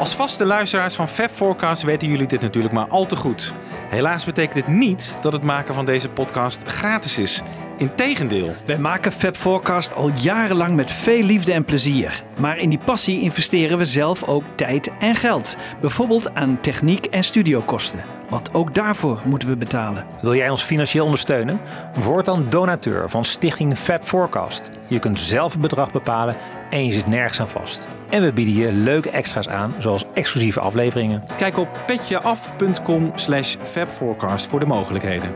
Als 0.00 0.14
vaste 0.14 0.44
luisteraars 0.44 0.94
van 0.94 1.08
Fab 1.08 1.30
Forecast 1.30 1.82
weten 1.82 2.08
jullie 2.08 2.26
dit 2.26 2.40
natuurlijk 2.40 2.74
maar 2.74 2.88
al 2.88 3.06
te 3.06 3.16
goed. 3.16 3.54
Helaas 3.88 4.24
betekent 4.24 4.54
dit 4.54 4.66
niet 4.66 5.18
dat 5.20 5.32
het 5.32 5.42
maken 5.42 5.74
van 5.74 5.84
deze 5.84 6.08
podcast 6.08 6.68
gratis 6.68 7.18
is. 7.18 7.42
Integendeel. 7.76 8.54
Wij 8.66 8.78
maken 8.78 9.12
Fab 9.12 9.36
Forecast 9.36 9.94
al 9.94 10.10
jarenlang 10.14 10.76
met 10.76 10.90
veel 10.90 11.22
liefde 11.22 11.52
en 11.52 11.64
plezier. 11.64 12.22
Maar 12.38 12.58
in 12.58 12.68
die 12.68 12.78
passie 12.78 13.20
investeren 13.20 13.78
we 13.78 13.84
zelf 13.84 14.28
ook 14.28 14.44
tijd 14.54 14.92
en 15.00 15.14
geld. 15.14 15.56
Bijvoorbeeld 15.80 16.34
aan 16.34 16.60
techniek 16.60 17.06
en 17.06 17.24
studiokosten. 17.24 18.04
Want 18.28 18.54
ook 18.54 18.74
daarvoor 18.74 19.20
moeten 19.24 19.48
we 19.48 19.56
betalen. 19.56 20.06
Wil 20.20 20.34
jij 20.34 20.50
ons 20.50 20.62
financieel 20.62 21.04
ondersteunen? 21.04 21.60
Word 21.94 22.24
dan 22.24 22.46
donateur 22.48 23.10
van 23.10 23.24
Stichting 23.24 23.78
Fab 23.78 24.04
Forecast. 24.04 24.70
Je 24.86 24.98
kunt 24.98 25.20
zelf 25.20 25.52
het 25.52 25.60
bedrag 25.60 25.90
bepalen 25.92 26.36
en 26.70 26.86
je 26.86 26.92
zit 26.92 27.06
nergens 27.06 27.40
aan 27.40 27.48
vast. 27.48 27.88
En 28.08 28.22
we 28.22 28.32
bieden 28.32 28.54
je 28.54 28.72
leuke 28.72 29.10
extra's 29.10 29.48
aan, 29.48 29.74
zoals 29.78 30.04
exclusieve 30.14 30.60
afleveringen. 30.60 31.24
Kijk 31.36 31.58
op 31.58 31.68
petjeaf.com 31.86 33.12
slash 33.14 33.56
fabforecast 33.62 34.46
voor 34.46 34.60
de 34.60 34.66
mogelijkheden. 34.66 35.30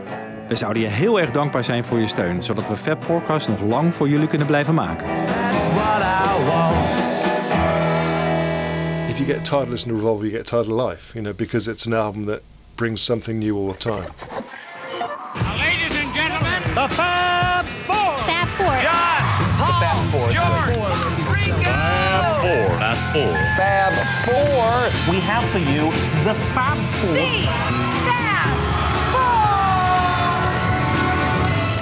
We 0.47 0.55
zouden 0.55 0.81
je 0.81 0.87
heel 0.87 1.19
erg 1.19 1.31
dankbaar 1.31 1.63
zijn 1.63 1.83
voor 1.83 1.99
je 1.99 2.07
steun, 2.07 2.43
zodat 2.43 2.67
we 2.67 2.75
Fab 2.75 3.03
Forecast 3.03 3.47
nog 3.47 3.61
lang 3.61 3.93
voor 3.93 4.09
jullie 4.09 4.27
kunnen 4.27 4.47
blijven 4.47 4.73
maken. 4.73 5.07
If 9.09 9.17
you 9.17 9.33
get 9.33 9.45
tired 9.45 9.63
of 9.63 9.69
listening 9.69 9.97
to 9.97 10.03
Revolver, 10.03 10.25
you 10.27 10.37
get 10.37 10.47
tired 10.47 10.67
of 10.67 10.89
life, 10.89 11.13
you 11.13 11.23
know, 11.23 11.35
because 11.35 11.71
it's 11.71 11.85
an 11.85 11.93
album 11.93 12.25
that 12.25 12.39
brings 12.75 13.03
something 13.03 13.39
new 13.39 13.57
all 13.57 13.71
the 13.71 13.77
time. 13.77 14.09
Ladies 15.57 16.01
and 16.01 16.15
gentlemen, 16.15 16.89
Fab 16.89 17.65
Four. 17.65 18.17
Fab 18.17 18.47
Four. 18.47 18.73
Fab 19.79 20.05
Four. 20.11 20.94
We 25.09 25.19
have 25.21 25.45
for 25.49 25.59
you 25.59 25.91
the 26.23 26.35
Fab 26.35 26.77
Four. 26.77 27.15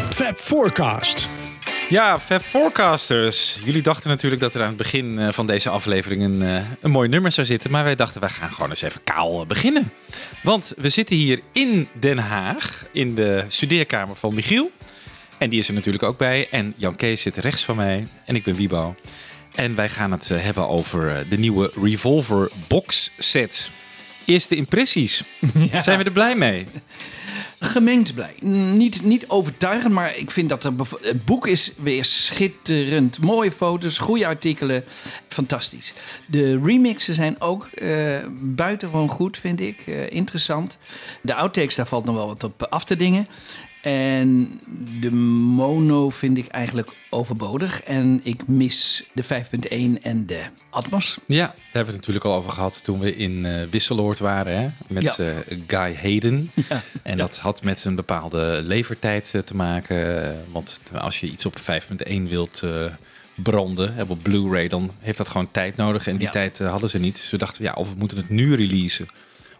Fab 0.09 0.38
Forecast. 0.38 1.30
Ja, 1.89 2.19
Fab 2.19 2.41
Forecasters. 2.41 3.59
Jullie 3.64 3.81
dachten 3.81 4.09
natuurlijk 4.09 4.41
dat 4.41 4.53
er 4.53 4.61
aan 4.61 4.67
het 4.67 4.78
begin 4.78 5.19
eh, 5.19 5.28
van 5.31 5.47
deze 5.47 5.69
aflevering 5.69 6.23
een, 6.23 6.41
eh, 6.41 6.64
een 6.81 6.91
mooi 6.91 7.09
nummer 7.09 7.31
zou 7.31 7.47
zitten. 7.47 7.72
Maar 7.72 7.84
wij 7.84 7.95
dachten, 7.95 8.22
wij 8.22 8.30
gaan 8.30 8.52
gewoon 8.52 8.69
eens 8.69 8.81
even 8.81 9.03
kaal 9.03 9.41
eh, 9.41 9.47
beginnen. 9.47 9.91
Want 10.44 10.73
we 10.78 10.89
zitten 10.89 11.16
hier 11.16 11.39
in 11.52 11.88
Den 12.00 12.17
Haag, 12.17 12.86
in 12.91 13.16
de 13.16 13.45
studeerkamer 13.47 14.16
van 14.16 14.34
Michiel. 14.34 14.72
En 15.38 15.50
die 15.50 15.59
is 15.59 15.67
er 15.67 15.73
natuurlijk 15.73 16.03
ook 16.03 16.17
bij. 16.17 16.47
En 16.52 16.73
Jan 16.78 16.95
Kees 16.95 17.22
zit 17.22 17.38
rechts 17.38 17.64
van 17.64 17.75
mij. 17.75 18.08
En 18.25 18.36
ik 18.36 18.44
ben 18.44 18.56
Wiebo. 18.56 18.95
En 19.56 19.76
wij 19.76 19.90
gaan 19.90 20.12
het 20.12 20.32
eh, 20.32 20.44
hebben 20.44 20.68
over 20.68 21.16
eh, 21.16 21.30
de 21.30 21.38
nieuwe 21.38 21.72
Revolver 21.82 22.52
box 22.68 23.12
set. 23.18 23.72
Eerste 24.26 24.56
impressies. 24.56 25.23
Zijn 25.84 25.98
we 25.98 26.04
er 26.04 26.12
blij 26.12 26.36
mee? 26.36 26.66
Gemengd 27.59 28.14
blij. 28.14 28.36
Niet, 28.74 29.04
niet 29.04 29.28
overtuigend, 29.28 29.94
maar 29.94 30.18
ik 30.18 30.31
vind 30.31 30.50
dat 30.50 30.64
er 30.64 30.74
het 31.02 31.26
boek 31.26 31.48
is 31.48 31.72
weer 31.78 32.06
schitterend. 32.06 33.20
Mooie 33.20 33.52
foto's, 33.52 33.98
goede 33.98 34.26
artikelen. 34.26 34.84
Fantastisch. 35.28 35.94
De 36.26 36.59
remixen 36.64 37.16
zijn 37.16 37.42
ook 37.42 37.66
eh, 37.66 38.18
buitengewoon 38.40 39.09
goed, 39.09 39.38
vind 39.38 39.62
ik. 39.62 39.86
Interessant. 40.09 40.78
De 41.22 41.34
outtakes, 41.34 41.76
daar 41.76 41.88
valt 41.88 42.06
nog 42.06 42.16
wel 42.16 42.28
wat 42.28 42.44
op 42.44 42.64
af 42.70 42.84
te 42.84 42.96
dingen. 42.96 43.28
En 43.84 44.59
de 45.00 45.12
mono 45.12 46.09
vind 46.09 46.38
ik 46.38 46.48
eigenlijk 46.48 46.89
overbodig. 47.09 47.81
En 47.84 48.20
ik 48.23 48.48
mis 48.48 49.03
de 49.14 49.23
5.1 49.23 50.02
en 50.02 50.25
de 50.25 50.42
Atmos. 50.70 51.17
Ja, 51.25 51.45
daar 51.45 51.56
hebben 51.64 51.72
we 51.72 51.78
het 51.88 51.95
natuurlijk 51.95 52.25
al 52.25 52.36
over 52.36 52.52
gehad 52.52 52.84
toen 52.84 53.00
we 53.00 53.16
in 53.16 53.45
eh 53.45 53.62
Wisseloord 53.70 54.20
waren. 54.20 54.62
Hè? 54.62 54.70
Met 54.88 55.03
Ja. 55.03 55.16
eh, 55.17 55.58
Guy 55.67 55.95
Hayden. 56.02 56.52
Ja. 56.70 56.81
En 57.03 57.18
dat 57.18 57.38
had 57.38 57.63
met 57.63 57.85
een 57.85 57.96
bepaalde 57.96 58.59
levertijd 58.63 59.31
eh, 59.34 59.41
te 59.41 59.56
maken. 59.56 60.36
want 60.52 60.80
als 60.94 61.19
je 61.19 61.28
iets 61.28 61.46
op 61.46 61.59
5.1 61.59 62.22
wilt 62.30 62.63
branden, 63.36 63.94
hè, 63.96 64.03
op 64.07 64.24
Blu-ray, 64.24 64.68
dan 64.68 64.91
heeft 65.00 65.18
dat 65.18 65.30
gewoon 65.30 65.52
tijd 65.52 65.75
nodig. 65.75 66.07
En 66.07 66.18
die 66.18 66.30
tijd 66.30 66.59
hadden 66.59 66.90
ze 66.90 67.00
niet. 67.00 67.16
Dus 67.16 67.30
we 67.30 67.38
dachten, 67.38 67.63
ja, 67.63 67.72
of 67.74 67.90
we 67.94 67.96
moeten 67.97 68.18
het 68.18 68.30
nu 68.30 68.56
releasen. 68.56 69.07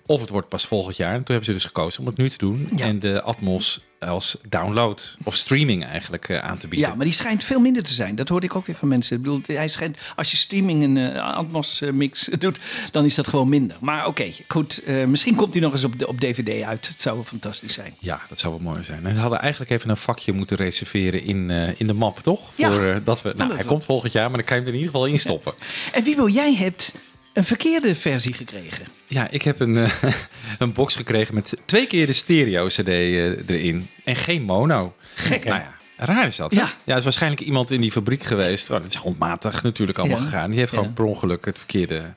Of 0.06 0.22
het 0.22 0.30
wordt 0.30 0.50
pas 0.50 0.66
volgend 0.66 0.98
jaar. 0.98 1.14
En 1.14 1.24
toen 1.24 1.36
hebben 1.36 1.46
ze 1.46 1.54
dus 1.54 1.66
gekozen 1.66 2.00
om 2.00 2.06
het 2.06 2.18
nu 2.18 2.30
te 2.30 2.38
doen. 2.38 2.70
Ja. 2.76 2.86
En 2.86 3.00
de 3.00 3.22
Atmos 3.22 3.82
als 4.00 4.38
download 4.50 5.16
of 5.24 5.36
streaming 5.36 5.86
eigenlijk 5.86 6.30
eh, 6.30 6.38
aan 6.38 6.58
te 6.58 6.68
bieden. 6.68 6.90
Ja, 6.90 6.96
maar 6.96 7.06
die 7.06 7.14
schijnt 7.14 7.44
veel 7.44 7.60
minder 7.60 7.84
te 7.84 7.94
zijn. 7.94 8.16
Dat 8.16 8.30
hoorde 8.30 8.46
ik 8.46 8.56
ook 8.56 8.66
weer 8.66 8.76
van 8.76 8.88
mensen. 8.88 9.16
Ik 9.16 9.22
bedoel, 9.22 9.42
hij 9.46 9.68
schijnt, 9.68 9.98
als 10.16 10.32
je 10.32 10.38
streaming 10.38 10.84
een 10.84 10.98
eh, 10.98 11.36
Atmos 11.36 11.82
eh, 11.82 11.92
mix 11.92 12.30
doet, 12.40 12.60
dan 12.92 13.06
is 13.06 13.16
dat 13.16 13.28
gewoon 13.28 13.50
minder. 13.50 13.78
Maar 13.80 14.08
oké, 14.08 14.32
goed. 14.48 14.82
misschien 15.08 15.36
komt 15.36 15.54
hij 15.54 15.62
nog 15.62 15.74
eens 15.74 15.84
op, 15.84 16.00
de, 16.00 16.08
op 16.08 16.20
DVD 16.20 16.64
uit. 16.64 16.88
Het 16.88 17.02
zou 17.02 17.16
wel 17.16 17.26
fantastisch 17.26 17.74
zijn. 17.74 17.96
Ja, 18.00 18.22
dat 18.30 18.40
zou 18.40 18.54
wel 18.54 18.72
mooi 18.72 18.84
zijn. 18.84 19.06
En 19.06 19.14
we 19.14 19.20
hadden 19.20 19.40
eigenlijk 19.40 19.72
even 19.72 19.90
een 19.90 19.98
vakje 19.98 20.34
moeten 20.34 20.58
reserveren 20.58 21.24
in, 21.24 21.50
in 21.78 21.88
de 21.88 21.94
map, 21.94 22.20
toch? 22.20 22.52
Ja. 22.56 22.74
Voor, 22.74 23.02
dat 23.04 23.22
we, 23.22 23.34
nou, 23.36 23.50
dat 23.50 23.58
hij 23.58 23.68
komt 23.68 23.86
volgend 23.86 24.14
jaar, 24.14 24.28
maar 24.28 24.38
dan 24.38 24.46
kan 24.46 24.58
je 24.58 24.64
hem 24.64 24.72
er 24.72 24.78
in 24.78 24.86
ieder 24.86 24.94
geval 24.94 25.14
in 25.14 25.20
stoppen. 25.20 25.54
En 25.94 26.04
Wiebo, 26.04 26.30
jij 26.30 26.56
hebt 26.56 26.94
een 27.34 27.44
verkeerde 27.44 27.96
versie 27.96 28.34
gekregen. 28.34 28.86
Ja, 29.08 29.28
ik 29.30 29.42
heb 29.42 29.60
een, 29.60 29.78
eh, 29.78 29.92
een 30.60 30.74
box 30.74 30.96
gekregen 30.96 31.34
met 31.34 31.58
twee 31.66 31.88
keer 31.88 32.06
de 32.06 32.14
stereo-cd 32.14 32.88
eh, 32.88 33.50
erin. 33.50 33.90
En 34.04 34.16
geen 34.16 34.42
mono. 34.42 34.96
Gek? 35.16 35.46
Nou 35.46 35.60
ja, 35.60 35.76
raar 35.98 36.28
is 36.28 36.36
dat. 36.36 36.54
Ja. 36.54 36.60
hè? 36.60 36.66
ja, 36.66 36.74
het 36.86 36.98
is 36.98 37.04
waarschijnlijk 37.04 37.42
iemand 37.42 37.72
in 37.72 37.82
die 37.82 37.92
fabriek 37.92 38.24
geweest. 38.24 38.70
Oh, 38.70 38.78
dat 38.78 38.86
is 38.90 38.96
handmatig 38.96 39.64
natuurlijk 39.64 39.98
allemaal 39.98 40.18
Ja. 40.18 40.24
gegaan. 40.24 40.50
Die 40.50 40.60
heeft 40.60 40.74
gewoon 40.74 40.94
per 40.94 41.04
ongeluk 41.06 41.46
het 41.46 41.58
verkeerde 41.58 42.14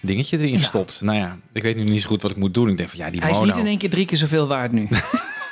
dingetje 0.00 0.38
erin 0.38 0.58
gestopt. 0.58 1.00
Nou 1.00 1.18
ja, 1.18 1.38
ik 1.52 1.62
weet 1.62 1.76
nu 1.76 1.82
niet 1.84 2.02
zo 2.02 2.08
goed 2.08 2.22
wat 2.22 2.30
ik 2.30 2.36
moet 2.36 2.54
doen. 2.54 2.68
Ik 2.68 2.76
denk 2.76 2.88
van 2.88 2.98
ja, 2.98 3.10
die 3.10 3.20
Hij 3.20 3.30
is 3.30 3.40
niet 3.40 3.56
in 3.56 3.66
één 3.66 3.78
keer 3.78 3.90
drie 3.90 4.06
keer 4.06 4.18
zoveel 4.18 4.46
waard 4.46 4.72
nu. 4.72 4.88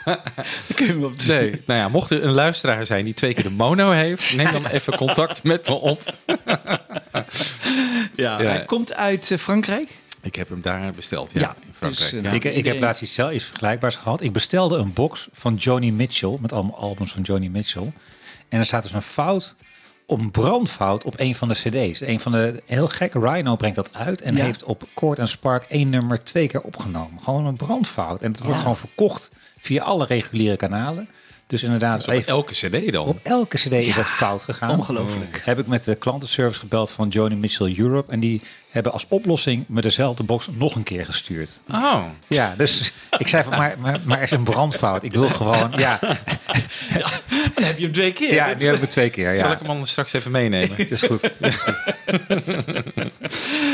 Dan 0.04 0.16
kun 0.74 0.86
je 0.86 0.92
hem 0.92 1.04
op 1.04 1.18
de- 1.18 1.32
Nee, 1.32 1.62
nou 1.66 1.80
ja, 1.80 1.88
mocht 1.88 2.10
er 2.10 2.24
een 2.24 2.30
luisteraar 2.32 2.86
zijn 2.86 3.04
die 3.04 3.14
twee 3.14 3.34
keer 3.34 3.42
de 3.42 3.50
mono 3.50 3.90
heeft, 3.90 4.36
neem 4.36 4.52
dan 4.52 4.66
even 4.76 4.96
contact 4.96 5.42
met 5.42 5.68
me 5.68 5.74
op. 5.74 6.02
Ja, 8.16 8.40
Ja. 8.42 8.48
Hij 8.48 8.64
komt 8.64 8.94
uit 8.94 9.30
eh, 9.30 9.38
Frankrijk. 9.38 9.88
Ik 10.22 10.34
heb 10.34 10.48
hem 10.48 10.60
daar 10.62 10.92
besteld, 10.92 11.32
ja, 11.32 11.40
Ja, 11.40 11.54
in 11.66 11.74
Frankrijk. 11.74 12.10
dus, 12.10 12.20
eh, 12.20 12.24
ja. 12.24 12.30
Ik, 12.30 12.44
ik 12.44 12.64
heb 12.64 12.80
laatst 12.80 13.02
iets, 13.02 13.14
zelf- 13.14 13.32
iets 13.32 13.44
vergelijkbaars 13.44 13.96
gehad. 13.96 14.20
Ik 14.22 14.32
bestelde 14.32 14.76
een 14.76 14.92
box 14.92 15.28
van 15.32 15.54
Joni 15.54 15.92
Mitchell, 15.92 16.36
met 16.40 16.52
allemaal 16.52 16.78
albums 16.78 17.12
van 17.12 17.22
Joni 17.22 17.50
Mitchell. 17.50 17.92
En 18.48 18.58
er 18.58 18.64
staat 18.64 18.82
dus 18.82 18.92
een 18.92 19.02
fout, 19.02 19.54
een 20.06 20.30
brandfout 20.30 21.04
op 21.04 21.14
een 21.20 21.34
van 21.34 21.48
de 21.48 21.54
cd's. 21.54 22.00
Een 22.00 22.20
van 22.20 22.32
de, 22.32 22.62
heel 22.66 22.88
gek, 22.88 23.12
Rhino 23.14 23.56
brengt 23.56 23.76
dat 23.76 23.88
uit 23.92 24.20
en 24.22 24.36
Ja. 24.36 24.44
heeft 24.44 24.64
op 24.64 24.82
Chord 24.94 25.18
en 25.18 25.28
Spark 25.28 25.64
één 25.68 25.88
nummer 25.90 26.22
twee 26.24 26.46
keer 26.48 26.60
opgenomen. 26.62 27.22
Gewoon 27.22 27.46
een 27.46 27.56
brandfout. 27.56 28.22
En 28.22 28.30
het 28.30 28.40
wordt 28.40 28.56
Ja. 28.56 28.62
gewoon 28.62 28.76
verkocht 28.76 29.30
via 29.60 29.82
alle 29.82 30.06
reguliere 30.06 30.56
kanalen. 30.56 31.08
Dus 31.46 31.62
inderdaad, 31.62 31.96
Dus 31.96 32.06
op 32.06 32.12
even- 32.14 32.32
elke 32.32 32.52
cd 32.52 32.92
dan? 32.92 33.06
op 33.06 33.18
elke 33.22 33.56
cd 33.56 33.72
is 33.72 33.94
dat 33.94 34.06
fout 34.08 34.42
gegaan. 34.42 34.70
ongelooflijk. 34.78 35.42
Heb 35.44 35.58
ik 35.58 35.66
met 35.66 35.84
de 35.84 35.94
klantenservice 35.94 36.60
gebeld 36.60 36.90
van 36.90 37.08
Joni 37.08 37.36
Mitchell 37.36 37.74
Europe. 37.78 38.12
En 38.12 38.20
die 38.20 38.40
hebben 38.70 38.92
als 38.92 39.06
oplossing 39.08 39.64
me 39.68 39.80
dezelfde 39.80 40.22
box 40.22 40.48
nog 40.52 40.74
een 40.74 40.82
keer 40.82 41.04
gestuurd. 41.04 41.60
Oh, 41.74 42.02
Ja, 42.26 42.54
dus 42.56 42.92
ik 43.18 43.28
zei 43.28 43.42
van, 43.44 43.56
maar, 43.58 43.74
maar, 43.78 43.98
maar 44.04 44.16
er 44.16 44.22
is 44.24 44.30
een 44.30 44.44
brandfout. 44.44 45.02
Ik 45.02 45.12
wil 45.12 45.28
gewoon, 45.40 45.72
ja, 45.76 45.98
Dan 47.54 47.64
heb 47.64 47.78
je 47.78 47.84
hem 47.84 47.92
twee 47.92 48.12
keer. 48.12 48.34
ja 48.34 48.54
nu 48.58 48.64
heb 48.64 48.74
ik 48.74 48.80
het 48.80 48.90
twee 48.90 49.10
keer. 49.10 49.34
zal 49.36 49.46
Ja, 49.46 49.52
ik 49.52 49.58
hem 49.58 49.70
anders 49.70 49.90
straks 49.90 50.12
even 50.12 50.30
meenemen? 50.30 50.76
dat 50.76 50.90
is 50.98 51.02
goed. 51.02 51.20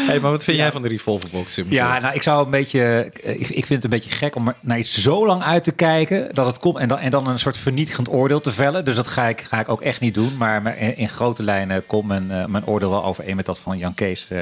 hey, 0.06 0.20
maar 0.20 0.30
wat 0.30 0.44
vind 0.44 0.56
jij 0.56 0.72
van 0.72 0.82
de 0.82 0.88
Revolverbox? 0.88 1.60
Ja, 1.68 1.98
nou, 1.98 2.14
ik 2.14 2.22
zou 2.22 2.44
een 2.44 2.50
beetje, 2.50 3.10
ik, 3.22 3.48
ik 3.48 3.66
vind 3.66 3.68
het 3.68 3.84
een 3.84 3.90
beetje 3.90 4.10
gek 4.10 4.36
om 4.36 4.54
naar 4.60 4.78
iets 4.78 5.02
zo 5.02 5.26
lang 5.26 5.42
uit 5.42 5.64
te 5.64 5.72
kijken 5.72 6.34
dat 6.34 6.46
het 6.46 6.58
komt 6.58 6.76
en 6.78 6.88
dan, 6.88 6.98
en 6.98 7.10
dan 7.10 7.26
een 7.28 7.38
soort 7.38 7.56
vernietigend 7.56 8.08
oordeel 8.12 8.40
te 8.40 8.52
vellen. 8.52 8.84
Dus 8.84 8.96
dat 8.96 9.06
ga 9.08 9.26
ik, 9.28 9.40
ga 9.40 9.60
ik 9.60 9.68
ook 9.68 9.82
echt 9.82 10.00
niet 10.00 10.14
doen. 10.14 10.36
Maar 10.36 10.62
maar 10.62 10.78
in, 10.78 10.96
in 10.96 11.08
grote 11.08 11.42
lijnen 11.42 11.86
komt 11.86 12.08
mijn, 12.08 12.30
eh, 12.30 12.46
mijn 12.46 12.66
oordeel 12.66 12.90
wel 12.90 13.04
overeen 13.04 13.36
met 13.36 13.46
dat 13.46 13.58
van 13.58 13.78
Jan 13.78 13.94
Kees. 13.94 14.26
Eh, 14.28 14.38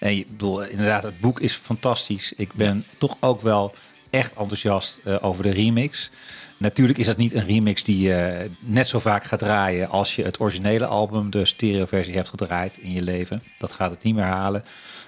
en 0.00 0.16
je 0.16 0.24
bedoel, 0.28 0.62
inderdaad, 0.62 1.02
het 1.02 1.20
boek 1.20 1.40
is 1.40 1.54
fantastisch. 1.54 2.32
Ik 2.36 2.52
ben 2.52 2.84
toch 2.98 3.16
ook 3.20 3.42
wel 3.42 3.74
echt 4.10 4.34
enthousiast 4.34 5.00
eh, 5.04 5.16
over 5.20 5.42
de 5.42 5.50
remix. 5.50 6.10
Natuurlijk 6.56 6.98
is 6.98 7.06
dat 7.06 7.16
niet 7.16 7.34
een 7.34 7.46
remix 7.46 7.82
die 7.82 8.00
je 8.00 8.50
net 8.60 8.86
zo 8.86 8.98
vaak 8.98 9.24
gaat 9.24 9.38
draaien 9.38 9.88
als 9.88 10.16
je 10.16 10.22
het 10.22 10.40
originele 10.40 10.86
album, 10.86 11.30
de 11.30 11.44
stereoversie, 11.44 12.14
hebt 12.14 12.28
gedraaid 12.28 12.78
in 12.78 12.92
je 12.92 13.02
leven. 13.02 13.42
Dat 13.58 13.72
gaat 13.72 13.90
het 13.90 14.02
niet 14.02 14.14
meer 14.14 14.24
halen. 14.24 14.64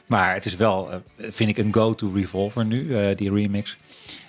Maar 0.07 0.35
het 0.35 0.45
is 0.45 0.57
wel, 0.57 0.91
eh, 0.91 0.99
vind 1.31 1.51
ik, 1.51 1.59
een 1.59 1.75
go-to 1.75 2.13
revolver 2.15 2.65
nu, 2.65 2.97
eh, 2.97 3.17
die 3.17 3.33
remix. 3.33 3.77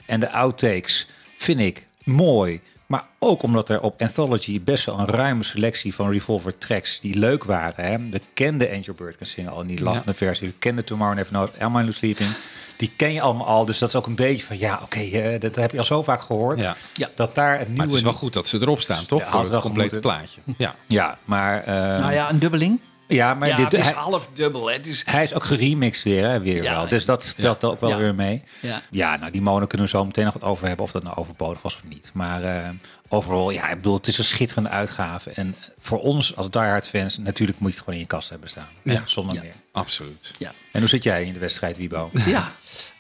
En 0.06 0.20
de 0.20 0.32
outtakes 0.32 1.08
vind 1.38 1.60
ik 1.60 1.86
mooi. 2.04 2.62
Maar 2.86 3.06
ook 3.20 3.44
omdat 3.44 3.70
er 3.70 3.82
op 3.82 4.02
Anthology 4.02 4.62
best 4.62 4.86
wel 4.86 5.00
een 5.00 5.06
ruime 5.06 5.44
selectie 5.44 5.96
van 5.96 6.12
Revolver 6.12 6.58
tracks 6.58 7.00
die 7.00 7.18
leuk 7.18 7.44
waren. 7.44 7.86
Hè? 7.86 8.10
We 8.10 8.22
kenden 8.34 8.72
Angel 8.72 8.94
Bird 8.94 9.18
Can 9.18 9.28
Sing 9.28 9.50
al 9.50 9.62
in 9.62 9.68
die 9.68 9.82
lachende 9.84 10.14
versie. 10.14 10.48
We 10.48 10.54
kenden 10.60 10.86
Tomorrow 10.86 11.16
Never 11.16 11.32
Knows, 11.34 11.50
Am 11.60 11.78
I 11.78 11.84
Lose 11.84 11.94
Sleeping. 11.98 12.30
Die 12.78 12.92
ken 12.98 13.14
je 13.14 13.22
allemaal 13.22 13.48
al. 13.48 13.66
Dus 13.66 13.78
dat 13.78 13.90
is 13.90 13.96
ook 13.96 14.06
een 14.08 14.16
beetje 14.16 14.44
van, 14.46 14.58
ja, 14.58 14.80
oké, 14.84 15.00
eh, 15.00 15.40
dat 15.40 15.56
heb 15.56 15.72
je 15.72 15.78
al 15.78 15.84
zo 15.84 16.04
vaak 16.04 16.22
gehoord. 16.22 16.62
Ja. 16.62 16.76
Ja. 16.94 17.10
Dat 17.16 17.36
daar 17.36 17.54
een 17.54 17.58
Maar 17.60 17.68
nieuwe... 17.68 17.84
het 17.84 17.94
is 17.96 18.02
wel 18.02 18.14
goed 18.14 18.34
dat 18.34 18.48
ze 18.48 18.58
erop 18.62 18.82
staan, 18.82 19.06
toch? 19.06 19.20
Ja, 19.22 19.30
Voor 19.30 19.40
het 19.44 19.58
complete 19.60 19.90
gemoeten. 19.90 20.00
plaatje. 20.02 20.42
Ja. 20.58 20.76
Ja, 20.88 21.18
maar... 21.26 21.64
eh, 21.64 21.74
Nou 22.00 22.14
ja, 22.14 22.30
een 22.30 22.40
dubbeling. 22.40 22.80
Ja, 23.08 23.34
maar 23.34 23.48
ja, 23.48 23.56
dit, 23.56 23.66
het 23.66 23.74
is 23.78 23.84
hij, 23.86 23.94
half 23.94 24.30
dubbel. 24.34 24.70
Het 24.72 24.88
is, 24.88 25.04
hij 25.06 25.24
is 25.24 25.34
ook 25.34 25.44
geremixed 25.44 26.04
weer, 26.04 26.24
hè, 26.30 26.40
weer 26.40 26.64
Ja, 26.64 26.72
wel. 26.76 26.90
Dus 26.90 27.06
dat 27.06 27.24
stelt 27.24 27.64
ook 27.64 27.80
wel 27.82 27.90
Ja. 27.90 27.98
weer 27.98 28.16
mee. 28.16 28.44
Ja. 28.60 28.82
Ja. 28.92 29.16
nou 29.18 29.32
die 29.32 29.42
mono 29.42 29.66
kunnen 29.66 29.88
we 29.88 29.98
zo 29.98 30.06
meteen 30.06 30.26
nog 30.26 30.34
wat 30.34 30.44
over 30.44 30.68
hebben 30.68 30.86
of 30.86 30.92
dat 30.92 31.04
nou 31.04 31.16
overbodig 31.16 31.62
was 31.62 31.76
of 31.76 31.84
niet. 31.84 32.10
Maar 32.14 32.44
eh, 32.44 32.70
overal, 33.08 33.50
ja, 33.50 33.70
ik 33.70 33.76
bedoel, 33.76 33.94
het 33.98 34.08
is 34.08 34.18
een 34.18 34.24
schitterende 34.24 34.70
uitgave. 34.70 35.30
En 35.30 35.56
voor 35.80 36.00
ons 36.00 36.36
als 36.36 36.50
diehard 36.50 36.88
fans, 36.90 37.18
natuurlijk 37.18 37.60
moet 37.60 37.70
je 37.70 37.76
het 37.76 37.84
gewoon 37.84 38.00
in 38.00 38.06
je 38.06 38.12
kast 38.12 38.30
hebben 38.30 38.50
staan. 38.50 38.68
Ja. 38.84 39.04
Zonder 39.06 39.36
Ja. 39.36 39.42
meer. 39.42 39.54
Absoluut. 39.72 40.34
ja. 40.38 40.52
En 40.72 40.80
hoe 40.80 40.90
zit 40.90 41.04
jij 41.04 41.24
in 41.24 41.34
de 41.34 41.40
wedstrijd, 41.40 41.78
Wiebo? 41.78 42.10
ja. 42.26 42.52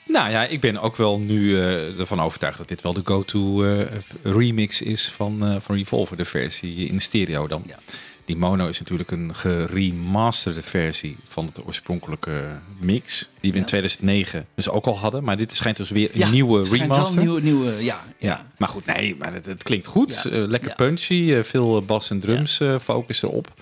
Nou 0.07 0.29
ja, 0.29 0.45
ik 0.45 0.59
ben 0.61 0.77
ook 0.81 0.95
wel 0.95 1.19
nu 1.19 1.57
eh, 1.59 1.99
ervan 1.99 2.21
overtuigd 2.21 2.57
dat 2.57 2.67
dit 2.67 2.81
wel 2.81 2.93
de 2.93 3.01
go-to 3.03 3.63
eh, 3.63 3.85
remix 4.23 4.81
is 4.81 5.09
van, 5.11 5.45
eh, 5.47 5.55
van 5.59 5.75
Revolver, 5.75 6.17
de 6.17 6.25
versie 6.25 6.87
in 6.87 7.01
stereo 7.01 7.47
dan. 7.47 7.63
Ja. 7.67 7.77
Die 8.25 8.35
mono 8.37 8.67
is 8.67 8.79
natuurlijk 8.79 9.11
een 9.11 9.35
geremasterde 9.35 10.61
versie 10.61 11.17
van 11.27 11.49
de 11.53 11.65
oorspronkelijke 11.65 12.43
mix, 12.79 13.29
die 13.39 13.51
we 13.51 13.57
in 13.57 13.65
2009 13.65 14.45
dus 14.55 14.69
ook 14.69 14.85
al 14.85 14.97
hadden. 14.99 15.23
Maar 15.23 15.37
dit 15.37 15.55
schijnt 15.55 15.77
dus 15.77 15.89
weer 15.89 16.09
een 16.13 16.19
Ja, 16.19 16.29
nieuwe 16.29 16.57
het 16.59 16.67
schijnt 16.67 16.87
wel 16.87 16.97
remaster. 16.97 17.21
Een 17.21 17.27
nieuwe, 17.27 17.41
nieuwe, 17.41 17.83
ja, 17.83 18.01
Ja, 18.17 18.45
maar 18.57 18.69
goed, 18.69 18.85
nee, 18.85 19.15
maar 19.15 19.33
het, 19.33 19.45
het 19.45 19.63
klinkt 19.63 19.87
goed. 19.87 20.21
Ja. 20.23 20.29
Eh, 20.29 20.47
lekker 20.47 20.69
Ja. 20.69 20.75
punchy, 20.75 21.33
eh, 21.33 21.43
veel 21.43 21.81
bas 21.81 22.09
en 22.09 22.19
drums 22.19 22.59
eh, 22.59 22.79
focus 22.79 23.23
erop. 23.23 23.53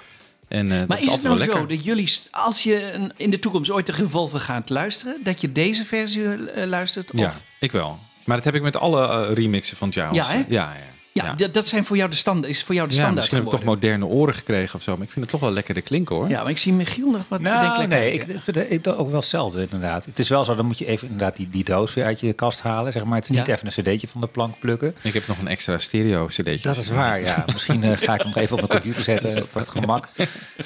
En, 0.47 0.71
eh, 0.71 0.79
dat 0.79 0.87
Maar 0.87 0.97
is 0.97 1.03
het 1.03 1.13
altijd 1.13 1.33
nou 1.49 1.59
zo 1.59 1.65
dat 1.65 1.83
jullie, 1.83 2.13
als 2.31 2.63
je 2.63 3.09
in 3.17 3.29
de 3.29 3.39
toekomst 3.39 3.71
ooit 3.71 3.85
de 3.85 3.91
Revolver 3.91 4.39
gaat 4.39 4.69
luisteren, 4.69 5.17
dat 5.23 5.41
je 5.41 5.51
deze 5.51 5.85
versie 5.85 6.23
eh, 6.45 6.67
luistert? 6.67 7.09
Ja, 7.13 7.25
Of, 7.27 7.43
ik 7.59 7.71
wel. 7.71 7.99
Maar 8.25 8.35
dat 8.35 8.45
heb 8.45 8.55
ik 8.55 8.61
met 8.61 8.75
alle 8.75 9.07
eh, 9.27 9.33
remixen 9.33 9.77
van 9.77 9.93
Giles. 9.93 10.15
Ja, 10.15 10.25
hè? 10.27 10.37
ja, 10.37 10.43
ja. 10.47 10.73
Ja, 11.13 11.33
dat- 11.33 11.53
dat 11.53 11.67
zijn 11.67 11.85
voor 11.85 11.97
jou 11.97 12.09
de 12.09 12.15
standaard, 12.15 12.53
is 12.53 12.63
voor 12.63 12.75
jou 12.75 12.87
de 12.87 12.93
Ja, 12.93 12.99
standaard 12.99 13.15
misschien 13.31 13.43
heb 13.43 13.53
ik 13.53 13.59
toch 13.65 13.75
moderne 13.75 14.05
oren 14.05 14.33
gekregen 14.35 14.75
of 14.75 14.81
zo. 14.83 14.91
Maar 14.97 15.05
ik 15.05 15.11
vind 15.11 15.25
het 15.25 15.33
toch 15.33 15.41
wel 15.41 15.51
lekker 15.51 15.73
de 15.73 15.81
klinken 15.81 16.15
hoor. 16.15 16.29
Ja, 16.29 16.41
maar 16.41 16.51
ik 16.51 16.57
zie 16.57 16.73
Michiel 16.73 17.11
nog 17.11 17.21
wat 17.27 17.39
Nou, 17.41 17.55
bedenkelijk 17.59 17.89
nee, 17.89 18.11
ik, 18.13 18.25
vind 18.43 18.69
het 18.85 18.87
ook 18.87 19.07
wel 19.09 19.19
hetzelfde 19.19 19.61
inderdaad. 19.61 20.05
Het 20.05 20.19
is 20.19 20.29
wel 20.29 20.43
zo, 20.45 20.55
dan 20.55 20.65
moet 20.65 20.77
je 20.77 20.85
even 20.85 21.07
inderdaad 21.07 21.35
die, 21.35 21.49
die 21.49 21.63
doos 21.63 21.93
weer 21.93 22.05
uit 22.05 22.19
je 22.19 22.33
kast 22.33 22.61
halen. 22.61 22.91
Zeg 22.91 23.03
maar. 23.03 23.15
Het 23.15 23.23
is 23.29 23.29
niet 23.37 23.45
Ja. 23.47 23.53
even 23.53 23.65
een 23.67 23.83
cd'tje 23.83 24.07
van 24.07 24.21
de 24.21 24.27
plank 24.27 24.59
plukken. 24.59 24.95
Ik 25.01 25.13
heb 25.13 25.27
nog 25.27 25.37
een 25.39 25.47
extra 25.47 25.79
stereo 25.79 26.25
cd'tje. 26.25 26.57
Dat 26.61 26.77
is 26.77 26.89
waar, 26.89 27.21
ja. 27.21 27.45
Misschien 27.53 27.83
eh, 27.83 27.97
ga 27.97 28.13
ik 28.13 28.19
hem 28.21 28.27
nog 28.27 28.37
even 28.37 28.53
op 28.61 28.67
mijn 28.67 28.81
computer 28.81 29.03
zetten 29.03 29.47
voor 29.47 29.61
het 29.61 29.69
gemak. 29.69 30.07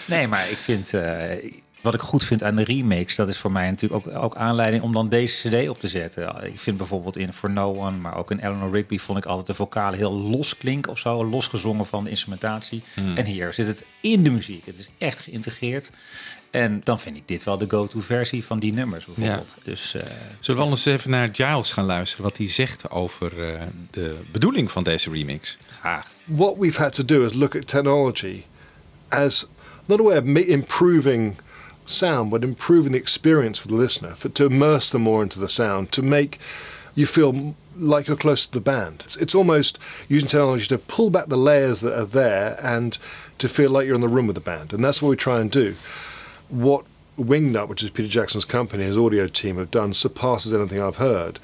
Nee, 0.06 0.28
maar 0.28 0.50
ik 0.50 0.58
vind... 0.58 0.94
eh, 0.94 1.02
wat 1.86 1.94
ik 1.94 2.02
goed 2.02 2.24
vind 2.24 2.44
aan 2.44 2.56
de 2.56 2.64
remakes, 2.64 3.16
dat 3.16 3.28
is 3.28 3.38
voor 3.38 3.52
mij 3.52 3.70
natuurlijk 3.70 4.08
ook, 4.08 4.24
ook 4.24 4.36
aanleiding 4.36 4.84
om 4.84 4.94
dan 4.94 5.10
deze 5.10 5.50
cd 5.50 5.70
op 5.70 5.80
te 5.80 5.88
zetten. 5.88 6.44
Ik 6.44 6.60
vind 6.60 6.78
bijvoorbeeld 6.78 7.18
in 7.18 7.34
For 7.34 7.52
No 7.52 7.76
One, 7.76 7.98
maar 7.98 8.18
ook 8.18 8.32
in 8.32 8.40
Eleanor 8.40 8.72
Rigby 8.72 8.98
vond 8.98 9.18
ik 9.18 9.26
altijd 9.26 9.48
de 9.48 9.54
vocalen 9.54 9.98
heel 9.98 10.14
los 10.14 10.58
klinken 10.58 10.92
of 10.92 11.00
zo. 11.00 11.26
Losgezongen 11.26 11.86
van 11.86 12.04
de 12.04 12.10
instrumentatie. 12.10 12.84
En 13.16 13.26
hier 13.26 13.54
zit 13.54 13.68
het 13.68 13.86
in 14.00 14.24
de 14.24 14.30
muziek. 14.30 14.66
Het 14.66 14.78
is 14.78 14.90
echt 14.98 15.20
geïntegreerd. 15.20 15.92
En 16.52 16.82
dan 16.84 17.00
vind 17.00 17.16
ik 17.16 17.28
dit 17.28 17.44
wel 17.44 17.58
de 17.58 17.70
go-to 17.70 18.00
versie 18.00 18.46
van 18.46 18.60
die 18.60 18.74
nummers 18.74 19.06
bijvoorbeeld. 19.06 19.56
Dus 19.64 19.94
eh, 19.94 20.02
Zullen 20.40 20.60
we 20.60 20.66
anders 20.66 20.86
even 20.86 21.10
naar 21.10 21.30
Giles 21.32 21.72
gaan 21.72 21.86
luisteren 21.86 22.24
wat 22.24 22.38
hij 22.38 22.50
zegt 22.50 22.90
over 22.90 23.54
eh, 23.54 23.62
de 23.92 24.16
bedoeling 24.32 24.72
van 24.72 24.84
deze 24.84 25.12
remix? 25.12 25.58
graag. 25.80 26.12
what 26.26 26.58
we've 26.58 26.82
had 26.82 26.94
to 26.94 27.06
do 27.06 27.26
is 27.26 27.34
look 27.34 27.56
at 27.56 27.68
technology 27.68 28.44
as 29.10 29.48
not 29.86 30.00
a 30.00 30.04
way 30.04 30.18
of 30.18 30.26
improving 30.26 31.36
sound, 31.90 32.32
but 32.32 32.44
improving 32.44 32.94
the 32.94 32.98
experience 32.98 33.60
for 33.60 33.68
the 33.68 33.76
listener, 33.76 34.12
for, 34.12 34.30
to 34.30 34.46
immerse 34.46 34.92
them 34.92 35.04
more 35.04 35.24
into 35.24 35.40
the 35.40 35.48
sound, 35.48 35.92
to 35.94 36.02
make 36.02 36.40
you 36.96 37.06
feel 37.06 37.56
like 37.76 38.08
you're 38.08 38.18
close 38.18 38.46
to 38.46 38.54
the 38.54 38.62
band. 38.62 39.02
It's, 39.04 39.18
it's 39.18 39.36
almost 39.36 39.80
using 40.08 40.30
technology 40.30 40.66
to 40.68 40.78
pull 40.78 41.10
back 41.10 41.28
the 41.28 41.38
layers 41.38 41.82
that 41.82 41.98
are 42.00 42.06
there 42.06 42.58
and 42.64 42.98
to 43.38 43.50
feel 43.50 43.70
like 43.70 43.86
you're 43.86 43.96
in 43.96 44.02
the 44.02 44.08
room 44.08 44.28
with 44.28 44.36
the 44.36 44.42
band. 44.42 44.74
And 44.74 44.84
that's 44.84 45.02
what 45.02 45.10
we 45.10 45.16
try 45.16 45.42
and 45.42 45.52
do. 45.52 45.76
What 46.50 46.86
Wingnut, 47.18 47.68
which 47.68 47.84
is 47.84 47.90
Peter 47.90 48.10
Jackson's 48.10 48.46
company, 48.46 48.84
his 48.84 48.98
audio 48.98 49.28
team 49.28 49.58
have 49.58 49.72
done 49.72 49.94
surpasses 49.94 50.54
anything 50.54 50.82
I've 50.82 50.98
heard 50.98 51.40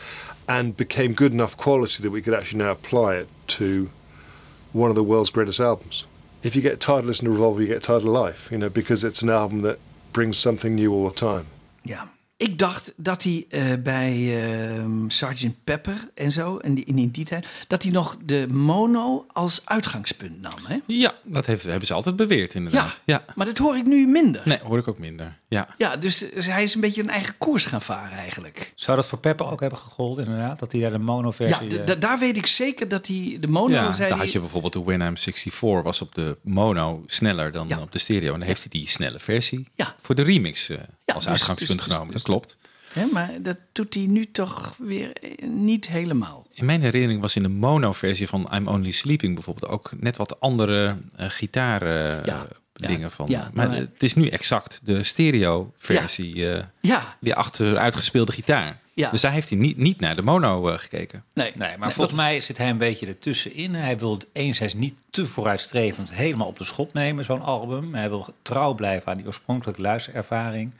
and 0.47 0.75
became 0.75 1.13
good 1.13 1.33
enough 1.33 1.55
quality 1.55 2.01
that 2.03 2.11
we 2.11 2.21
could 2.21 2.33
actually 2.33 2.59
now 2.59 2.71
apply 2.71 3.15
it 3.15 3.29
to 3.47 3.89
one 4.73 4.89
of 4.89 4.95
the 4.95 5.03
world's 5.03 5.29
greatest 5.29 5.59
albums. 5.59 6.05
If 6.43 6.55
you 6.55 6.61
get 6.61 6.79
tired 6.79 6.99
of 6.99 7.05
listening 7.05 7.31
to 7.31 7.33
Revolver, 7.33 7.61
you 7.61 7.67
get 7.67 7.83
tired 7.83 7.97
of 7.97 8.05
life, 8.05 8.49
you 8.51 8.57
know, 8.57 8.69
because 8.69 9.03
it's 9.03 9.21
an 9.21 9.29
album 9.29 9.59
that 9.61 9.79
brings 10.11 10.37
something 10.37 10.75
new 10.75 10.93
all 10.93 11.09
the 11.09 11.15
time. 11.15 11.45
Ja. 11.83 12.07
Ik 12.41 12.59
dacht 12.59 12.93
dat 12.95 13.23
hij 13.23 13.45
eh, 13.49 13.63
bij 13.83 14.43
ehm 14.45 15.09
Sgt. 15.09 15.63
Pepper 15.63 16.09
en 16.15 16.31
zo, 16.31 16.57
en 16.57 16.73
die, 16.73 16.85
in 16.85 17.09
die 17.09 17.25
tijd, 17.25 17.47
dat 17.67 17.83
hij 17.83 17.91
nog 17.91 18.17
de 18.25 18.45
mono 18.49 19.25
als 19.27 19.61
uitgangspunt 19.65 20.41
nam. 20.41 20.51
Hè? 20.67 20.77
Ja, 20.87 21.13
dat 21.23 21.45
heeft, 21.45 21.63
hebben 21.63 21.87
ze 21.87 21.93
altijd 21.93 22.15
beweerd 22.15 22.53
inderdaad. 22.53 23.01
Ja. 23.05 23.23
maar 23.35 23.45
dat 23.45 23.57
hoor 23.57 23.77
ik 23.77 23.85
nu 23.85 24.07
minder. 24.07 24.41
Nee, 24.45 24.59
hoor 24.63 24.77
ik 24.77 24.87
ook 24.87 24.99
minder. 24.99 25.39
Ja. 25.47 25.67
Ja, 25.77 25.95
dus, 25.97 26.23
dus 26.33 26.45
hij 26.45 26.63
is 26.63 26.73
een 26.75 26.81
beetje 26.81 27.01
een 27.01 27.09
eigen 27.09 27.37
koers 27.37 27.65
gaan 27.65 27.81
varen 27.81 28.17
eigenlijk. 28.17 28.73
Zou 28.75 28.97
dat 28.97 29.07
voor 29.07 29.19
Pepper 29.19 29.51
ook 29.51 29.59
hebben 29.59 29.79
gegolden 29.79 30.25
inderdaad? 30.25 30.59
Dat 30.59 30.71
hij 30.71 30.81
daar 30.81 30.91
de 30.91 30.97
Ja, 30.97 31.03
mono-versie... 31.03 31.67
d- 31.67 31.89
eh, 31.89 31.99
daar 31.99 32.19
weet 32.19 32.37
ik 32.37 32.45
zeker 32.45 32.87
dat 32.87 33.07
hij 33.07 33.37
de 33.39 33.47
mono 33.47 33.73
Ja, 33.73 33.91
zei. 33.93 34.09
daar 34.09 34.17
had 34.17 34.31
je 34.31 34.39
bijvoorbeeld 34.39 34.73
de 34.73 34.83
Winamp 34.83 35.17
64 35.17 35.81
was 35.83 36.01
op 36.01 36.15
de 36.15 36.37
mono 36.43 37.03
sneller 37.07 37.51
dan 37.51 37.67
Ja. 37.67 37.79
op 37.79 37.91
de 37.91 37.99
stereo. 37.99 38.33
En 38.33 38.39
dan 38.39 38.47
heeft 38.47 38.59
hij 38.61 38.69
die 38.79 38.87
snelle 38.89 39.19
versie 39.19 39.67
Ja. 39.75 39.95
voor 39.99 40.15
de 40.15 40.21
remix 40.21 40.69
eh, 40.69 40.77
Ja, 41.11 41.15
als 41.17 41.23
dus- 41.25 41.33
uitgangspunt 41.33 41.79
dus- 41.79 41.87
genomen. 41.87 42.13
dus- 42.13 42.15
dat 42.15 42.31
klopt. 42.31 42.57
Hè, 42.93 43.05
maar 43.13 43.29
dat 43.41 43.57
doet 43.71 43.93
hij 43.93 44.05
nu 44.05 44.31
toch 44.31 44.75
weer 44.77 45.13
eh, 45.13 45.47
niet 45.47 45.87
helemaal. 45.87 46.47
In 46.53 46.65
mijn 46.65 46.81
herinnering 46.81 47.21
was 47.21 47.35
in 47.35 47.41
de 47.43 47.49
mono-versie 47.49 48.27
van 48.27 48.49
I'm 48.53 48.67
Only 48.67 48.91
Sleeping 48.91 49.33
bijvoorbeeld 49.33 49.71
ook 49.71 49.91
net 49.99 50.17
wat 50.17 50.39
andere 50.39 50.97
eh 51.15 51.29
gitaar 51.29 51.81
eh, 51.81 52.25
Ja, 52.25 52.47
ja, 52.75 52.87
dingen 52.87 53.11
van. 53.11 53.25
ja, 53.29 53.49
maar 53.53 53.67
maar- 53.67 53.77
het 53.77 54.03
is 54.03 54.13
nu 54.15 54.27
exact 54.27 54.79
de 54.83 55.03
stereo-versie, 55.03 56.35
Ja, 56.81 57.17
die 57.19 57.35
achteruitgespeelde 57.35 58.31
gitaar. 58.31 58.79
Ja. 58.93 59.09
Dus 59.09 59.21
daar 59.21 59.31
heeft 59.31 59.49
hij 59.49 59.57
niet, 59.57 59.77
niet 59.77 59.99
naar 59.99 60.15
de 60.15 60.21
mono 60.21 60.69
eh, 60.69 60.77
gekeken. 60.79 61.23
nee. 61.33 61.51
Nee, 61.55 61.69
maar 61.77 61.87
Nee, 61.87 61.89
volgens 61.95 62.17
is- 62.19 62.23
mij 62.25 62.39
zit 62.41 62.57
hij 62.57 62.69
een 62.69 62.77
beetje 62.77 63.07
ertussenin. 63.07 63.73
Hij 63.75 63.97
wil 63.97 64.13
het 64.13 64.27
enerzijds 64.33 64.73
niet 64.73 64.95
te 65.09 65.25
vooruitstrevend 65.27 66.11
helemaal 66.13 66.47
op 66.47 66.57
de 66.57 66.63
schop 66.63 66.93
nemen, 66.93 67.25
zo'n 67.25 67.41
album. 67.41 67.93
Hij 67.95 68.09
wil 68.09 68.25
trouw 68.41 68.73
blijven 68.73 69.11
aan 69.11 69.17
die 69.17 69.25
oorspronkelijke 69.25 69.81
luisterervaring. 69.81 70.71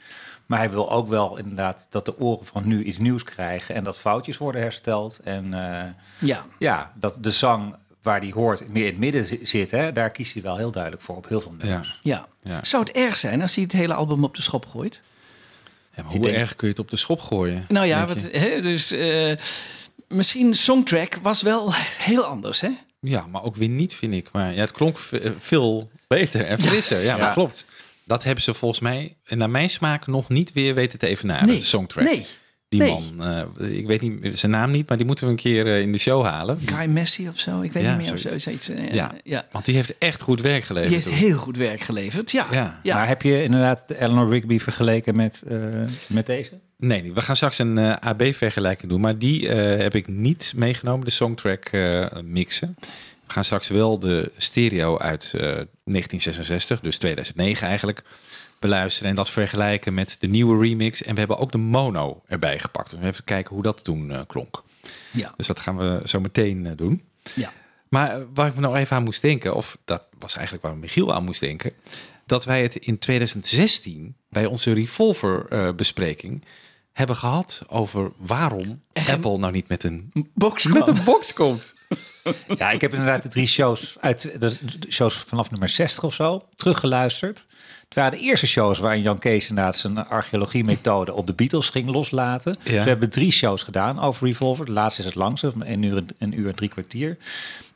Maar 0.46 0.58
hij 0.58 0.70
wil 0.70 0.90
ook 0.90 1.08
wel 1.08 1.36
inderdaad 1.38 1.86
dat 1.90 2.04
de 2.04 2.18
oren 2.18 2.46
van 2.46 2.66
nu 2.66 2.84
iets 2.84 2.98
nieuws 2.98 3.24
krijgen 3.24 3.74
en 3.74 3.84
dat 3.84 3.98
foutjes 3.98 4.36
worden 4.38 4.60
hersteld. 4.60 5.18
En 5.24 5.54
eh, 5.54 5.84
Ja, 6.18 6.44
ja, 6.58 6.92
dat 6.94 7.16
de 7.20 7.30
zang 7.30 7.74
waar 8.02 8.20
die 8.20 8.32
hoort 8.32 8.68
meer 8.68 8.82
in 8.84 8.90
het 8.90 8.98
midden 8.98 9.24
zi- 9.24 9.38
zit, 9.42 9.70
hè, 9.70 9.92
daar 9.92 10.10
kiest 10.10 10.32
hij 10.34 10.42
wel 10.42 10.56
heel 10.56 10.70
duidelijk 10.72 11.02
voor 11.02 11.16
op 11.16 11.28
heel 11.28 11.40
veel 11.40 11.54
Ja. 11.58 11.64
nummers. 11.66 11.98
ja. 12.02 12.26
Ja. 12.42 12.64
Zou 12.64 12.82
het 12.84 12.92
erg 12.92 13.16
zijn 13.16 13.42
als 13.42 13.54
hij 13.54 13.64
het 13.64 13.72
hele 13.72 13.94
album 13.94 14.24
op 14.24 14.34
de 14.36 14.42
schop 14.42 14.66
gooit? 14.66 15.00
Ja, 15.96 16.02
hoe 16.02 16.20
denk- 16.20 16.36
erg 16.36 16.56
kun 16.56 16.66
je 16.66 16.72
het 16.72 16.82
op 16.82 16.90
de 16.90 16.96
schop 16.96 17.20
gooien? 17.20 17.64
Nou 17.68 17.86
ja, 17.86 18.06
wat, 18.06 18.28
hè, 18.32 18.62
dus 18.62 18.90
eh, 18.90 19.32
misschien 20.08 20.54
songtrack 20.54 21.18
was 21.22 21.42
wel 21.42 21.72
heel 21.98 22.24
anders, 22.24 22.60
hè? 22.60 22.68
Ja, 23.00 23.26
maar 23.26 23.42
ook 23.42 23.56
weer 23.56 23.68
niet, 23.68 23.94
vind 23.94 24.14
ik. 24.14 24.28
Maar 24.32 24.52
ja, 24.54 24.60
het 24.60 24.72
klonk 24.72 24.98
veel 25.38 25.90
beter 26.06 26.44
en 26.46 26.60
frisser. 26.60 27.00
Ja, 27.02 27.16
Ja. 27.16 27.24
dat 27.24 27.32
klopt. 27.32 27.64
Dat 28.04 28.24
hebben 28.24 28.42
ze 28.44 28.54
volgens 28.54 28.80
mij, 28.80 29.16
en 29.24 29.38
naar 29.38 29.50
mijn 29.50 29.70
smaak, 29.70 30.06
nog 30.06 30.28
niet 30.28 30.52
weer 30.52 30.74
weten 30.74 30.98
te 30.98 31.06
evenaren. 31.06 31.46
Nee, 31.46 31.58
de 31.58 31.64
songtrack. 31.64 32.04
nee. 32.04 32.26
Die 32.72 32.80
nee. 32.80 32.90
man, 33.16 33.46
eh, 33.58 33.76
ik 33.78 33.86
weet 33.86 34.00
niet 34.00 34.38
zijn 34.38 34.52
naam 34.52 34.70
niet, 34.70 34.88
maar 34.88 34.96
die 34.96 35.06
moeten 35.06 35.24
we 35.24 35.30
een 35.30 35.36
keer 35.36 35.66
eh, 35.66 35.80
in 35.80 35.92
de 35.92 35.98
show 35.98 36.24
halen. 36.24 36.58
Guy 36.64 36.86
Messi 36.86 37.28
of 37.28 37.38
zo, 37.38 37.60
ik 37.60 37.72
weet 37.72 37.82
Ja, 37.82 37.96
niet 37.96 38.04
meer. 38.06 38.14
Of 38.14 38.20
zo, 38.30 38.38
zoiets. 38.38 38.68
eh, 38.68 38.92
Ja. 38.94 39.12
ja. 39.24 39.46
Want 39.50 39.64
die 39.64 39.74
heeft 39.74 39.94
echt 39.98 40.20
goed 40.22 40.40
werk 40.40 40.64
geleverd. 40.64 40.92
Die 40.92 41.02
heeft 41.02 41.18
toen. 41.18 41.28
heel 41.28 41.36
goed 41.38 41.56
werk 41.56 41.80
geleverd, 41.80 42.30
ja. 42.30 42.46
Ja. 42.50 42.80
ja. 42.82 42.94
Maar 42.94 43.08
heb 43.08 43.22
je 43.22 43.42
inderdaad 43.42 43.82
de 43.88 43.96
Eleanor 44.00 44.28
Rigby 44.30 44.58
vergeleken 44.58 45.16
met, 45.16 45.42
eh, 45.48 45.56
met 46.06 46.26
deze? 46.26 46.50
Nee, 46.78 47.02
nee, 47.02 47.12
we 47.12 47.22
gaan 47.22 47.36
straks 47.36 47.58
een 47.58 47.78
AB-vergelijking 47.78 48.90
doen, 48.90 49.00
maar 49.00 49.18
die 49.18 49.48
eh, 49.48 49.80
heb 49.82 49.94
ik 49.94 50.06
niet 50.08 50.52
meegenomen, 50.56 51.04
de 51.04 51.10
songtrack 51.10 51.64
eh, 51.64 52.06
mixen. 52.24 52.74
We 53.26 53.32
gaan 53.38 53.44
straks 53.44 53.68
wel 53.68 53.98
de 53.98 54.32
stereo 54.36 54.98
uit 54.98 55.32
eh, 55.34 55.40
1966, 55.40 56.80
dus 56.80 56.96
2009 56.96 57.66
eigenlijk, 57.68 58.02
beluisteren 58.62 59.10
en 59.10 59.14
dat 59.14 59.30
vergelijken 59.30 59.94
met 59.94 60.16
de 60.18 60.26
nieuwe 60.26 60.62
remix. 60.66 61.02
En 61.02 61.12
we 61.12 61.18
hebben 61.18 61.38
ook 61.38 61.52
de 61.52 61.58
mono 61.58 62.22
erbij 62.26 62.58
gepakt. 62.58 62.90
Dus 62.90 63.00
even 63.00 63.24
kijken 63.24 63.54
hoe 63.54 63.62
dat 63.62 63.84
toen 63.84 64.10
eh, 64.10 64.20
klonk. 64.26 64.62
ja. 65.10 65.34
Dus 65.36 65.46
dat 65.46 65.60
gaan 65.60 65.76
we 65.76 66.00
zo 66.04 66.20
meteen 66.20 66.66
eh, 66.66 66.72
doen. 66.76 67.02
ja. 67.34 67.52
Maar 67.88 68.10
eh, 68.10 68.22
waar 68.34 68.46
ik 68.46 68.54
me 68.54 68.60
nou 68.60 68.76
even 68.76 68.96
aan 68.96 69.02
moest 69.02 69.22
denken, 69.22 69.54
of 69.54 69.78
dat 69.84 70.02
was 70.18 70.34
eigenlijk 70.34 70.64
waar 70.64 70.76
Michiel 70.76 71.14
aan 71.14 71.24
moest 71.24 71.40
denken, 71.40 71.72
dat 72.26 72.44
wij 72.44 72.62
het 72.62 72.76
in 72.76 72.98
2016 72.98 74.14
bij 74.28 74.46
onze 74.46 74.72
Revolver-bespreking 74.72 76.44
hebben 76.92 77.16
gehad 77.16 77.62
over 77.66 78.12
waarom 78.16 78.82
Apple 78.92 79.38
nou 79.38 79.52
niet 79.52 79.68
met 79.68 79.84
een, 79.84 80.10
Box 80.34 80.66
met 80.66 80.86
een 80.86 81.04
box 81.04 81.32
komt. 81.32 81.74
Ja, 82.58 82.70
ik 82.70 82.80
heb 82.80 82.92
inderdaad 82.92 83.22
de 83.22 83.28
drie 83.28 83.46
shows 83.46 83.96
uit 84.00 84.40
de 84.40 84.58
shows 84.88 85.16
vanaf 85.16 85.50
nummer 85.50 85.68
60 85.68 86.04
of 86.04 86.14
zo 86.14 86.48
teruggeluisterd. 86.56 87.46
Het 87.92 88.00
waren 88.00 88.18
de 88.18 88.24
eerste 88.24 88.46
shows 88.46 88.78
waarin 88.78 89.02
Jan 89.02 89.18
Kees 89.18 89.48
inderdaad 89.48 89.76
zijn 89.76 90.08
archeologie-methode 90.08 91.14
op 91.14 91.26
de 91.26 91.32
Beatles 91.32 91.68
ging 91.68 91.90
loslaten. 91.90 92.56
Ja. 92.62 92.70
We 92.82 92.88
hebben 92.88 93.10
drie 93.10 93.32
shows 93.32 93.62
gedaan 93.62 94.00
over 94.00 94.26
Revolver. 94.26 94.64
De 94.64 94.72
laatste 94.72 95.00
is 95.00 95.06
het 95.06 95.14
langste, 95.14 95.52
een 95.58 95.82
uur, 95.82 96.04
een 96.18 96.38
uur 96.38 96.48
en 96.48 96.54
drie 96.54 96.68
kwartier. 96.68 97.16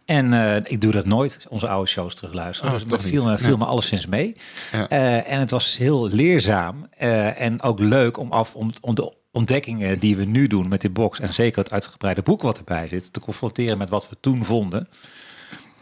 En 0.04 0.32
eh, 0.32 0.56
ik 0.56 0.80
doe 0.80 0.92
dat 0.92 1.06
nooit, 1.06 1.46
onze 1.48 1.68
oude 1.68 1.90
shows 1.90 2.14
terugluisteren. 2.14 2.72
Oh, 2.72 2.78
dus 2.78 2.88
dat 2.88 3.02
viel, 3.02 3.24
me, 3.24 3.38
viel 3.38 3.50
Ja. 3.50 3.56
me 3.56 3.64
alleszins 3.64 4.06
mee. 4.06 4.36
Ja. 4.72 4.88
Eh, 4.88 5.32
en 5.32 5.38
het 5.40 5.50
was 5.50 5.76
heel 5.76 6.08
leerzaam 6.08 6.86
eh, 6.98 7.40
en 7.40 7.62
ook 7.62 7.78
leuk 7.78 8.16
om, 8.18 8.32
af, 8.32 8.54
om, 8.54 8.70
om 8.80 8.94
de 8.94 9.12
ontdekkingen 9.32 9.98
die 9.98 10.16
we 10.16 10.24
nu 10.24 10.46
doen 10.46 10.68
met 10.68 10.80
die 10.80 10.90
box... 10.90 11.20
en 11.20 11.34
zeker 11.34 11.62
het 11.62 11.72
uitgebreide 11.72 12.22
boek 12.22 12.42
wat 12.42 12.58
erbij 12.58 12.88
zit... 12.88 13.12
te 13.12 13.20
confronteren 13.20 13.78
met 13.78 13.88
wat 13.88 14.08
we 14.08 14.16
toen 14.20 14.44
vonden. 14.44 14.88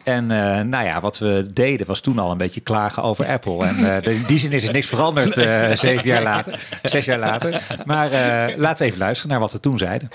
En 0.04 0.30
eh, 0.30 0.60
nou 0.60 0.84
ja, 0.84 1.00
wat 1.00 1.18
we 1.18 1.46
deden 1.52 1.86
was 1.86 2.00
toen 2.00 2.18
al 2.18 2.30
een 2.30 2.38
beetje 2.38 2.60
klagen 2.60 3.02
over 3.02 3.26
Apple. 3.26 3.66
En 3.66 4.02
eh, 4.02 4.14
in 4.14 4.24
die 4.26 4.38
zin 4.38 4.52
is 4.52 4.66
er 4.66 4.72
niks 4.72 4.86
veranderd 4.86 5.36
eh, 5.36 5.70
zeven 5.70 6.08
jaar 6.08 6.22
later, 6.22 6.60
zes 6.82 7.04
jaar 7.04 7.18
later. 7.18 7.62
Maar 7.84 8.10
laten 8.56 8.78
we 8.78 8.84
even 8.84 8.98
luisteren 8.98 9.30
naar 9.30 9.40
wat 9.40 9.52
we 9.52 9.60
toen 9.60 9.78
zeiden. 9.78 10.08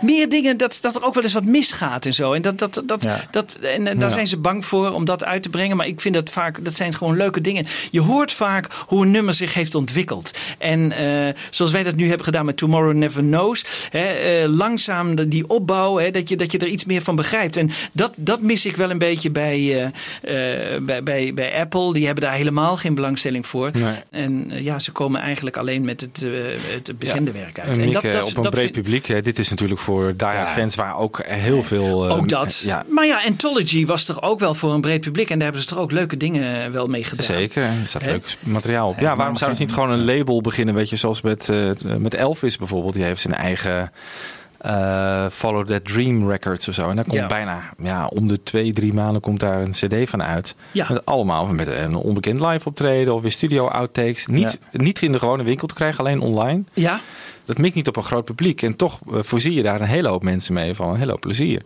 Meer 0.00 0.28
dingen 0.28 0.56
dat, 0.56 0.78
dat 0.80 0.94
er 0.94 1.04
ook 1.04 1.14
wel 1.14 1.22
eens 1.22 1.32
wat 1.32 1.44
misgaat 1.44 2.06
en 2.06 2.14
zo. 2.14 2.32
En, 2.32 2.42
dat, 2.42 2.58
dat, 2.58 2.82
dat, 2.86 3.02
Ja. 3.02 3.24
dat, 3.30 3.58
en, 3.62 3.86
en 3.86 3.98
daar 3.98 4.10
zijn 4.10 4.26
ze 4.26 4.36
bang 4.38 4.64
voor 4.64 4.90
om 4.92 5.04
dat 5.04 5.24
uit 5.24 5.42
te 5.42 5.48
brengen. 5.50 5.76
Maar 5.76 5.86
ik 5.86 6.00
vind 6.00 6.14
dat 6.14 6.30
vaak, 6.30 6.64
dat 6.64 6.74
zijn 6.74 6.94
gewoon 6.94 7.16
leuke 7.16 7.40
dingen. 7.40 7.66
Je 7.90 8.00
hoort 8.00 8.32
vaak 8.32 8.66
hoe 8.86 9.04
een 9.04 9.10
nummer 9.10 9.34
zich 9.34 9.54
heeft 9.54 9.74
ontwikkeld. 9.74 10.30
En 10.58 10.92
eh, 10.92 11.34
zoals 11.50 11.72
wij 11.72 11.82
dat 11.82 11.94
nu 11.94 12.06
hebben 12.08 12.24
gedaan 12.24 12.44
met 12.44 12.56
Tomorrow 12.56 12.94
Never 12.94 13.22
Knows. 13.22 13.64
Hè, 13.90 13.98
eh, 14.06 14.48
langzaam 14.48 15.14
de- 15.16 15.28
die 15.28 15.48
opbouw, 15.48 15.96
hè, 15.98 16.10
dat, 16.10 16.28
je, 16.28 16.36
dat 16.36 16.52
je 16.52 16.58
er 16.58 16.66
iets 16.66 16.84
meer 16.84 17.02
van 17.02 17.16
begrijpt. 17.16 17.56
En 17.56 17.70
dat, 17.92 18.12
dat 18.16 18.40
mis 18.40 18.66
ik 18.66 18.76
wel 18.76 18.90
een 18.90 18.98
beetje 18.98 19.30
bij, 19.30 19.84
eh, 20.22 20.80
bij, 20.82 21.02
bij, 21.02 21.34
bij 21.34 21.60
Apple. 21.60 21.92
Die 21.92 22.06
hebben 22.06 22.24
daar 22.24 22.34
helemaal 22.34 22.76
geen 22.76 22.94
belangstelling 22.94 23.46
voor. 23.46 23.70
Nee. 23.72 23.94
En 24.10 24.50
ja, 24.54 24.78
ze 24.78 24.92
komen 24.92 25.20
eigenlijk 25.20 25.56
alleen 25.56 25.84
met 25.84 26.00
het, 26.00 26.24
het 26.72 26.98
bekende 26.98 27.30
werk 27.30 27.58
uit. 27.58 27.68
En 27.68 27.82
En 27.82 27.88
Mieke, 27.88 28.24
op 28.24 28.44
een 28.44 28.50
breed 28.50 28.72
publiek. 28.72 29.06
Hè, 29.06 29.20
dit 29.22 29.38
is 29.38 29.48
natuurlijk 29.50 29.80
voor 29.80 29.89
diehard 30.16 30.48
fans 30.48 30.74
waar 30.74 30.96
ook 30.98 31.20
heel 31.26 31.62
veel... 31.62 32.08
eh, 32.08 32.16
Ook 32.16 32.28
dat. 32.28 32.58
Ja, 32.58 32.84
Maar 32.88 33.06
ja, 33.06 33.20
Anthology 33.26 33.86
was 33.86 34.04
toch 34.04 34.22
ook 34.22 34.38
wel 34.40 34.54
voor 34.54 34.72
een 34.74 34.80
breed 34.80 35.00
publiek. 35.00 35.28
En 35.30 35.34
daar 35.34 35.44
hebben 35.44 35.62
ze 35.62 35.68
toch 35.68 35.78
ook 35.78 35.92
leuke 35.92 36.16
dingen 36.16 36.72
wel 36.72 36.86
mee 36.86 37.04
gedaan. 37.04 37.24
Zeker, 37.26 37.62
er 37.62 37.72
staat 37.86 38.06
leuk 38.06 38.36
materiaal 38.44 38.88
op. 38.88 38.98
Ja, 38.98 39.16
waarom 39.16 39.36
zouden 39.36 39.58
ze 39.58 39.64
niet 39.64 39.74
gewoon 39.74 39.90
een 39.90 40.04
label 40.04 40.40
beginnen? 40.40 40.74
Weet 40.74 40.90
je, 40.90 40.96
zoals 40.96 41.20
met, 41.20 41.48
eh, 41.48 41.70
met 41.98 42.14
Elvis 42.14 42.56
bijvoorbeeld. 42.56 42.94
Die 42.94 43.04
heeft 43.04 43.20
zijn 43.20 43.34
eigen 43.34 43.92
eh, 44.58 45.26
Follow 45.30 45.66
That 45.66 45.84
Dream 45.84 46.30
Records 46.30 46.68
of 46.68 46.74
zo. 46.74 46.88
En 46.88 46.96
daar 46.96 47.04
komt 47.04 47.16
Ja. 47.16 47.26
bijna 47.26 47.62
ja, 47.82 48.06
om 48.06 48.28
de 48.28 48.42
twee, 48.42 48.72
drie 48.72 48.92
maanden 48.92 49.20
komt 49.22 49.40
daar 49.40 49.60
een 49.62 49.70
cd 49.70 49.94
van 50.10 50.22
uit. 50.22 50.54
Ja. 50.72 50.86
Met 50.88 51.04
allemaal 51.06 51.46
met 51.46 51.66
een 51.66 51.94
onbekend 51.94 52.40
live 52.40 52.68
optreden 52.68 53.14
of 53.14 53.22
weer 53.22 53.32
studio 53.32 53.66
outtakes. 53.66 54.26
Niet, 54.26 54.58
niet 54.72 55.02
in 55.02 55.12
de 55.12 55.18
gewone 55.18 55.42
winkel 55.42 55.66
te 55.66 55.74
krijgen, 55.74 56.00
alleen 56.04 56.20
online. 56.20 56.62
Ja, 56.74 57.00
Dat 57.50 57.58
mikt 57.58 57.74
niet 57.74 57.88
op 57.88 57.96
een 57.96 58.02
groot 58.02 58.24
publiek. 58.24 58.62
En 58.62 58.76
toch 58.76 59.00
eh, 59.12 59.18
voorzie 59.22 59.52
je 59.54 59.62
daar 59.62 59.80
een 59.80 59.86
hele 59.86 60.08
hoop 60.08 60.22
mensen 60.22 60.54
mee 60.54 60.74
van 60.74 60.88
een 60.90 60.98
hele 60.98 61.10
hoop 61.10 61.20
plezier. 61.20 61.62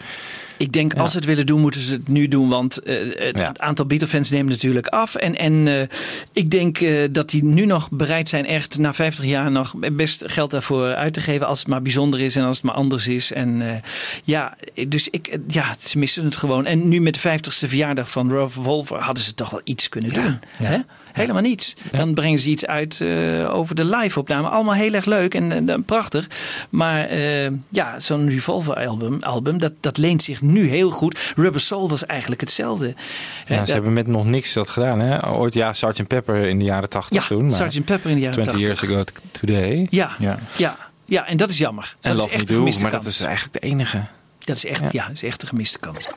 ik 0.57 0.73
denk 0.73 0.95
als 0.95 1.11
ze 1.11 1.17
het 1.17 1.27
willen 1.27 1.47
doen, 1.47 1.61
moeten 1.61 1.81
ze 1.81 1.93
het 1.93 2.09
nu 2.09 2.29
doen. 2.29 2.49
Want 2.49 2.79
eh, 2.83 2.97
het, 3.15 3.39
Ja. 3.39 3.53
aantal 3.57 3.87
Beatle-fans 3.87 4.31
neemt 4.31 4.49
natuurlijk 4.49 4.87
af. 4.87 5.15
En, 5.15 5.37
en 5.37 5.69
eh, 5.69 5.87
ik 6.33 6.51
denk 6.51 6.79
dat 7.15 7.31
die 7.31 7.45
nu 7.45 7.67
nog 7.67 7.91
bereid 7.91 8.29
zijn 8.29 8.47
echt 8.47 8.79
na 8.79 8.95
50 8.95 9.25
jaar 9.25 9.51
nog 9.51 9.75
best 9.93 10.23
geld 10.27 10.51
daarvoor 10.51 10.95
uit 10.95 11.13
te 11.13 11.21
geven. 11.21 11.47
Als 11.47 11.59
het 11.59 11.69
maar 11.69 11.83
bijzonder 11.83 12.21
is 12.21 12.37
en 12.37 12.45
als 12.45 12.57
het 12.57 12.67
maar 12.67 12.75
anders 12.75 13.07
is. 13.07 13.33
En 13.33 13.83
ja, 14.25 14.57
dus 14.89 15.09
ik, 15.11 15.39
ja, 15.49 15.77
ze 15.81 15.99
missen 15.99 16.25
het 16.25 16.37
gewoon. 16.37 16.67
En 16.67 16.89
nu 16.89 17.01
met 17.01 17.23
de 17.23 17.39
50ste 17.39 17.69
verjaardag 17.69 18.11
van 18.11 18.31
Revolver 18.33 18.99
hadden 18.99 19.25
ze 19.25 19.35
toch 19.35 19.51
wel 19.51 19.61
iets 19.65 19.89
kunnen 19.89 20.13
doen. 20.13 20.39
Hè? 20.57 20.79
Helemaal 21.15 21.43
niets. 21.43 21.75
Dan 21.93 22.15
brengen 22.15 22.39
ze 22.41 22.49
iets 22.49 22.67
uit 22.67 23.01
eh, 23.01 23.55
over 23.55 23.75
de 23.75 23.85
live-opname. 23.85 24.49
Allemaal 24.49 24.75
heel 24.75 24.93
erg 24.93 25.05
leuk 25.05 25.35
en, 25.35 25.69
en 25.71 25.85
prachtig. 25.85 26.27
Maar 26.71 27.05
eh, 27.07 27.51
ja, 27.69 28.01
zo'n 28.01 28.29
Revolver-album, 28.29 29.23
album, 29.23 29.59
dat, 29.59 29.73
dat 29.81 29.97
leent 29.97 30.23
zich 30.23 30.41
nu 30.43 30.69
heel 30.69 30.91
goed. 30.91 31.33
Rubber 31.37 31.61
Soul 31.61 31.89
was 31.89 32.07
eigenlijk 32.07 32.41
hetzelfde. 32.41 32.87
Ja, 32.87 32.95
Eh, 32.95 33.47
ze 33.47 33.55
dat- 33.57 33.69
hebben 33.69 33.93
met 33.93 34.07
nog 34.07 34.25
niks 34.27 34.53
dat 34.53 34.71
gedaan. 34.71 35.01
Hè? 35.01 35.29
Ooit 35.29 35.55
ja, 35.55 35.73
Sgt. 35.73 36.07
Pepper 36.07 36.37
in 36.37 36.59
de 36.59 36.65
jaren 36.65 36.89
80 36.89 37.17
ja, 37.23 37.27
toen. 37.37 37.47
Maar 37.47 37.73
Sgt. 37.73 37.85
Pepper 37.85 38.11
in 38.11 38.17
de 38.17 38.23
jaren 38.23 38.43
20 38.43 38.59
years 38.59 38.79
80. 38.81 38.97
ago 38.97 39.05
t- 39.05 39.41
today. 39.41 39.87
Ja, 39.91 40.11
ja. 40.19 40.39
Ja. 40.57 40.77
ja, 41.05 41.27
en 41.27 41.37
dat 41.37 41.49
is 41.49 41.59
jammer. 41.59 41.97
En 42.01 42.11
dat 42.11 42.21
Love 42.21 42.29
is 42.29 42.35
Me 42.35 42.41
echt 42.41 42.51
een 42.51 42.57
Do, 42.57 42.63
maar 42.81 42.91
kans. 42.91 43.05
dat 43.05 43.13
is 43.13 43.21
eigenlijk 43.21 43.53
de 43.53 43.61
enige. 43.69 44.03
Dat 44.39 44.57
is 44.57 44.65
echt, 44.67 44.81
Ja. 44.81 44.89
ja. 44.93 45.09
is 45.13 45.23
echt 45.23 45.43
een 45.43 45.49
gemiste 45.49 45.79
kans. 45.79 46.09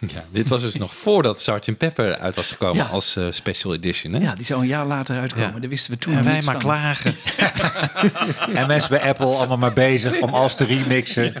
Ja, 0.14 0.24
dit 0.32 0.48
was 0.48 0.60
dus 0.60 0.74
nog 0.74 0.94
voordat 0.94 1.40
Sgt. 1.40 1.76
Pepper 1.78 2.18
uit 2.18 2.36
was 2.36 2.50
gekomen 2.50 2.76
Ja. 2.76 2.84
als 2.90 3.16
eh, 3.16 3.24
special 3.30 3.74
edition. 3.74 4.12
Hè? 4.12 4.18
Ja, 4.20 4.34
die 4.34 4.44
zou 4.44 4.60
een 4.60 4.66
jaar 4.66 4.86
later 4.86 5.18
uitkomen. 5.20 5.52
Ja. 5.54 5.60
Daar 5.60 5.68
wisten 5.68 5.90
we 5.92 5.98
toen 5.98 6.12
en 6.16 6.24
wij 6.24 6.42
maar 6.42 6.54
van. 6.54 6.62
klagen. 6.62 7.16
En 8.58 8.66
mensen 8.66 8.90
bij 8.90 9.08
Apple 9.08 9.26
allemaal 9.26 9.56
maar 9.56 9.72
bezig 9.72 10.20
om 10.20 10.34
alles 10.34 10.54
te 10.54 10.64
remixen. 10.64 11.34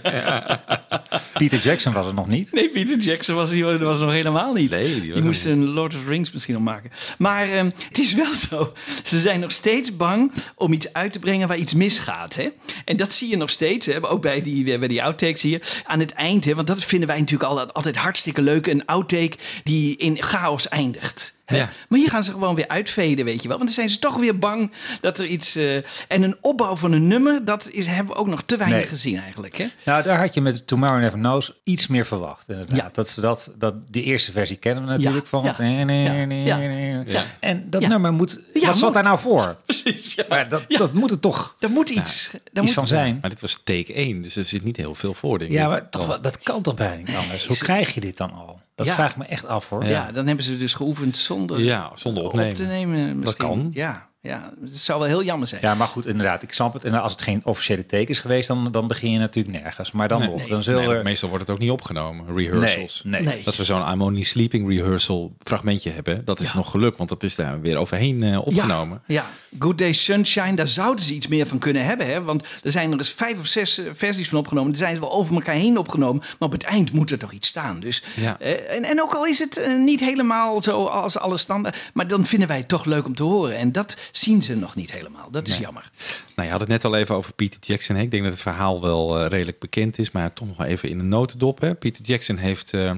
Peter 1.38 1.58
Jackson 1.58 1.92
was 1.92 2.06
het 2.06 2.14
nog 2.14 2.28
niet. 2.28 2.52
Nee, 2.52 2.68
Peter 2.68 2.98
Jackson 2.98 3.34
was, 3.34 3.50
die 3.50 3.64
was 3.64 3.98
nog 3.98 4.10
helemaal 4.10 4.52
niet. 4.52 4.70
Nee, 4.70 5.00
die 5.00 5.22
moest 5.22 5.44
een 5.44 5.64
Lord 5.64 5.94
of 5.94 6.00
the 6.00 6.08
Rings 6.08 6.32
misschien 6.32 6.54
nog 6.54 6.62
maken. 6.62 6.90
Maar 7.18 7.48
ehm, 7.48 7.70
het 7.88 7.98
is 7.98 8.14
wel 8.14 8.34
zo. 8.34 8.72
Ze 9.04 9.20
zijn 9.20 9.40
nog 9.40 9.52
steeds 9.52 9.96
bang 9.96 10.32
om 10.54 10.72
iets 10.72 10.92
uit 10.92 11.12
te 11.12 11.18
brengen 11.18 11.48
waar 11.48 11.56
iets 11.56 11.74
misgaat. 11.74 12.34
Hè? 12.34 12.48
En 12.84 12.96
dat 12.96 13.12
zie 13.12 13.28
je 13.28 13.36
nog 13.36 13.50
steeds. 13.50 13.86
Hè? 13.86 14.10
Ook 14.10 14.22
bij 14.22 14.42
die, 14.42 14.78
bij 14.78 14.88
die 14.88 15.02
outtakes 15.02 15.42
hier. 15.42 15.80
Aan 15.84 16.00
het 16.00 16.12
eind. 16.12 16.44
Hè? 16.44 16.54
Want 16.54 16.66
dat 16.66 16.84
vinden 16.84 17.08
wij 17.08 17.18
natuurlijk 17.18 17.50
altijd, 17.50 17.74
altijd 17.74 17.96
hartstikke 17.96 18.42
leuk. 18.42 18.66
Een 18.66 18.86
outtake 18.86 19.36
die 19.64 19.96
in 19.96 20.22
chaos 20.22 20.68
eindigt. 20.68 21.36
Ja. 21.56 21.70
Maar 21.88 21.98
hier 21.98 22.08
gaan 22.10 22.24
ze 22.24 22.32
gewoon 22.32 22.54
weer 22.54 22.68
uitveden, 22.68 23.24
weet 23.24 23.42
je 23.42 23.48
wel. 23.48 23.56
Want 23.56 23.68
dan 23.68 23.78
zijn 23.78 23.90
ze 23.90 23.98
toch 23.98 24.16
weer 24.16 24.38
bang 24.38 24.72
dat 25.00 25.18
er 25.18 25.26
iets... 25.26 25.56
eh, 25.56 25.76
en 26.08 26.22
een 26.22 26.36
opbouw 26.40 26.76
van 26.76 26.92
een 26.92 27.06
nummer, 27.06 27.44
dat 27.44 27.68
is, 27.70 27.86
hebben 27.86 28.14
we 28.14 28.20
ook 28.20 28.26
nog 28.26 28.42
te 28.46 28.56
weinig 28.56 28.78
Nee. 28.78 28.86
gezien 28.88 29.20
eigenlijk. 29.22 29.56
Hè? 29.58 29.66
Nou, 29.84 30.02
daar 30.02 30.18
had 30.20 30.34
je 30.34 30.40
met 30.40 30.66
Tomorrow 30.66 31.00
Never 31.00 31.18
Knows 31.18 31.52
iets 31.64 31.86
meer 31.86 32.06
verwacht. 32.06 32.48
Inderdaad. 32.48 32.76
Ja. 32.76 32.88
Dat 32.92 33.08
ze 33.08 33.20
dat, 33.20 33.50
dat, 33.58 33.74
die 33.90 34.02
eerste 34.02 34.32
versie 34.32 34.56
kennen 34.56 34.84
we 34.84 34.90
natuurlijk 34.90 35.24
Ja, 35.24 35.28
van. 35.30 35.44
ja, 35.44 35.54
Nee, 35.58 35.84
nee, 35.84 36.02
ja, 36.02 36.24
nee, 36.24 36.42
ja, 36.44 36.56
nee. 36.56 37.02
ja. 37.06 37.22
En 37.40 37.70
dat 37.70 37.82
Ja. 37.82 37.88
nummer 37.88 38.12
moet. 38.12 38.40
Ja, 38.54 38.66
wat 38.66 38.76
zat 38.78 38.94
daar 38.94 39.02
nou 39.02 39.18
voor? 39.18 39.56
Precies, 39.66 40.14
ja. 40.14 40.24
Maar 40.28 40.48
dat, 40.48 40.62
Ja. 40.68 40.78
dat 40.78 40.92
moet 40.92 41.10
het 41.10 41.22
toch 41.22 41.56
Er 41.58 41.70
moet 41.70 41.88
iets, 41.88 42.28
er 42.32 42.40
iets 42.52 42.60
moet 42.60 42.70
van 42.72 42.86
zijn. 42.88 43.18
Maar 43.20 43.30
dit 43.30 43.40
was 43.40 43.60
take 43.64 43.92
1, 43.94 44.22
dus 44.22 44.36
er 44.36 44.44
zit 44.44 44.64
niet 44.64 44.76
heel 44.76 44.94
veel 44.94 45.14
voor. 45.14 45.38
Denk 45.38 45.50
ik. 45.50 45.56
Ja, 45.56 45.68
maar 45.68 45.88
toch, 45.90 46.20
dat 46.20 46.38
kan 46.38 46.62
toch 46.62 46.74
bijna 46.74 46.94
niet 47.06 47.16
anders? 47.16 47.46
Hoe 47.46 47.56
krijg 47.56 47.94
je 47.94 48.00
dit 48.00 48.16
dan 48.16 48.32
al? 48.32 48.60
Dat 48.78 48.86
Ja. 48.86 48.94
vraag 48.94 49.10
ik 49.10 49.16
me 49.16 49.24
echt 49.24 49.46
af 49.46 49.68
hoor. 49.68 49.84
Ja. 49.84 50.12
dan 50.12 50.26
hebben 50.26 50.44
ze 50.44 50.56
dus 50.58 50.74
geoefend 50.74 51.16
zonder 51.16 51.60
Ja, 51.60 51.90
zonder 51.94 52.24
opnemen. 52.24 52.48
op 52.48 52.54
te 52.54 52.64
nemen. 52.64 53.18
Misschien. 53.18 53.46
kan. 53.48 53.70
Ja, 53.72 54.07
ja, 54.20 54.52
het 54.60 54.78
zou 54.78 54.98
wel 54.98 55.08
heel 55.08 55.22
jammer 55.22 55.48
zijn. 55.48 55.60
Ja, 55.64 55.74
maar 55.74 55.86
goed, 55.86 56.06
inderdaad, 56.06 56.42
ik 56.42 56.52
snap 56.52 56.72
het. 56.72 56.84
En 56.84 56.94
als 57.02 57.12
het 57.12 57.22
geen 57.22 57.40
officiële 57.44 57.86
teken 57.86 58.08
is 58.14 58.18
geweest, 58.20 58.48
dan, 58.48 58.68
dan 58.72 58.88
begin 58.88 59.10
je 59.10 59.18
natuurlijk 59.18 59.62
nergens. 59.62 59.92
Maar 59.92 60.08
dan 60.08 60.18
Nee. 60.20 60.28
nog, 60.28 60.38
Nee. 60.38 60.48
dan 60.48 60.62
zullen 60.62 60.86
Nee, 60.88 60.96
er... 60.96 61.02
meestal 61.02 61.28
wordt 61.28 61.46
het 61.46 61.54
ook 61.54 61.60
niet 61.62 61.70
opgenomen. 61.70 62.34
Rehearsals. 62.36 63.02
Nee, 63.04 63.22
nee. 63.22 63.34
Nee. 63.34 63.44
Dat 63.44 63.56
we 63.56 63.64
zo'n 63.64 63.92
I'm 63.92 64.02
Only 64.02 64.22
Sleeping 64.22 64.68
rehearsal 64.68 65.34
fragmentje 65.42 65.90
hebben. 65.90 66.24
Dat 66.24 66.40
is 66.40 66.54
nog 66.54 66.70
geluk, 66.70 66.96
want 66.96 67.08
dat 67.08 67.22
is 67.22 67.34
daar 67.34 67.60
weer 67.60 67.76
overheen 67.76 68.22
eh, 68.22 68.46
opgenomen. 68.46 69.02
Ja, 69.06 69.14
ja, 69.50 69.58
Good 69.58 69.78
Day 69.78 69.92
Sunshine, 69.92 70.54
daar 70.54 70.66
zouden 70.68 71.04
ze 71.04 71.12
iets 71.14 71.26
meer 71.26 71.46
van 71.46 71.58
kunnen 71.58 71.84
hebben. 71.84 72.06
Hè? 72.06 72.22
Want 72.22 72.44
er 72.62 72.70
zijn 72.70 72.92
er 72.92 72.98
eens 72.98 73.10
vijf 73.12 73.38
of 73.38 73.46
zes 73.46 73.78
eh, 73.78 73.84
versies 73.94 74.28
van 74.28 74.38
opgenomen. 74.38 74.70
Die 74.70 74.80
zijn 74.80 74.94
ze 74.94 75.00
wel 75.00 75.12
over 75.12 75.34
elkaar 75.34 75.54
heen 75.54 75.78
opgenomen. 75.78 76.22
Maar 76.38 76.48
op 76.48 76.52
het 76.52 76.62
eind 76.64 76.92
moet 76.92 77.10
er 77.10 77.18
toch 77.18 77.32
iets 77.32 77.48
staan. 77.48 77.80
Dus, 77.80 78.02
Ja. 78.16 78.36
eh, 78.40 78.76
en, 78.76 78.84
en 78.84 79.02
ook 79.02 79.14
al 79.14 79.26
is 79.26 79.38
het 79.38 79.68
niet 79.78 80.00
helemaal 80.00 80.62
zo 80.62 80.84
als 80.84 81.18
alle 81.18 81.36
standaard. 81.36 81.90
Maar 81.94 82.06
dan 82.08 82.24
vinden 82.26 82.48
wij 82.48 82.56
het 82.56 82.68
toch 82.68 82.84
leuk 82.84 83.06
om 83.06 83.14
te 83.14 83.22
horen. 83.22 83.56
En 83.56 83.72
dat 83.72 83.96
zien 84.10 84.42
ze 84.42 84.56
nog 84.56 84.74
niet 84.74 84.90
helemaal. 84.90 85.30
Dat 85.30 85.44
is 85.44 85.50
Nee. 85.50 85.60
jammer. 85.60 85.90
Nou, 86.34 86.46
je 86.46 86.50
had 86.50 86.60
het 86.60 86.68
net 86.68 86.84
al 86.84 86.94
even 86.96 87.14
over 87.14 87.32
Peter 87.32 87.60
Jackson. 87.60 87.96
Hè? 87.96 88.02
Ik 88.02 88.10
denk 88.10 88.22
dat 88.22 88.32
het 88.32 88.42
verhaal 88.42 88.80
wel 88.80 89.18
eh, 89.18 89.28
redelijk 89.28 89.58
bekend 89.58 89.98
is, 89.98 90.10
maar 90.10 90.32
toch 90.32 90.46
nog 90.48 90.64
even 90.64 90.88
in 90.88 90.98
een 90.98 91.08
notendop. 91.08 91.60
Hè? 91.60 91.74
Peter 91.74 92.04
Jackson 92.04 92.36
heeft 92.36 92.74
eh, 92.74 92.92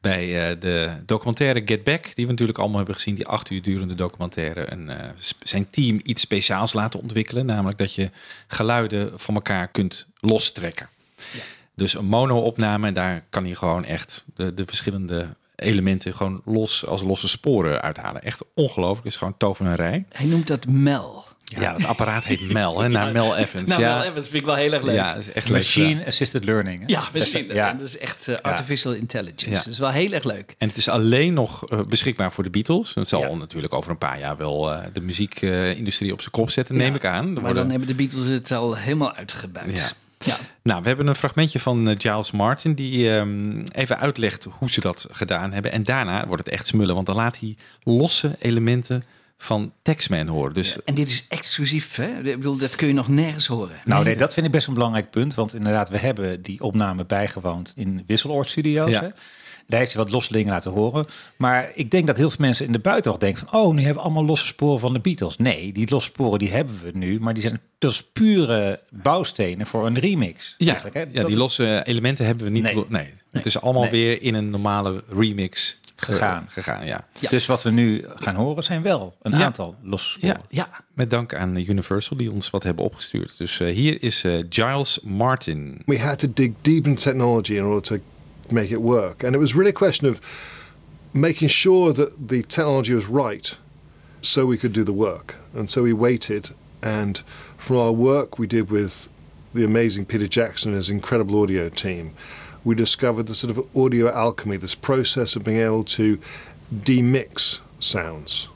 bij 0.00 0.50
eh, 0.50 0.60
de 0.60 0.90
documentaire 1.06 1.62
Get 1.64 1.84
Back, 1.84 2.14
die 2.14 2.24
we 2.24 2.30
natuurlijk 2.30 2.58
allemaal 2.58 2.76
hebben 2.76 2.94
gezien, 2.94 3.14
die 3.14 3.26
acht 3.26 3.50
uur 3.50 3.62
durende 3.62 3.94
documentaire, 3.94 4.72
een, 4.72 4.90
zijn 5.42 5.70
team 5.70 6.00
iets 6.04 6.20
speciaals 6.20 6.72
laten 6.72 7.00
ontwikkelen. 7.00 7.46
Namelijk 7.46 7.78
dat 7.78 7.94
je 7.94 8.10
geluiden 8.46 9.20
van 9.20 9.34
elkaar 9.34 9.68
kunt 9.68 10.06
lostrekken. 10.20 10.88
Dus 11.74 11.94
een 11.94 12.04
mono-opname, 12.04 12.86
en 12.86 12.94
daar 12.94 13.24
kan 13.30 13.44
hij 13.44 13.54
gewoon 13.54 13.84
echt 13.84 14.24
de, 14.34 14.54
de 14.54 14.66
verschillende 14.66 15.28
elementen 15.56 16.14
gewoon 16.14 16.40
los 16.44 16.86
als 16.86 17.02
losse 17.02 17.28
sporen 17.28 17.82
uithalen. 17.82 18.22
Echt 18.22 18.42
ongelooflijk, 18.54 19.04
het 19.04 19.12
is 19.12 19.18
gewoon 19.18 19.36
tovenarij. 19.36 20.04
Hij 20.12 20.26
noemt 20.26 20.46
dat 20.46 20.66
Mel. 20.66 21.24
Ja, 21.60 21.72
het 21.74 21.86
apparaat 21.86 22.24
heet 22.24 22.52
Mel, 22.52 22.80
hè, 22.80 22.88
naar 22.88 23.12
Mel 23.12 23.36
Evans. 23.36 23.68
Nou, 23.68 23.80
ja. 23.80 23.94
Mel 23.96 24.04
Evans 24.04 24.28
vind 24.28 24.34
ik 24.40 24.44
wel 24.44 24.54
heel 24.54 24.72
erg 24.72 24.82
leuk. 24.84 24.94
Ja, 24.94 25.14
is 25.14 25.32
echt 25.32 25.48
leuk 25.48 25.56
Machine. 25.56 26.06
Assisted 26.06 26.44
Learning. 26.44 26.80
hè? 26.80 26.84
Ja, 26.86 27.02
misschien. 27.12 27.46
Ja. 27.54 27.72
Dat 27.72 27.86
is 27.88 27.98
echt 27.98 28.28
eh, 28.28 28.36
artificial 28.42 28.92
intelligence. 28.92 29.50
Ja. 29.50 29.56
Dat 29.56 29.66
is 29.66 29.78
wel 29.78 29.90
heel 29.90 30.12
erg 30.12 30.24
leuk. 30.24 30.54
En 30.58 30.68
het 30.68 30.76
is 30.76 30.88
alleen 30.88 31.32
nog 31.32 31.64
eh, 31.68 31.80
beschikbaar 31.88 32.32
voor 32.32 32.44
de 32.44 32.50
Beatles. 32.50 32.92
Dat 32.92 33.08
zal 33.08 33.20
Ja. 33.20 33.34
natuurlijk 33.34 33.74
over 33.74 33.90
een 33.90 33.98
paar 33.98 34.18
jaar 34.18 34.36
wel 34.36 34.72
eh, 34.72 34.84
de 34.92 35.00
muziekindustrie 35.00 36.12
op 36.12 36.20
zijn 36.20 36.30
kop 36.32 36.50
zetten, 36.50 36.76
neem 36.76 36.88
Ja, 36.90 36.94
ik 36.94 37.04
aan. 37.04 37.24
Er 37.26 37.32
Maar 37.32 37.34
worden- 37.42 37.54
dan 37.62 37.70
hebben 37.70 37.88
de 37.88 37.94
Beatles 37.94 38.26
het 38.26 38.52
al 38.52 38.74
helemaal 38.76 39.12
uitgebuit. 39.14 39.96
Nou, 40.66 40.82
we 40.82 40.88
hebben 40.88 41.06
een 41.06 41.14
fragmentje 41.14 41.58
van 41.58 41.88
eh, 41.88 41.94
Giles 41.98 42.30
Martin 42.30 42.74
die 42.74 43.10
ehm, 43.10 43.64
even 43.72 43.98
uitlegt 43.98 44.46
hoe 44.50 44.70
ze 44.70 44.80
dat 44.80 45.06
gedaan 45.10 45.52
hebben. 45.52 45.72
En 45.72 45.82
daarna 45.82 46.26
wordt 46.26 46.44
het 46.44 46.52
echt 46.52 46.66
smullen, 46.66 46.94
want 46.94 47.06
dan 47.06 47.16
laat 47.16 47.38
hij 47.38 47.56
losse 47.82 48.36
elementen 48.38 49.04
van 49.38 49.72
Taxman 49.82 50.26
horen. 50.26 50.54
Dus 50.54 50.82
En 50.82 50.94
dit 50.94 51.08
is 51.08 51.26
exclusief, 51.28 51.96
hè? 51.96 52.18
Ik 52.18 52.36
bedoel, 52.36 52.56
dat 52.56 52.76
kun 52.76 52.88
je 52.88 52.94
nog 52.94 53.08
nergens 53.08 53.46
horen. 53.46 53.80
Nou 53.84 54.04
nee, 54.04 54.16
dat 54.16 54.34
vind 54.34 54.46
ik 54.46 54.52
best 54.52 54.66
een 54.66 54.74
belangrijk 54.74 55.10
punt. 55.10 55.34
Want 55.34 55.54
inderdaad, 55.54 55.88
we 55.88 55.98
hebben 55.98 56.42
die 56.42 56.60
opname 56.60 57.04
bijgewoond 57.04 57.72
in 57.76 58.04
Wisseloord 58.06 58.48
Studios. 58.48 58.90
Ja. 58.90 59.00
Hè? 59.00 59.08
Daar 59.66 59.78
heeft 59.80 59.92
hij 59.92 60.02
wat 60.02 60.12
losse 60.12 60.32
dingen 60.32 60.52
laten 60.52 60.70
horen. 60.70 61.04
Maar 61.36 61.70
ik 61.74 61.90
denk 61.90 62.06
dat 62.06 62.16
heel 62.16 62.30
veel 62.30 62.40
mensen 62.44 62.66
in 62.66 62.72
de 62.72 62.78
buitenwacht 62.78 63.22
denken 63.22 63.46
van... 63.48 63.60
oh, 63.60 63.72
nu 63.74 63.78
hebben 63.78 63.96
we 63.96 64.02
allemaal 64.08 64.24
losse 64.24 64.46
sporen 64.46 64.80
van 64.80 64.92
de 64.92 65.00
Beatles. 65.00 65.36
Nee, 65.36 65.72
die 65.72 65.90
losse 65.90 66.08
sporen 66.10 66.38
die 66.38 66.50
hebben 66.50 66.80
we 66.82 66.90
nu. 66.94 67.20
Maar 67.20 67.34
die 67.34 67.42
zijn 67.42 67.60
dus 67.78 68.02
pure 68.12 68.80
bouwstenen 68.90 69.66
voor 69.66 69.86
een 69.86 69.98
remix. 69.98 70.54
ja, 70.58 70.66
eigenlijk, 70.66 70.94
hè? 70.96 71.00
ja 71.00 71.06
Dat- 71.20 71.26
die 71.26 71.36
losse 71.36 71.82
elementen 71.84 72.26
hebben 72.26 72.44
we 72.44 72.50
niet. 72.50 72.62
Nee. 72.62 72.74
Nee, 72.74 72.84
nee. 72.88 73.12
het 73.30 73.46
is 73.46 73.60
allemaal 73.60 73.82
Nee. 73.82 73.90
weer 73.90 74.22
in 74.22 74.34
een 74.34 74.50
normale 74.50 75.04
remix 75.08 75.78
eh, 75.96 76.04
Gegaan. 76.04 76.46
gegaan 76.48 76.86
ja. 76.86 77.06
Ja. 77.18 77.28
Dus 77.28 77.46
wat 77.46 77.62
we 77.62 77.70
nu 77.70 78.04
gaan 78.14 78.34
horen 78.34 78.64
zijn 78.64 78.82
wel 78.82 79.16
een 79.22 79.38
Ja. 79.38 79.44
aantal 79.44 79.74
losse 79.82 80.10
sporen. 80.10 80.40
Ja. 80.48 80.64
Ja, 80.70 80.84
Met 80.94 81.10
dank 81.10 81.34
aan 81.34 81.56
Universal 81.56 82.16
die 82.16 82.32
ons 82.32 82.50
wat 82.50 82.62
hebben 82.62 82.84
opgestuurd. 82.84 83.38
Dus 83.38 83.60
eh, 83.60 83.74
hier 83.74 84.02
is 84.02 84.24
eh, 84.24 84.32
Giles 84.48 85.00
Martin. 85.02 85.82
we 85.86 85.98
had 85.98 86.18
to 86.18 86.28
dig 86.34 86.52
deep 86.62 86.86
into 86.86 87.00
technology 87.02 87.54
in 87.54 87.64
order 87.64 87.82
to 87.82 87.96
make 88.52 88.70
it 88.70 88.82
work. 88.82 89.22
And 89.22 89.34
it 89.34 89.38
was 89.38 89.54
really 89.54 89.70
a 89.70 89.74
question 89.74 90.06
of 90.06 90.20
making 91.12 91.48
sure 91.48 91.92
that 91.92 92.28
the 92.28 92.42
technology 92.42 92.94
was 92.94 93.06
right 93.06 93.56
so 94.22 94.46
we 94.46 94.58
could 94.58 94.72
do 94.72 94.84
the 94.84 94.92
work. 94.92 95.36
And 95.54 95.70
so 95.70 95.82
we 95.82 95.92
waited. 95.92 96.50
And 96.82 97.18
from 97.56 97.76
our 97.76 97.92
work 97.92 98.38
we 98.38 98.46
did 98.46 98.70
with 98.70 99.08
the 99.54 99.64
amazing 99.64 100.06
Peter 100.06 100.26
Jackson 100.26 100.72
and 100.72 100.76
his 100.76 100.90
incredible 100.90 101.42
audio 101.42 101.68
team, 101.68 102.14
we 102.64 102.74
discovered 102.74 103.24
the 103.24 103.34
sort 103.34 103.56
of 103.56 103.76
audio 103.76 104.12
alchemy, 104.12 104.56
this 104.56 104.74
process 104.74 105.36
of 105.36 105.44
being 105.44 105.60
able 105.60 105.84
to 105.84 106.18
demix 106.74 107.60
sounds. 107.78 108.48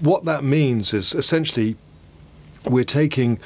What 0.00 0.24
that 0.24 0.42
means 0.44 0.94
is 0.94 1.14
essentially 1.14 1.76
we're 2.64 2.84
taking 2.84 3.38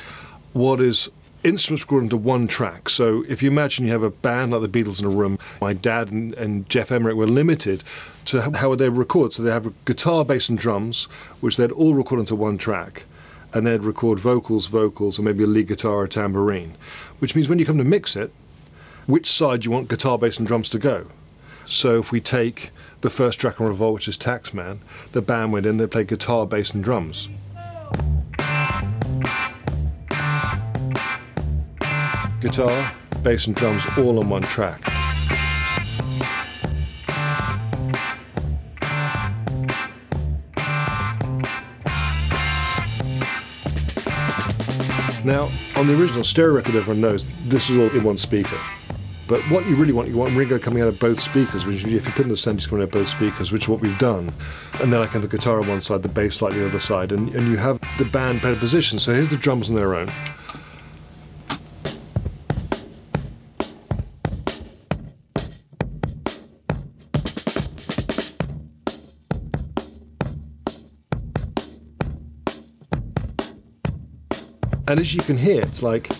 what 0.53 0.81
is 0.81 1.11
instruments 1.45 1.83
recorded 1.83 2.05
into 2.05 2.17
one 2.17 2.47
track. 2.47 2.89
So 2.89 3.25
if 3.29 3.43
you 3.43 3.51
imagine 3.51 3.87
you 3.87 3.93
have 3.93 4.03
a 4.03 4.11
band 4.11 4.53
like 4.53 4.61
the 4.63 4.69
Beatles 4.69 5.01
in 5.01 5.07
a 5.07 5.11
room, 5.11 5.39
my 5.61 5.73
dad 5.73 6.11
and, 6.11 6.33
and 6.35 6.69
Jeff 6.69 6.93
Emmerich 6.93 7.17
were 7.17 7.27
limited 7.27 7.83
to 8.27 8.41
how- 8.59 8.75
they 8.75 8.89
record. 8.89 9.33
So 9.33 9.43
they 9.43 9.51
have 9.51 9.73
guitar, 9.85 10.25
bass, 10.25 10.49
and 10.49 10.59
drums, 10.59 11.05
which 11.41 11.57
they'd 11.57 11.73
all 11.73 11.95
record 11.95 12.21
into 12.21 12.35
one 12.37 12.59
track. 12.59 13.05
And 13.53 13.67
they'd 13.67 13.83
record 13.83 14.19
vocals, 14.19 14.67
vocals, 14.67 15.19
and 15.19 15.27
maybe 15.27 15.45
a 15.45 15.47
lead 15.47 15.69
guitar 15.69 15.97
or 15.97 16.09
tambourine. 16.09 16.75
Which 17.19 17.35
means 17.35 17.49
when 17.49 17.59
you 17.59 17.67
come 17.67 17.79
to 17.79 17.85
mix 17.85 18.17
it, 18.17 18.33
which 19.07 19.31
side 19.31 19.65
you 19.65 19.71
want 19.71 19.89
guitar, 19.89 20.17
bass, 20.19 20.39
and 20.39 20.47
drums 20.47 20.69
to 20.71 20.79
go. 20.79 21.07
So 21.65 21.99
if 21.99 22.13
we 22.13 22.21
take 22.21 22.71
the 23.03 23.11
first 23.11 23.39
track 23.39 23.61
on 23.61 23.67
Revolt, 23.67 23.95
which 23.95 24.09
is 24.09 24.17
Taxman, 24.17 24.79
the 25.13 25.23
band 25.23 25.53
went 25.53 25.67
in, 25.67 25.77
they 25.77 25.87
played 25.87 26.09
guitar, 26.09 26.47
bass, 26.47 26.73
and 26.73 26.83
drums. 26.83 27.29
Guitar, 32.43 32.93
bass, 33.23 33.47
and 33.47 33.55
drums 33.55 33.87
all 33.97 34.19
on 34.19 34.29
one 34.29 34.43
track. 34.43 34.81
Now, 45.25 45.49
on 45.77 45.87
the 45.87 45.97
original 45.97 46.25
stereo 46.25 46.57
record, 46.57 46.75
everyone 46.75 47.01
knows 47.01 47.27
this 47.49 47.71
is 47.71 47.79
all 47.79 47.97
in 47.97 48.03
one 48.03 48.17
speaker. 48.17 48.59
But 49.29 49.41
what 49.43 49.65
you 49.69 49.77
really 49.77 49.93
want, 49.93 50.09
you 50.09 50.17
want 50.17 50.35
Ringo 50.35 50.59
coming 50.59 50.83
out 50.83 50.89
of 50.89 50.99
both 50.99 51.21
speakers, 51.21 51.65
which 51.65 51.85
if 51.85 51.93
you 51.93 52.01
put 52.01 52.25
in 52.25 52.29
the 52.29 52.37
center, 52.37 52.57
it's 52.57 52.67
coming 52.67 52.83
out 52.83 52.87
of 52.87 52.91
both 52.91 53.09
speakers, 53.09 53.53
which 53.53 53.63
is 53.63 53.69
what 53.69 53.81
we've 53.81 53.99
done. 54.01 54.33
And 54.83 54.93
then 54.93 55.01
I 55.01 55.05
can 55.05 55.23
have 55.23 55.31
the 55.31 55.37
guitar 55.37 55.61
on 55.61 55.69
one 55.69 55.81
side, 55.81 56.03
the 56.03 56.09
bass 56.09 56.39
slightly 56.39 56.59
on 56.59 56.65
the 56.65 56.71
other 56.71 56.81
side, 56.81 57.13
and, 57.13 57.33
and 57.37 57.47
you 57.47 57.57
have 57.57 57.79
the 57.99 58.05
band 58.07 58.43
better 58.43 58.59
position. 58.59 58.99
So 58.99 59.15
here's 59.15 59.29
the 59.29 59.37
drums 59.37 59.71
on 59.71 59.77
their 59.77 59.95
own. 59.95 60.09
And 74.93 75.01
as 75.01 75.15
you 75.15 75.23
can 75.23 75.39
hear, 75.39 75.63
it's 75.63 75.83
like 75.83 76.11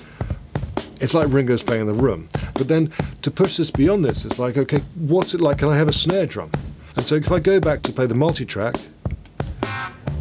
it's 0.99 1.13
like 1.13 1.31
Ringo's 1.31 1.63
playing 1.63 1.83
in 1.83 1.87
the 1.89 1.93
room. 1.93 2.31
But 2.55 2.69
then 2.69 2.91
to 3.21 3.31
push 3.31 3.59
this 3.59 3.71
beyond 3.71 4.03
this, 4.03 4.25
it's 4.25 4.39
like, 4.39 4.57
okay, 4.57 4.79
what's 4.95 5.35
it 5.35 5.43
like? 5.43 5.59
Can 5.59 5.69
I 5.69 5.77
have 5.77 5.89
a 5.89 5.93
snare 5.93 6.25
drum? 6.25 6.51
And 6.97 7.05
so 7.05 7.17
if 7.17 7.31
I 7.31 7.39
go 7.39 7.61
back 7.61 7.83
to 7.83 7.93
play 7.93 8.07
the 8.07 8.15
multi-track, 8.15 8.77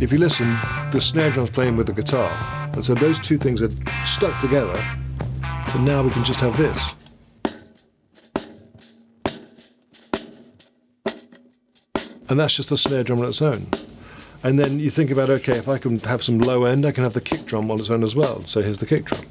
if 0.01 0.11
you 0.11 0.17
listen, 0.17 0.57
the 0.91 0.99
snare 0.99 1.31
drum's 1.31 1.49
playing 1.49 1.77
with 1.77 1.87
the 1.87 1.93
guitar. 1.93 2.29
And 2.73 2.83
so 2.83 2.93
those 2.93 3.21
two 3.21 3.37
things 3.37 3.61
are 3.61 3.71
stuck 4.05 4.37
together. 4.41 4.77
And 5.73 5.85
now 5.85 6.03
we 6.03 6.09
can 6.09 6.25
just 6.25 6.41
have 6.41 6.57
this. 6.57 6.93
And 12.27 12.37
that's 12.37 12.57
just 12.57 12.69
the 12.69 12.77
snare 12.77 13.05
drum 13.05 13.21
on 13.21 13.29
its 13.29 13.41
own. 13.41 13.65
And 14.43 14.57
then 14.57 14.79
you 14.79 14.89
think 14.89 15.11
about, 15.11 15.29
okay, 15.29 15.57
if 15.57 15.69
I 15.69 15.77
can 15.77 15.99
have 15.99 16.23
some 16.23 16.39
low 16.39 16.63
end, 16.63 16.83
I 16.85 16.91
can 16.91 17.03
have 17.03 17.13
the 17.13 17.21
kick 17.21 17.45
drum 17.45 17.69
on 17.69 17.79
its 17.79 17.91
own 17.91 18.03
as 18.03 18.15
well. 18.15 18.41
So 18.41 18.61
here's 18.61 18.79
the 18.79 18.87
kick 18.87 19.05
drum. 19.05 19.21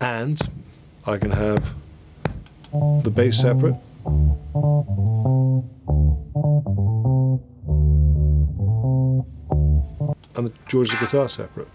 And 0.00 0.38
I 1.06 1.16
can 1.16 1.30
have 1.30 1.74
the 2.72 3.10
bass 3.10 3.40
separate. 3.40 3.76
And 10.36 10.48
the 10.48 10.52
George's 10.68 10.98
guitar 11.00 11.28
separate. 11.28 11.68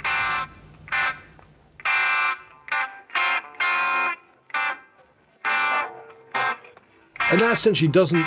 And 7.31 7.41
that 7.41 7.53
essentially 7.53 7.91
doesn't 7.91 8.25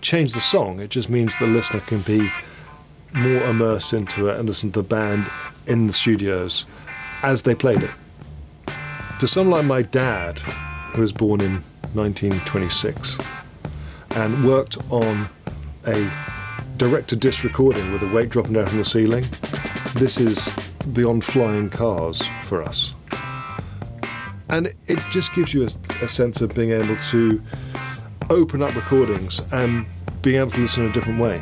change 0.00 0.32
the 0.32 0.40
song. 0.40 0.80
It 0.80 0.90
just 0.90 1.10
means 1.10 1.36
the 1.38 1.46
listener 1.46 1.80
can 1.80 2.00
be 2.00 2.30
more 3.12 3.42
immersed 3.44 3.92
into 3.92 4.28
it 4.28 4.38
and 4.38 4.48
listen 4.48 4.72
to 4.72 4.82
the 4.82 4.88
band 4.88 5.30
in 5.66 5.86
the 5.86 5.92
studios 5.92 6.66
as 7.22 7.42
they 7.42 7.54
played 7.54 7.82
it. 7.82 7.90
To 9.20 9.28
someone 9.28 9.58
like 9.58 9.66
my 9.66 9.82
dad, 9.82 10.38
who 10.94 11.02
was 11.02 11.12
born 11.12 11.40
in 11.40 11.62
1926 11.94 13.18
and 14.12 14.44
worked 14.44 14.78
on 14.90 15.28
a 15.86 16.10
direct 16.76 17.08
to 17.08 17.16
disc 17.16 17.44
recording 17.44 17.92
with 17.92 18.02
a 18.02 18.08
weight 18.08 18.30
dropping 18.30 18.54
down 18.54 18.66
from 18.66 18.78
the 18.78 18.84
ceiling, 18.84 19.24
this 19.94 20.18
is 20.18 20.54
beyond 20.92 21.24
flying 21.24 21.68
cars 21.68 22.26
for 22.44 22.62
us. 22.62 22.94
And 24.48 24.66
it 24.86 24.98
just 25.10 25.32
gives 25.34 25.52
you 25.52 25.64
a, 25.66 26.04
a 26.04 26.08
sense 26.08 26.44
of 26.44 26.54
being 26.54 26.72
able 26.72 26.96
to 27.10 27.40
open 28.30 28.62
up 28.62 28.74
recordings 28.74 29.42
and 29.50 29.84
being 30.22 30.40
able 30.40 30.50
to 30.52 30.60
listen 30.60 30.84
in 30.84 30.90
a 30.90 30.92
different 30.92 31.20
way. 31.20 31.40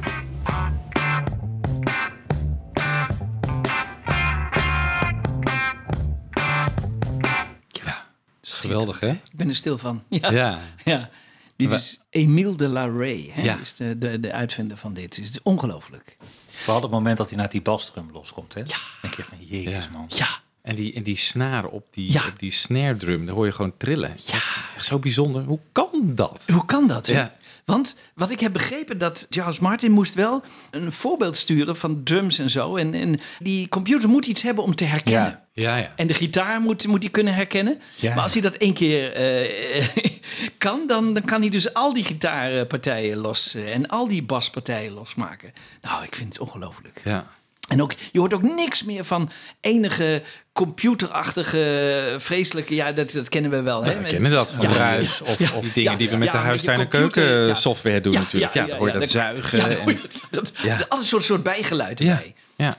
Geweldig, 8.42 9.00
hè? 9.00 9.08
ik 9.10 9.32
ben 9.36 9.48
er 9.48 9.54
stil 9.56 9.78
van. 9.78 10.02
Ja. 10.08 10.30
Ja. 10.30 10.58
Ja. 10.84 11.10
Dit 11.56 11.72
is 11.72 11.98
Emile 12.10 12.56
de 12.56 12.68
la 12.68 12.86
Rey. 12.86 13.30
Hè? 13.32 13.42
Ja. 13.42 13.56
Is 13.58 13.74
de, 13.74 13.98
de, 13.98 14.20
de 14.20 14.32
uitvinder 14.32 14.76
van 14.76 14.94
dit. 14.94 15.16
Het 15.16 15.24
is 15.30 15.42
ongelooflijk. 15.42 16.16
Vooral 16.50 16.82
het 16.82 16.90
moment 16.90 17.16
dat 17.16 17.28
hij 17.28 17.38
naar 17.38 17.48
die 17.48 17.62
basdrum 17.62 18.10
loskomt. 18.12 18.54
Hè? 18.54 18.60
Ja. 18.60 18.76
denk 19.02 19.14
je 19.14 19.24
van, 19.24 19.38
jezus 19.40 19.72
Ja. 19.84 19.90
man. 19.92 20.04
Ja. 20.08 20.28
En 20.66 20.74
die, 20.74 20.92
en 20.94 21.02
die 21.02 21.16
snaren 21.16 21.70
op 21.70 21.86
die, 21.90 22.12
Ja. 22.12 22.26
op 22.26 22.38
die 22.38 22.52
snare 22.52 22.96
drum, 22.96 23.26
daar 23.26 23.34
hoor 23.34 23.46
je 23.46 23.52
gewoon 23.52 23.72
trillen. 23.76 24.08
Ja. 24.24 24.32
Dat 24.32 24.42
is 24.42 24.72
echt 24.76 24.86
zo 24.86 24.98
bijzonder. 24.98 25.42
Hoe 25.44 25.58
kan 25.72 25.90
dat? 26.04 26.44
Hoe 26.52 26.64
kan 26.64 26.86
dat? 26.86 27.06
Ja. 27.06 27.34
Want 27.64 27.96
wat 28.14 28.30
ik 28.30 28.40
heb 28.40 28.52
begrepen, 28.52 28.98
dat 28.98 29.26
Charles 29.30 29.58
Martin 29.58 29.90
moest 29.92 30.14
wel 30.14 30.42
een 30.70 30.92
voorbeeld 30.92 31.36
sturen 31.36 31.76
van 31.76 32.02
drums 32.04 32.38
en 32.38 32.50
zo. 32.50 32.76
En, 32.76 32.94
en 32.94 33.20
die 33.38 33.68
computer 33.68 34.08
moet 34.08 34.26
iets 34.26 34.42
hebben 34.42 34.64
om 34.64 34.74
te 34.74 34.84
herkennen. 34.84 35.30
Ja. 35.30 35.44
Ja, 35.62 35.76
ja. 35.76 35.92
En 35.96 36.06
de 36.06 36.14
gitaar 36.14 36.60
moet, 36.60 36.86
moet 36.86 37.02
hij 37.02 37.10
kunnen 37.10 37.34
herkennen. 37.34 37.80
Ja. 37.96 38.14
Maar 38.14 38.22
als 38.22 38.32
hij 38.32 38.42
dat 38.42 38.54
één 38.54 38.74
keer 38.74 39.12
eh, 39.12 39.88
kan, 40.58 40.80
dan, 40.86 41.14
dan 41.14 41.24
kan 41.24 41.40
hij 41.40 41.50
dus 41.50 41.74
al 41.74 41.92
die 41.92 42.04
gitaarpartijen 42.04 43.16
los 43.16 43.54
eh, 43.54 43.74
en 43.74 43.88
al 43.88 44.08
die 44.08 44.22
baspartijen 44.22 44.92
losmaken. 44.92 45.52
Nou, 45.82 46.04
ik 46.04 46.14
vind 46.16 46.28
het 46.28 46.38
ongelooflijk. 46.42 47.00
ja. 47.04 47.34
En 47.68 47.82
ook, 47.82 47.92
je 48.12 48.18
hoort 48.18 48.34
ook 48.34 48.42
niks 48.42 48.82
meer 48.84 49.04
van 49.04 49.30
enige 49.60 50.22
computerachtige, 50.52 52.14
vreselijke... 52.18 52.74
Ja, 52.74 52.92
dat, 52.92 53.10
dat 53.12 53.28
kennen 53.28 53.50
we 53.50 53.60
wel. 53.62 53.84
hè? 53.84 53.98
we 54.02 54.08
kennen 54.08 54.30
dat 54.30 54.52
van 54.52 54.68
Ja. 54.68 54.76
ruis 54.76 55.20
of, 55.20 55.38
Ja. 55.38 55.50
of 55.54 55.62
die 55.62 55.72
dingen 55.72 55.98
die 55.98 56.10
we 56.10 56.16
met 56.16 56.30
de 56.30 56.36
huistuin- 56.36 56.80
en 56.80 56.88
computer, 56.88 57.22
keuken 57.22 57.46
ja. 57.46 57.54
software 57.54 58.00
doen 58.00 58.12
natuurlijk. 58.12 58.54
Ja, 58.54 58.66
dan 58.66 58.76
hoor 58.76 58.86
je 58.86 58.98
dat 58.98 59.08
zuigen. 59.08 59.58
Ja, 59.58 59.68
en- 59.68 59.98
dat, 60.30 60.52
soort, 61.00 61.24
soort 61.24 61.42
bijgeluid 61.42 62.00
erbij. 62.00 62.34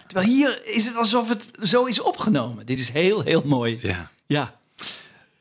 Terwijl 0.07 0.27
hier 0.29 0.59
is 0.65 0.85
het 0.85 0.95
alsof 0.95 1.29
het 1.29 1.45
zo 1.61 1.85
is 1.85 2.01
opgenomen. 2.01 2.65
Dit 2.65 2.79
is 2.79 2.89
heel, 2.89 3.21
heel 3.21 3.41
mooi. 3.45 3.79
Ja. 4.27 4.55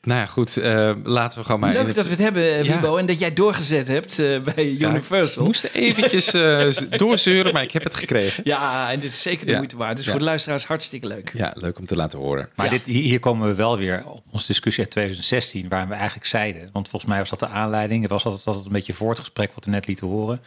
Ja. 0.07 0.13
Nou 0.13 0.21
ja, 0.21 0.27
goed. 0.27 0.57
eh, 0.57 0.93
laten 1.05 1.39
we 1.39 1.45
gewoon 1.45 1.61
maar... 1.61 1.69
in 1.71 1.77
Leuk 1.77 1.87
het- 1.87 1.95
dat 1.97 2.05
we 2.05 2.11
het 2.11 2.21
hebben, 2.21 2.43
eh, 2.43 2.65
Ja. 2.65 2.75
Wibo. 2.75 2.97
En 2.97 3.07
dat 3.07 3.19
jij 3.19 3.33
doorgezet 3.33 3.89
hebt 3.89 4.19
eh, 4.19 4.41
bij 4.55 4.73
Ja, 4.73 4.89
Universal. 4.91 5.41
Ik 5.43 5.47
moest 5.47 5.65
eventjes 5.65 6.35
eh, 6.35 6.67
z- 6.77 6.89
doorzeuren, 6.89 7.53
maar 7.53 7.63
ik 7.63 7.71
heb 7.73 7.85
het 7.85 7.95
gekregen. 7.95 8.43
Ja, 8.47 8.91
en 8.93 9.01
dit 9.01 9.11
is 9.11 9.23
zeker 9.23 9.45
de 9.47 9.51
Ja. 9.53 9.57
moeite 9.57 9.77
waard. 9.77 9.97
Dus 9.97 10.05
Ja. 10.05 10.11
voor 10.11 10.21
de 10.21 10.27
luisteraars 10.27 10.65
hartstikke 10.67 11.07
leuk. 11.07 11.31
Ja, 11.35 11.53
leuk 11.55 11.79
om 11.79 11.87
te 11.87 11.97
laten 11.97 12.19
horen. 12.19 12.49
Maar 12.57 12.67
Ja. 12.67 12.73
dit, 12.73 12.85
hier 12.85 13.21
komen 13.21 13.49
we 13.49 13.55
wel 13.55 13.79
weer 13.79 14.03
op 14.07 14.23
onze 14.31 14.47
discussie 14.47 14.83
uit 14.83 14.93
2016, 14.93 15.69
waar 15.69 15.89
we 15.89 15.95
eigenlijk 15.95 16.27
zeiden. 16.27 16.69
Want 16.73 16.89
volgens 16.89 17.11
mij 17.11 17.21
was 17.21 17.31
dat 17.31 17.39
de 17.39 17.49
aanleiding. 17.49 18.03
Het 18.03 18.11
was 18.11 18.25
altijd, 18.25 18.47
altijd 18.47 18.67
een 18.67 18.73
beetje 18.73 18.93
voor 18.95 19.09
het 19.11 19.19
gesprek 19.19 19.53
wat 19.55 19.65
we 19.65 19.71
net 19.71 19.87
lieten 19.87 20.07
horen. 20.07 20.41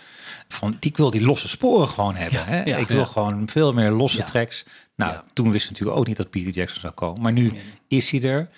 Van 0.48 0.78
ik 0.80 0.98
wil 0.98 1.10
die 1.12 1.22
losse 1.22 1.48
sporen 1.50 1.88
gewoon 1.88 2.16
hebben. 2.16 2.40
Ja, 2.40 2.46
hè? 2.46 2.64
ja, 2.64 2.78
ik 2.78 2.88
wil 2.88 2.98
ja. 2.98 3.06
gewoon 3.06 3.50
veel 3.52 3.74
meer 3.74 3.92
losse 3.92 4.18
Ja. 4.18 4.24
tracks. 4.24 4.64
Nou, 4.96 5.12
Ja. 5.12 5.24
toen 5.34 5.52
wisten 5.52 5.68
we 5.68 5.74
natuurlijk 5.74 5.98
ook 6.00 6.08
niet 6.08 6.18
dat 6.18 6.30
Peter 6.30 6.52
Jackson 6.52 6.80
zou 6.80 6.94
komen. 6.94 7.22
Maar 7.22 7.32
nu 7.32 7.52
is 7.88 8.12
hij 8.12 8.22
er. 8.24 8.50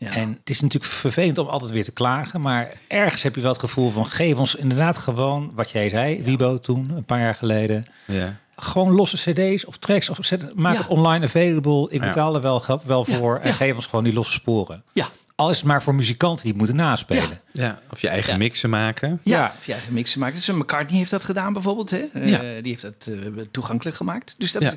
Ja. 0.00 0.10
En 0.14 0.36
het 0.40 0.50
is 0.50 0.60
natuurlijk 0.60 0.92
vervelend 0.92 1.38
om 1.38 1.46
altijd 1.46 1.70
weer 1.70 1.84
te 1.84 1.92
klagen. 1.92 2.40
Maar 2.40 2.72
ergens 2.88 3.22
heb 3.22 3.34
je 3.34 3.40
wel 3.40 3.50
het 3.50 3.60
gevoel 3.60 3.90
van 3.90 4.06
geef 4.06 4.36
ons 4.36 4.54
inderdaad 4.54 4.96
gewoon 4.96 5.50
wat 5.54 5.70
jij 5.70 5.88
zei, 5.88 6.22
Wibo 6.22 6.58
toen, 6.60 6.90
een 6.90 7.04
paar 7.04 7.20
jaar 7.20 7.34
geleden. 7.34 7.84
Ja. 8.04 8.36
Gewoon 8.56 8.92
losse 8.92 9.16
cd's 9.32 9.66
of 9.66 9.76
tracks. 9.76 10.08
Of 10.08 10.18
zet, 10.20 10.54
maak 10.56 10.74
Ja. 10.74 10.78
het 10.80 10.88
online 10.88 11.24
available. 11.24 11.86
Ik 11.90 12.00
Ja. 12.00 12.06
betaal 12.08 12.34
er 12.34 12.40
wel, 12.40 12.62
wel 12.84 13.04
voor. 13.04 13.38
En 13.38 13.48
ja. 13.48 13.54
geef 13.54 13.74
ons 13.74 13.86
gewoon 13.86 14.04
die 14.04 14.12
losse 14.12 14.32
sporen. 14.32 14.82
Ja. 14.92 15.08
Al 15.34 15.50
is 15.50 15.56
het 15.56 15.66
maar 15.66 15.82
voor 15.82 15.94
muzikanten 15.94 16.42
die 16.42 16.48
het 16.50 16.58
moeten 16.60 16.76
naspelen. 16.76 17.40
Ja, 17.52 17.78
of 17.90 18.00
je 18.00 18.08
eigen 18.08 18.32
Ja. 18.32 18.38
mixen 18.38 18.70
maken. 18.70 19.20
Ja, 19.24 19.38
Ja. 19.38 19.52
of 19.58 19.66
je 19.66 19.72
eigen 19.72 19.92
mixen 19.92 20.20
maken. 20.20 20.36
Dus 20.36 20.50
McCartney 20.50 20.98
heeft 20.98 21.10
dat 21.10 21.24
gedaan 21.24 21.52
bijvoorbeeld. 21.52 21.90
Hè? 21.90 21.98
Eh, 21.98 22.28
Ja. 22.28 22.38
die 22.62 22.70
heeft 22.72 22.82
dat 22.82 23.06
eh, 23.06 23.14
toegankelijk 23.50 23.96
gemaakt. 23.96 24.34
Dus 24.38 24.52
dat, 24.52 24.62
Ja. 24.62 24.68
Is, 24.70 24.76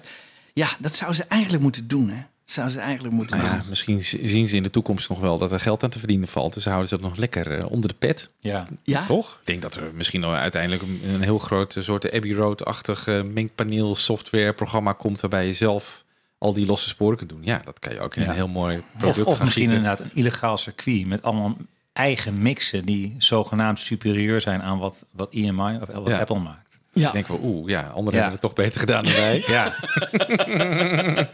ja, 0.53 0.67
dat 0.79 0.95
zou 0.95 1.13
ze 1.13 1.23
eigenlijk 1.23 1.63
moeten 1.63 1.88
doen. 1.88 2.10
Hè? 2.10 2.23
Zou 2.51 2.69
ze 2.69 2.79
eigenlijk 2.79 3.13
moeten 3.15 3.37
Nou 3.37 3.49
ja, 3.49 3.55
doen. 3.57 3.69
misschien 3.69 4.03
zien 4.03 4.47
ze 4.47 4.55
in 4.55 4.63
de 4.63 4.69
toekomst 4.69 5.09
nog 5.09 5.19
wel 5.19 5.37
dat 5.37 5.51
er 5.51 5.59
geld 5.59 5.83
aan 5.83 5.89
te 5.89 5.99
verdienen 5.99 6.27
valt. 6.27 6.53
Dus 6.53 6.65
houden 6.65 6.87
ze 6.87 6.95
dat 6.97 7.03
nog 7.09 7.17
lekker 7.17 7.57
eh, 7.59 7.71
onder 7.71 7.89
de 7.89 7.95
pet. 7.99 8.29
Ja. 8.39 8.67
Ja? 8.83 9.05
Toch? 9.05 9.37
Ik 9.39 9.45
denk 9.47 9.61
dat 9.61 9.75
er 9.75 9.83
misschien 9.93 10.21
wel 10.21 10.33
uiteindelijk 10.33 10.81
een, 10.81 11.01
een 11.13 11.21
heel 11.21 11.39
groot 11.39 11.75
soort 11.79 12.11
Abbey 12.13 12.33
Road-achtig 12.33 13.07
eh, 13.07 13.21
mengpaneel 13.21 13.95
software 13.95 14.53
programma 14.53 14.93
komt 14.93 15.21
waarbij 15.21 15.45
je 15.47 15.53
zelf 15.53 16.03
al 16.37 16.53
die 16.53 16.65
losse 16.65 16.87
sporen 16.87 17.17
kunt 17.17 17.29
doen. 17.29 17.41
Ja, 17.43 17.61
dat 17.63 17.79
kan 17.79 17.93
je 17.93 17.99
ook 17.99 18.15
in 18.15 18.23
Ja. 18.23 18.29
een 18.29 18.35
heel 18.35 18.47
mooi 18.47 18.77
Of, 18.77 18.83
product 18.97 19.25
of 19.27 19.35
gaan 19.35 19.45
misschien 19.45 19.67
gieten. 19.67 19.75
inderdaad 19.85 19.99
een 20.05 20.11
illegaal 20.13 20.57
circuit 20.57 21.07
met 21.07 21.23
allemaal 21.23 21.57
eigen 21.93 22.41
mixen 22.41 22.85
die 22.85 23.15
zogenaamd 23.17 23.79
superieur 23.79 24.41
zijn 24.41 24.61
aan 24.61 24.79
wat, 24.79 25.05
wat 25.11 25.31
EMI 25.33 25.77
of 25.81 25.87
wat 25.93 26.07
Ja. 26.07 26.19
Apple 26.19 26.39
maakt. 26.39 26.70
Dus 26.93 27.01
Ja. 27.01 27.08
ik 27.08 27.13
denk 27.13 27.27
wel, 27.27 27.39
oeh, 27.43 27.69
ja, 27.69 27.82
anderen 27.82 28.06
Ja. 28.06 28.12
hebben 28.12 28.32
het 28.32 28.41
toch 28.41 28.54
beter 28.54 28.80
gedaan 28.80 29.04
dan 29.04 29.13
wij. 29.13 29.43
Ja, 29.47 29.75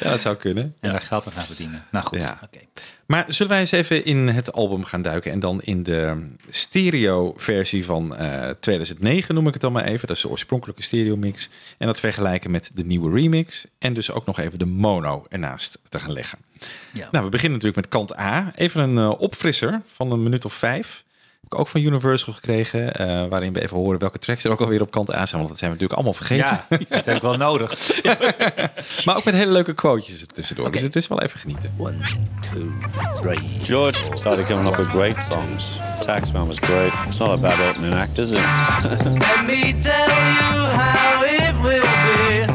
ja, 0.00 0.10
dat 0.10 0.20
zou 0.20 0.36
kunnen. 0.36 0.74
en 0.80 0.90
daar 0.90 1.00
geld 1.00 1.26
aan 1.26 1.32
gaan 1.32 1.44
verdienen. 1.46 1.84
Nou 1.90 2.04
goed. 2.04 2.22
Ja. 2.22 2.38
Oké. 2.42 2.58
Maar 3.06 3.24
zullen 3.28 3.52
wij 3.52 3.60
eens 3.60 3.70
even 3.70 4.04
in 4.04 4.28
het 4.28 4.52
album 4.52 4.84
gaan 4.84 5.02
duiken 5.02 5.32
en 5.32 5.40
dan 5.40 5.62
in 5.62 5.82
de 5.82 6.26
stereo 6.50 7.34
versie 7.36 7.84
van 7.84 8.16
eh, 8.16 8.50
2009 8.60 9.34
noem 9.34 9.46
ik 9.46 9.52
het 9.52 9.62
dan 9.62 9.72
maar 9.72 9.84
even. 9.84 10.06
Dat 10.06 10.16
is 10.16 10.22
de 10.22 10.28
oorspronkelijke 10.28 10.82
stereo 10.82 11.16
mix. 11.16 11.48
En 11.78 11.86
dat 11.86 12.00
vergelijken 12.00 12.50
met 12.50 12.70
de 12.74 12.82
nieuwe 12.84 13.20
remix. 13.20 13.64
En 13.78 13.92
dus 13.94 14.10
ook 14.10 14.26
nog 14.26 14.38
even 14.38 14.58
de 14.58 14.64
mono 14.66 15.24
ernaast 15.28 15.78
te 15.88 15.98
gaan 15.98 16.12
leggen. 16.12 16.38
Ja. 16.92 17.08
Nou, 17.12 17.24
we 17.24 17.30
beginnen 17.30 17.58
natuurlijk 17.58 17.76
met 17.84 17.88
kant 17.88 18.18
A. 18.18 18.52
Even 18.56 18.80
een 18.82 18.98
eh, 18.98 19.20
opfrisser 19.20 19.80
van 19.92 20.12
een 20.12 20.22
minuut 20.22 20.44
of 20.44 20.52
vijf. 20.54 21.04
Heb 21.42 21.52
ik 21.52 21.58
ook 21.58 21.68
van 21.68 21.80
Universal 21.80 22.32
gekregen. 22.32 22.94
eh, 22.94 23.26
waarin 23.28 23.52
we 23.52 23.62
even 23.62 23.76
horen 23.76 23.98
welke 23.98 24.18
tracks 24.18 24.44
er 24.44 24.50
ook 24.50 24.60
alweer 24.60 24.80
op 24.80 24.90
kant 24.90 25.14
A 25.14 25.26
zijn. 25.26 25.40
Want 25.40 25.48
dat 25.48 25.58
zijn 25.58 25.70
we 25.70 25.76
natuurlijk 25.76 25.92
allemaal 25.92 26.12
vergeten. 26.12 26.60
Ja, 26.68 26.86
dat 26.96 27.04
heb 27.04 27.16
ik 27.16 27.22
wel 27.22 27.36
nodig. 27.36 27.90
Maar 29.04 29.16
ook 29.16 29.24
met 29.24 29.34
hele 29.34 29.52
leuke 29.52 29.72
quotejes 29.74 30.20
er 30.20 30.26
tussendoor. 30.26 30.70
Dus 30.72 30.80
het 30.80 30.96
is 30.96 31.08
wel 31.08 31.20
even 31.22 31.40
genieten. 31.40 31.74
George 33.62 34.02
started 34.12 34.46
coming 34.46 34.68
up 34.68 34.76
with 34.76 34.86
great 34.88 35.22
songs. 35.22 35.66
Taxman 36.00 36.46
was 36.46 36.58
great. 36.58 36.92
It's 37.06 37.18
not 37.18 37.28
a 37.28 37.36
bad 37.36 37.60
opening 37.68 37.94
act, 37.94 38.18
is 38.18 38.30
it? 38.30 38.38
Let 39.04 39.44
me 39.46 39.74
tell 39.80 40.08
you 40.08 40.66
how 40.66 41.24
it 41.24 41.54
will 41.62 41.82
be. 42.04 42.46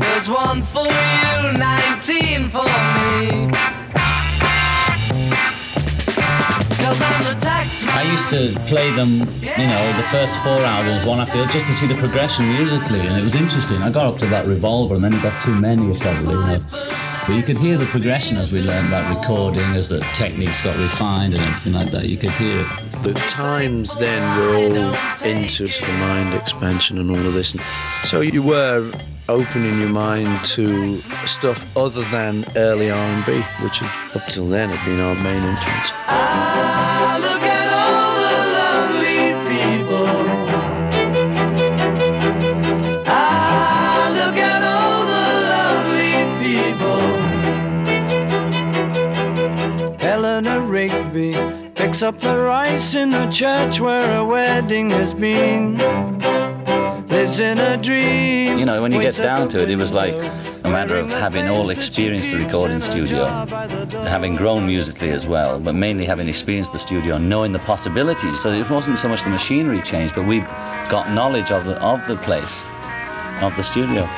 There's 0.00 0.28
one 0.28 0.64
for 0.64 0.86
you, 0.86 1.52
19 1.58 2.50
for 2.50 2.64
me. 2.64 3.48
Cause 6.90 7.02
I'm 7.02 7.12
the 7.12 7.14
tax 7.14 7.19
I 7.92 8.02
used 8.10 8.30
to 8.30 8.58
play 8.68 8.90
them, 8.92 9.18
you 9.42 9.66
know, 9.66 9.92
the 9.96 10.06
first 10.10 10.36
four 10.38 10.58
albums 10.58 11.04
one 11.04 11.18
after 11.20 11.36
the 11.36 11.42
other, 11.44 11.52
just 11.52 11.66
to 11.66 11.72
see 11.72 11.86
the 11.86 11.96
progression 11.96 12.48
musically, 12.48 13.00
and 13.00 13.16
it 13.18 13.24
was 13.24 13.34
interesting. 13.34 13.82
I 13.82 13.90
got 13.90 14.06
up 14.06 14.18
to 14.18 14.26
about 14.26 14.46
Revolver, 14.46 14.94
and 14.94 15.04
then 15.04 15.12
it 15.12 15.22
got 15.22 15.42
too 15.42 15.54
many, 15.54 15.98
probably, 15.98 16.34
you 16.34 16.46
know. 16.46 16.64
But 17.26 17.34
you 17.34 17.42
could 17.42 17.58
hear 17.58 17.76
the 17.76 17.86
progression 17.86 18.36
as 18.36 18.52
we 18.52 18.62
learned 18.62 18.88
about 18.88 19.14
recording, 19.16 19.64
as 19.74 19.88
the 19.88 20.00
techniques 20.14 20.62
got 20.62 20.76
refined 20.78 21.34
and 21.34 21.42
everything 21.42 21.72
like 21.74 21.90
that. 21.90 22.08
You 22.08 22.16
could 22.16 22.30
hear 22.32 22.60
it. 22.60 22.90
the 23.02 23.14
times 23.14 23.96
then 23.96 24.38
were 24.38 24.54
all 24.54 24.94
into 25.24 25.68
sort 25.68 25.90
of 25.90 25.98
mind 25.98 26.34
expansion 26.34 26.98
and 26.98 27.10
all 27.10 27.26
of 27.26 27.34
this. 27.34 27.56
So 28.04 28.20
you 28.20 28.42
were 28.42 28.90
opening 29.28 29.78
your 29.78 29.88
mind 29.88 30.44
to 30.44 30.96
stuff 31.26 31.64
other 31.76 32.02
than 32.02 32.44
early 32.56 32.90
R&B, 32.90 33.40
which 33.62 33.82
up 33.82 34.26
till 34.28 34.46
then 34.46 34.70
had 34.70 34.84
been 34.84 35.00
our 35.00 35.14
main 35.14 35.42
influence. 35.42 37.29
Up 51.90 52.20
the 52.20 52.38
rice 52.38 52.94
in 52.94 53.10
the 53.10 53.26
church 53.26 53.80
where 53.80 54.16
a 54.16 54.24
wedding 54.24 54.90
has 54.90 55.12
been. 55.12 55.76
Lives 57.08 57.40
in 57.40 57.58
a 57.58 57.76
dream. 57.76 58.58
You 58.58 58.64
know, 58.64 58.80
when 58.80 58.92
you 58.92 59.00
get 59.00 59.16
down 59.16 59.48
to 59.48 59.60
it, 59.60 59.68
it 59.68 59.74
was 59.74 59.92
like 59.92 60.14
a 60.14 60.68
matter 60.70 60.96
of 60.96 61.10
having 61.10 61.48
all 61.48 61.70
experienced 61.70 62.30
the 62.30 62.38
recording 62.38 62.80
studio, 62.80 63.24
jar 63.24 63.46
by 63.46 63.66
the 63.66 63.84
door. 63.86 64.04
having 64.04 64.36
grown 64.36 64.66
musically 64.68 65.10
as 65.10 65.26
well, 65.26 65.58
but 65.58 65.74
mainly 65.74 66.04
having 66.04 66.28
experienced 66.28 66.72
the 66.72 66.78
studio 66.78 67.16
and 67.16 67.28
knowing 67.28 67.50
the 67.50 67.58
possibilities. 67.58 68.40
So 68.40 68.52
it 68.52 68.70
wasn't 68.70 69.00
so 69.00 69.08
much 69.08 69.24
the 69.24 69.30
machinery 69.30 69.82
change, 69.82 70.14
but 70.14 70.24
we 70.24 70.38
got 70.88 71.10
knowledge 71.10 71.50
of 71.50 71.64
the 71.64 71.76
of 71.82 72.06
the 72.06 72.16
place, 72.16 72.64
of 73.42 73.54
the 73.56 73.64
studio. 73.64 74.08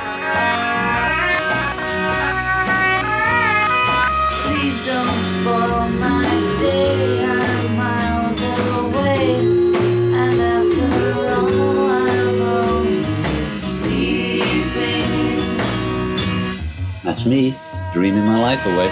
That's 17.22 17.30
me, 17.30 17.56
dreaming 17.92 18.24
my 18.24 18.40
life 18.40 18.66
away. 18.66 18.90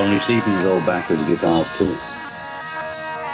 Only 0.00 0.20
sleeping 0.20 0.52
is 0.52 0.64
old 0.64 0.86
backwards 0.86 1.24
guitar 1.24 1.66
too. 1.76 1.96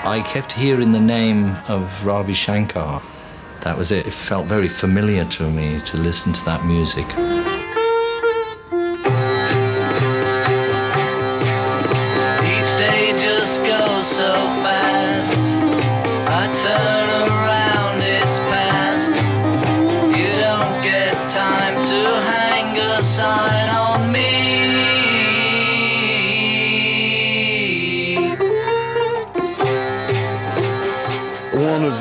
I 0.09 0.25
kept 0.27 0.51
hearing 0.51 0.93
the 0.93 1.01
name 1.01 1.55
of 1.69 2.07
Ravi 2.07 2.33
Shankar. 2.33 3.03
That 3.61 3.77
was 3.77 3.93
it. 3.93 4.07
It 4.07 4.15
felt 4.15 4.47
very 4.47 4.69
familiar 4.69 5.27
to 5.27 5.51
me 5.51 5.79
to 5.81 5.99
listen 5.99 6.33
to 6.33 6.45
that 6.47 6.65
music. 6.65 7.05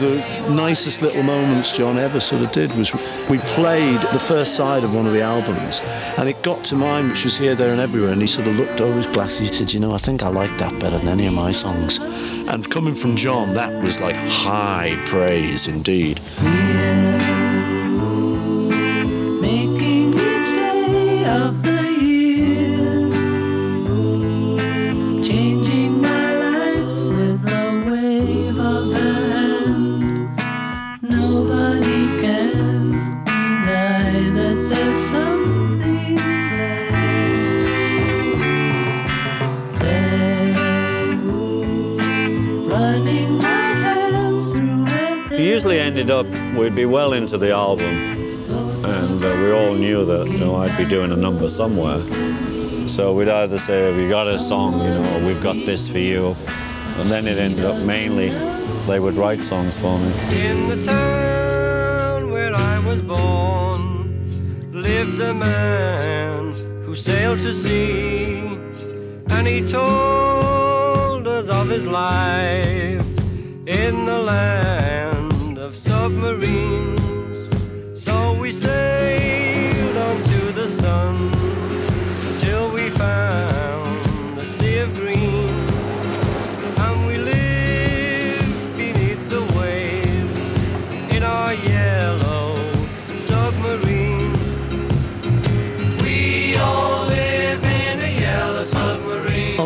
Of 0.01 0.11
the 0.11 0.53
nicest 0.53 1.01
little 1.01 1.23
moments 1.23 1.75
John 1.75 1.97
ever 1.97 2.19
sort 2.19 2.41
of 2.41 2.51
did 2.51 2.73
was 2.75 2.93
we 3.29 3.39
played 3.39 3.99
the 4.13 4.19
first 4.19 4.55
side 4.55 4.83
of 4.83 4.93
one 4.93 5.05
of 5.05 5.13
the 5.13 5.21
albums 5.21 5.81
and 6.17 6.29
it 6.29 6.41
got 6.43 6.63
to 6.65 6.75
mine, 6.75 7.09
which 7.09 7.23
was 7.23 7.37
here, 7.37 7.55
there, 7.55 7.71
and 7.71 7.79
everywhere. 7.79 8.11
And 8.11 8.21
he 8.21 8.27
sort 8.27 8.47
of 8.47 8.55
looked 8.57 8.81
over 8.81 8.97
his 8.97 9.07
glasses. 9.07 9.49
He 9.49 9.55
said, 9.55 9.73
You 9.73 9.79
know, 9.79 9.91
I 9.93 9.97
think 9.97 10.23
I 10.23 10.29
like 10.29 10.55
that 10.57 10.79
better 10.79 10.97
than 10.97 11.07
any 11.07 11.27
of 11.27 11.33
my 11.33 11.51
songs. 11.51 11.99
And 12.47 12.69
coming 12.69 12.95
from 12.95 13.15
John, 13.15 13.53
that 13.53 13.73
was 13.83 13.99
like 13.99 14.15
high 14.15 15.01
praise 15.05 15.67
indeed. 15.67 16.19
Well 47.07 47.13
into 47.13 47.37
the 47.37 47.51
album, 47.51 47.95
and 48.83 49.23
uh, 49.23 49.33
we 49.41 49.51
all 49.51 49.73
knew 49.73 50.03
that, 50.03 50.27
you 50.27 50.37
know, 50.39 50.57
I'd 50.57 50.77
be 50.77 50.83
doing 50.83 51.13
a 51.13 51.15
number 51.15 51.47
somewhere. 51.47 51.99
So 52.85 53.13
we'd 53.13 53.29
either 53.29 53.57
say, 53.57 53.83
have 53.83 53.95
you 53.95 54.09
got 54.09 54.27
a 54.27 54.37
song, 54.37 54.73
you 54.81 54.89
know, 54.89 55.23
we've 55.25 55.41
got 55.41 55.55
this 55.65 55.87
for 55.87 55.99
you. 55.99 56.35
And 56.97 57.09
then 57.09 57.25
it 57.25 57.37
ended 57.37 57.63
up 57.63 57.77
mainly, 57.85 58.31
they 58.87 58.99
would 58.99 59.13
write 59.13 59.41
songs 59.41 59.77
for 59.77 59.97
me. 59.97 60.11
In 60.35 60.67
the 60.67 60.83
town 60.83 62.29
where 62.29 62.53
I 62.53 62.79
was 62.79 63.01
born 63.01 64.73
lived 64.73 65.21
a 65.21 65.33
man 65.33 66.55
who 66.83 66.93
sailed 66.93 67.39
to 67.39 67.53
sea, 67.53 68.39
and 69.29 69.47
he 69.47 69.65
told 69.65 71.25
us 71.25 71.47
of 71.47 71.69
his 71.69 71.85
life 71.85 73.05
in 73.65 74.05
the 74.05 74.19
land 74.19 75.57
of 75.57 75.75
submarines. 75.75 76.96
So 78.47 78.53
we 78.53 78.61
sailed 78.61 79.97
on 79.97 80.23
to 80.23 80.51
the 80.53 80.67
sun 80.69 81.66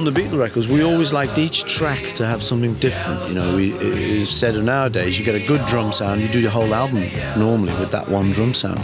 On 0.02 0.12
the 0.12 0.20
Beatle 0.20 0.40
records, 0.40 0.68
we 0.68 0.84
always 0.84 1.14
liked 1.14 1.38
each 1.38 1.66
track 1.66 2.14
to 2.14 2.26
have 2.26 2.42
something 2.42 2.74
different. 2.80 3.30
You 3.30 3.36
know, 3.36 3.56
we, 3.56 3.74
it's 3.74 4.32
said 4.32 4.56
nowadays 4.56 5.20
you 5.20 5.24
get 5.24 5.36
a 5.36 5.46
good 5.46 5.64
drum 5.68 5.94
sound, 5.94 6.22
you 6.22 6.28
do 6.28 6.42
the 6.42 6.50
whole 6.50 6.74
album 6.74 7.08
normally 7.38 7.72
with 7.76 7.92
that 7.92 8.10
one 8.10 8.32
drum 8.32 8.56
sound. 8.56 8.82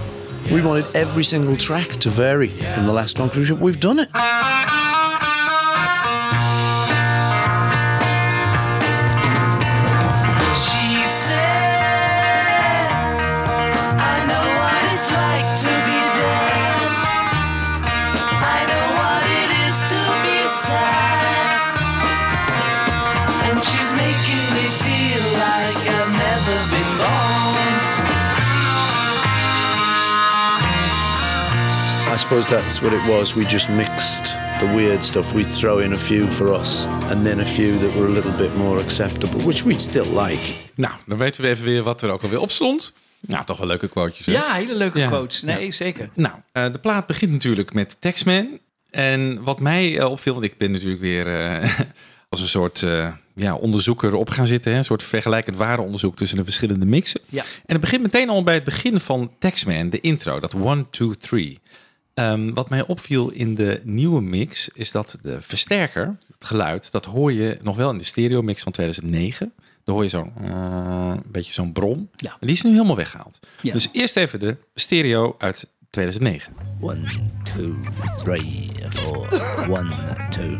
We 0.51 0.61
wanted 0.61 0.95
every 0.95 1.23
single 1.23 1.57
track 1.57 1.89
to 2.01 2.11
vary 2.11 2.49
from 2.49 2.85
the 2.85 2.93
last 2.93 3.17
one 3.17 3.29
because 3.29 3.51
we've 3.51 3.79
done 3.79 3.97
it. 3.97 4.09
Suppose 32.29 32.49
that's 32.49 32.79
what 32.81 32.93
it 32.93 33.05
was. 33.07 33.33
We 33.33 33.45
just 33.45 33.69
mixed 33.69 34.35
the 34.59 34.71
weird 34.75 35.05
stuff. 35.05 35.33
We'd 35.33 35.47
throw 35.47 35.79
in 35.79 35.93
a 35.93 35.97
few 35.97 36.31
for 36.31 36.53
us 36.53 36.85
and 36.85 37.23
then 37.23 37.39
a 37.39 37.45
few 37.45 37.77
that 37.77 37.95
were 37.95 38.05
a 38.05 38.09
little 38.11 38.31
bit 38.37 38.55
more 38.57 38.79
acceptable, 38.81 39.39
which 39.45 39.63
we'd 39.63 39.81
still 39.81 40.19
like. 40.21 40.53
Nou, 40.75 40.93
dan 41.05 41.17
weten 41.17 41.41
we 41.41 41.47
even 41.49 41.65
weer 41.65 41.83
wat 41.83 42.01
er 42.01 42.09
ook 42.09 42.23
alweer 42.23 42.39
op 42.39 42.51
stond. 42.51 42.93
Nou, 43.19 43.45
toch 43.45 43.57
wel 43.57 43.67
leuke 43.67 43.87
quotejes. 43.87 44.25
hè? 44.25 44.31
Ja, 44.31 44.53
hele 44.53 44.75
leuke 44.75 44.99
Ja. 44.99 45.07
quotes. 45.07 45.41
Nee, 45.41 45.71
zeker. 45.71 46.09
Nou, 46.13 46.33
eh, 46.51 46.71
de 46.71 46.77
plaat 46.79 47.05
begint 47.05 47.31
natuurlijk 47.31 47.73
met 47.73 47.97
Taxman. 48.01 48.59
En 48.89 49.43
wat 49.43 49.59
mij 49.59 49.99
eh, 49.99 50.11
opviel, 50.11 50.33
want 50.33 50.45
ik 50.45 50.57
ben 50.57 50.71
natuurlijk 50.71 51.01
weer 51.01 51.27
eh, 51.45 51.69
als 52.29 52.41
een 52.41 52.47
soort 52.47 52.83
eh, 52.83 53.13
ja, 53.35 53.55
onderzoeker 53.55 54.13
op 54.13 54.29
gaan 54.29 54.47
zitten. 54.47 54.71
Hè? 54.71 54.77
Een 54.77 54.83
soort 54.85 55.03
vergelijkend 55.03 55.55
warenonderzoek 55.57 56.15
tussen 56.15 56.37
de 56.37 56.43
verschillende 56.43 56.85
mixen. 56.85 57.21
Ja. 57.29 57.41
En 57.41 57.47
het 57.75 57.81
begint 57.81 58.01
meteen 58.01 58.29
al 58.29 58.43
bij 58.43 58.53
het 58.53 58.63
begin 58.63 58.99
van 58.99 59.31
Taxman, 59.39 59.89
de 59.89 59.99
intro, 59.99 60.39
dat 60.39 60.53
1, 60.53 60.87
2, 60.89 61.17
3. 61.17 61.59
Ehm, 62.17 62.49
wat 62.53 62.69
mij 62.69 62.85
opviel 62.85 63.29
in 63.29 63.55
de 63.55 63.81
nieuwe 63.83 64.21
mix 64.21 64.69
is 64.69 64.91
dat 64.91 65.17
de 65.21 65.41
versterker, 65.41 66.17
het 66.33 66.45
geluid, 66.45 66.91
dat 66.91 67.05
hoor 67.05 67.33
je 67.33 67.57
nog 67.61 67.75
wel 67.75 67.91
in 67.91 67.97
de 67.97 68.03
stereo 68.03 68.41
mix 68.41 68.61
van 68.61 68.71
2009. 68.71 69.53
Dan 69.83 69.95
hoor 69.95 70.03
je 70.03 70.09
zo'n 70.09 70.33
eh, 70.41 71.13
een 71.15 71.31
beetje 71.31 71.53
zo'n 71.53 71.71
brom. 71.71 72.09
Ja. 72.15 72.31
En 72.39 72.47
die 72.47 72.55
is 72.55 72.61
nu 72.61 72.71
helemaal 72.71 72.95
weggehaald. 72.95 73.39
Ja. 73.61 73.73
Dus 73.73 73.89
eerst 73.91 74.17
even 74.17 74.39
de 74.39 74.57
stereo 74.75 75.35
uit 75.37 75.67
2009. 75.89 76.53
One, 76.79 77.07
two, 77.43 77.75
three, 78.23 78.71
four. 78.89 79.27
One, 79.69 79.95
two. 80.29 80.57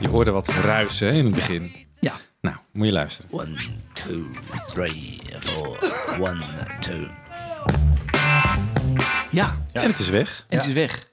Je 0.00 0.08
hoorde 0.08 0.30
wat 0.30 0.48
ruisen 0.48 1.06
hè, 1.06 1.12
in 1.14 1.24
het 1.24 1.34
begin. 1.34 1.72
Ja. 2.00 2.12
Nou, 2.40 2.56
moet 2.72 2.86
je 2.86 2.92
luisteren. 2.92 3.30
One, 3.32 3.56
two, 3.92 4.26
three, 4.66 5.20
four. 5.40 5.78
One, 6.20 6.44
two. 6.80 7.06
Ja. 9.30 9.64
En 9.72 9.90
het 9.90 9.98
is 9.98 10.08
weg. 10.08 10.44
En 10.48 10.58
het 10.58 10.66
is 10.66 10.72
weg. 10.72 11.06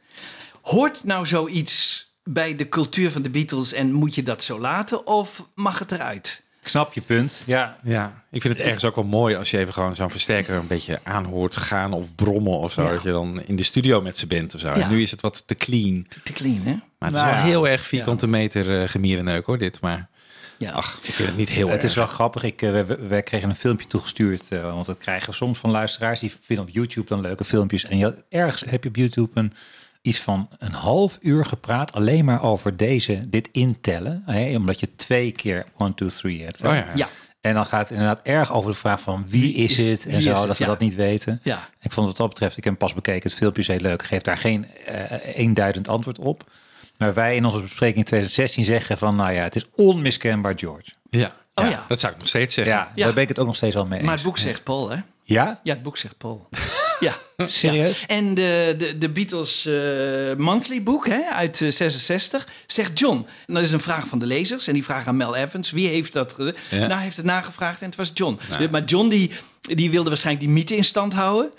Hoort 0.61 1.03
nou 1.03 1.25
zoiets 1.25 2.05
bij 2.23 2.55
de 2.55 2.69
cultuur 2.69 3.11
van 3.11 3.21
de 3.21 3.29
Beatles 3.29 3.73
en 3.73 3.91
moet 3.91 4.15
je 4.15 4.23
dat 4.23 4.43
zo 4.43 4.59
laten 4.59 5.07
of 5.07 5.43
mag 5.55 5.79
het 5.79 5.91
eruit? 5.91 6.45
Ik 6.61 6.67
snap 6.73 6.93
je 6.93 7.01
punt. 7.01 7.43
Ja, 7.45 7.77
Ja, 7.83 8.23
ik 8.31 8.41
vind 8.41 8.57
het 8.57 8.63
ergens 8.67 8.85
ook 8.85 8.95
wel 8.95 9.03
mooi 9.03 9.35
als 9.35 9.51
je 9.51 9.57
even 9.57 9.73
gewoon 9.73 9.95
zo'n 9.95 10.09
versterker 10.09 10.55
een 10.55 10.67
beetje 10.67 10.99
aanhoort 11.03 11.57
gaan 11.57 11.93
of 11.93 12.15
brommen 12.15 12.57
of 12.57 12.71
zo. 12.71 12.83
Ja. 12.83 12.91
Dat 12.91 13.03
je 13.03 13.11
dan 13.11 13.41
in 13.45 13.55
de 13.55 13.63
studio 13.63 14.01
met 14.01 14.17
ze 14.17 14.27
bent 14.27 14.55
of 14.55 14.59
zo. 14.59 14.67
Ja. 14.67 14.73
En 14.73 14.89
nu 14.89 15.01
is 15.01 15.11
het 15.11 15.21
wat 15.21 15.43
te 15.47 15.55
clean. 15.55 16.07
Te 16.23 16.33
clean, 16.33 16.61
hè? 16.63 16.75
Maar 16.99 17.09
het 17.09 17.17
is 17.17 17.23
Nou 17.23 17.35
wel 17.35 17.43
heel 17.43 17.67
erg 17.67 17.85
vierkante 17.85 18.27
meter 18.27 18.81
uh, 18.81 18.87
gemierenneuk 18.89 19.45
hoor, 19.45 19.57
dit. 19.57 19.81
Maar 19.81 20.09
Ja. 20.57 20.71
ach, 20.71 20.99
ik 21.03 21.13
vind 21.13 21.27
het 21.27 21.37
niet 21.37 21.49
heel 21.49 21.67
het 21.67 21.75
erg. 21.75 21.89
is 21.89 21.95
wel 21.95 22.07
grappig. 22.07 22.43
Ik, 22.43 22.61
eh, 22.61 22.81
we, 23.07 23.21
kregen 23.21 23.49
een 23.49 23.55
filmpje 23.55 23.87
toegestuurd. 23.87 24.51
eh, 24.51 24.61
want 24.73 24.85
dat 24.85 24.97
krijgen 24.97 25.29
we 25.29 25.35
soms 25.35 25.57
van 25.59 25.69
luisteraars. 25.71 26.19
Die 26.19 26.33
vinden 26.41 26.65
op 26.65 26.71
YouTube 26.73 27.07
dan 27.07 27.21
leuke 27.21 27.43
filmpjes. 27.43 27.83
En 27.85 27.97
je, 27.97 28.23
ergens 28.29 28.63
heb 28.69 28.83
je 28.83 28.89
op 28.89 28.95
YouTube 28.95 29.29
een, 29.39 29.53
iets 30.01 30.19
van 30.19 30.49
een 30.57 30.71
half 30.73 31.17
uur 31.21 31.45
gepraat. 31.45 31.91
Alleen 31.93 32.25
maar 32.25 32.43
over 32.43 32.77
deze, 32.77 33.29
dit 33.29 33.49
intellen. 33.51 34.23
Hè, 34.25 34.55
omdat 34.55 34.79
je 34.79 34.95
twee 34.95 35.31
keer 35.31 35.65
1, 35.77 35.93
2, 35.93 36.09
3 36.09 36.43
hebt. 36.43 36.61
hè. 36.61 36.67
Oh 36.69 36.95
ja. 36.95 37.09
En 37.41 37.53
dan 37.53 37.65
gaat 37.65 37.79
het 37.89 37.91
inderdaad 37.91 38.19
erg 38.23 38.53
over 38.53 38.71
de 38.71 38.77
vraag 38.77 39.01
van 39.01 39.25
wie, 39.29 39.41
Wie 39.41 39.53
is 39.53 39.77
is- 39.77 39.89
het 39.89 40.05
en 40.07 40.21
zo, 40.21 40.33
dat 40.47 40.57
we 40.57 40.63
ja. 40.63 40.69
dat 40.69 40.79
niet 40.79 40.95
weten. 40.95 41.39
Ja. 41.43 41.69
Ik 41.81 41.91
vond 41.91 42.07
wat 42.07 42.17
dat 42.17 42.29
betreft, 42.29 42.57
ik 42.57 42.63
heb 42.63 42.73
hem 42.73 42.81
pas 42.81 42.93
bekeken, 42.93 43.29
het 43.29 43.37
filmpje 43.37 43.61
is 43.61 43.67
heel 43.67 43.79
leuk, 43.79 44.03
geeft 44.03 44.25
daar 44.25 44.37
geen 44.37 44.65
eh, 44.85 45.35
eenduidend 45.35 45.87
antwoord 45.87 46.19
op. 46.19 46.43
Maar 46.97 47.13
wij 47.13 47.35
in 47.35 47.45
onze 47.45 47.61
bespreking 47.61 47.97
in 47.97 48.03
2016 48.03 48.63
zeggen 48.63 48.97
van, 48.97 49.15
nou 49.15 49.31
ja, 49.31 49.43
het 49.43 49.55
is 49.55 49.65
onmiskenbaar 49.75 50.53
George. 50.55 50.91
Ja. 51.09 51.35
Oh 51.53 51.63
ja, 51.63 51.69
ja. 51.69 51.85
dat 51.87 51.99
zou 51.99 52.13
ik 52.13 52.19
nog 52.19 52.27
steeds 52.27 52.53
zeggen. 52.53 52.73
Ja, 52.73 52.91
Ja. 52.95 53.05
daar 53.05 53.13
ben 53.13 53.23
ik 53.23 53.29
het 53.29 53.39
ook 53.39 53.45
nog 53.45 53.55
steeds 53.55 53.75
al 53.75 53.85
mee 53.85 53.97
eens. 53.97 54.07
Maar 54.07 54.15
het 54.15 54.25
boek 54.25 54.37
zegt 54.37 54.63
Paul, 54.63 54.89
hè? 54.89 54.97
Ja? 55.23 55.59
Ja, 55.63 55.73
het 55.73 55.83
boek 55.83 55.97
zegt 55.97 56.17
Paul. 56.17 56.49
ja. 56.99 57.15
Serieus? 57.37 57.99
Ja. 57.99 58.07
En 58.07 58.33
de, 58.33 58.75
de, 58.77 58.97
de 58.97 59.09
Beatles 59.09 59.65
eh, 59.65 60.35
monthly 60.37 60.83
boek 60.83 61.07
hè, 61.07 61.21
uit 61.31 61.61
eh, 61.61 61.71
66 61.71 62.47
zegt 62.67 62.99
John. 62.99 63.25
En 63.47 63.53
dat 63.53 63.63
is 63.63 63.71
een 63.71 63.79
vraag 63.79 64.07
van 64.07 64.19
de 64.19 64.25
lezers. 64.25 64.67
En 64.67 64.73
die 64.73 64.83
vragen 64.83 65.07
aan 65.07 65.17
Mel 65.17 65.35
Evans. 65.35 65.71
Wie 65.71 65.87
heeft 65.87 66.13
dat? 66.13 66.35
Ja. 66.69 66.87
Nou, 66.87 67.01
heeft 67.01 67.17
het 67.17 67.25
nagevraagd 67.25 67.81
en 67.81 67.87
het 67.87 67.95
was 67.95 68.11
John. 68.13 68.39
Nou. 68.49 68.69
Maar 68.69 68.83
John 68.83 69.09
die, 69.09 69.31
die 69.61 69.91
wilde 69.91 70.09
waarschijnlijk 70.09 70.45
die 70.45 70.55
mythe 70.55 70.75
in 70.75 70.85
stand 70.85 71.13
houden. 71.13 71.51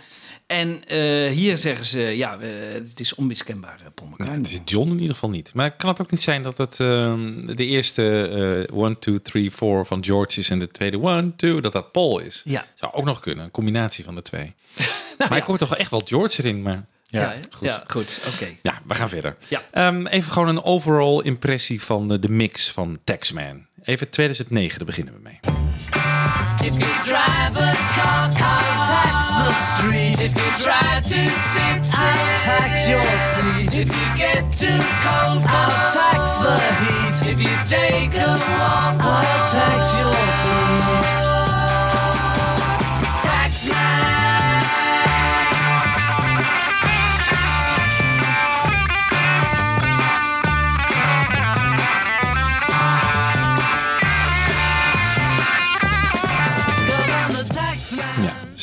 En 0.48 0.82
eh, 0.87 1.30
hier 1.30 1.56
zeggen 1.56 1.84
ze, 1.84 2.00
ja, 2.00 2.38
eh, 2.38 2.48
het 2.72 3.00
is 3.00 3.14
onmiskenbaar, 3.14 3.80
eh, 3.84 3.87
Paul 3.94 4.08
Nou, 4.08 4.12
McCartney. 4.22 4.37
het 4.37 4.66
is 4.66 4.72
John 4.72 4.90
in 4.90 4.98
ieder 4.98 5.14
geval 5.14 5.30
niet. 5.30 5.50
Maar 5.54 5.76
kan 5.76 5.88
het 5.88 6.00
ook 6.00 6.11
niet 6.11 6.20
zijn 6.20 6.42
dat 6.42 6.58
het 6.58 6.80
ehm, 6.80 7.46
de 7.56 7.64
eerste 7.64 8.66
1, 8.74 8.98
2, 8.98 9.22
3, 9.22 9.50
4 9.50 9.84
van 9.84 10.04
George 10.04 10.40
is 10.40 10.50
en 10.50 10.58
de 10.58 10.68
tweede 10.68 10.98
1, 11.00 11.37
2, 11.37 11.61
dat 11.61 11.72
dat 11.72 11.92
Paul 11.92 12.18
is? 12.18 12.42
Ja. 12.44 12.64
Zou 12.74 12.92
ook 12.92 13.04
nog 13.04 13.20
kunnen, 13.20 13.44
een 13.44 13.50
combinatie 13.50 14.04
van 14.04 14.14
de 14.14 14.22
twee. 14.22 14.54
maar 15.28 15.37
ik 15.37 15.42
hoor 15.42 15.58
toch 15.58 15.68
wel 15.68 15.78
echt 15.78 15.90
wel 15.90 16.02
George 16.04 16.42
erin, 16.42 16.62
maar... 16.62 16.87
Ja, 17.11 17.34
goed. 17.50 17.68
ja, 17.68 17.84
goed. 17.87 18.20
Oké. 18.34 18.48
Ja, 18.62 18.80
we 18.87 18.94
gaan 18.94 19.08
verder. 19.08 19.37
Ja. 19.48 19.62
Ehm, 19.70 20.06
even 20.06 20.32
gewoon 20.32 20.48
een 20.48 20.62
overall 20.62 21.20
impressie 21.22 21.82
van 21.82 22.08
de, 22.08 22.18
de 22.18 22.28
mix 22.28 22.70
van 22.70 22.98
Taxman. 23.04 23.66
Even 23.82 24.11
2009, 24.11 24.78
daar 24.78 24.87
beginnen 24.87 25.14
we 25.14 25.20
mee. 25.22 25.38
If 26.62 26.78
you 26.78 27.02
drive 27.04 27.62
a 27.62 28.30
car, 28.37 28.77
the 29.46 29.53
street. 29.53 30.18
If 30.20 30.35
you 30.35 30.51
try 30.64 31.01
to 31.01 31.20
sit, 31.53 31.83
I'll 31.94 32.38
tax 32.42 32.88
your 32.88 33.09
seat. 33.31 33.72
If 33.83 33.88
you 33.88 34.07
get 34.16 34.42
too 34.53 34.81
cold, 35.05 35.42
I'll 35.46 35.92
tax 35.92 36.33
the 36.44 36.57
heat. 36.83 37.16
If 37.33 37.38
you 37.46 37.55
take 37.66 38.14
a 38.14 38.33
walk, 38.59 38.96
I'll 39.01 39.48
tax 39.48 39.96
your 39.96 40.14
feet. 40.42 41.27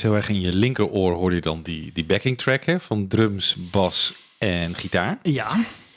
Heel 0.06 0.15
erg 0.15 0.30
in 0.30 0.41
je 0.41 0.54
linkeroor 0.56 1.13
hoor 1.13 1.34
je 1.34 1.41
dan 1.41 1.62
die, 1.62 1.91
die 1.94 2.06
backing 2.06 2.38
track 2.38 2.63
hè, 2.65 2.80
van 2.80 3.08
drums, 3.08 3.56
bas 3.58 4.13
en 4.38 4.76
gitaar. 4.76 5.18
Ja. 5.22 5.48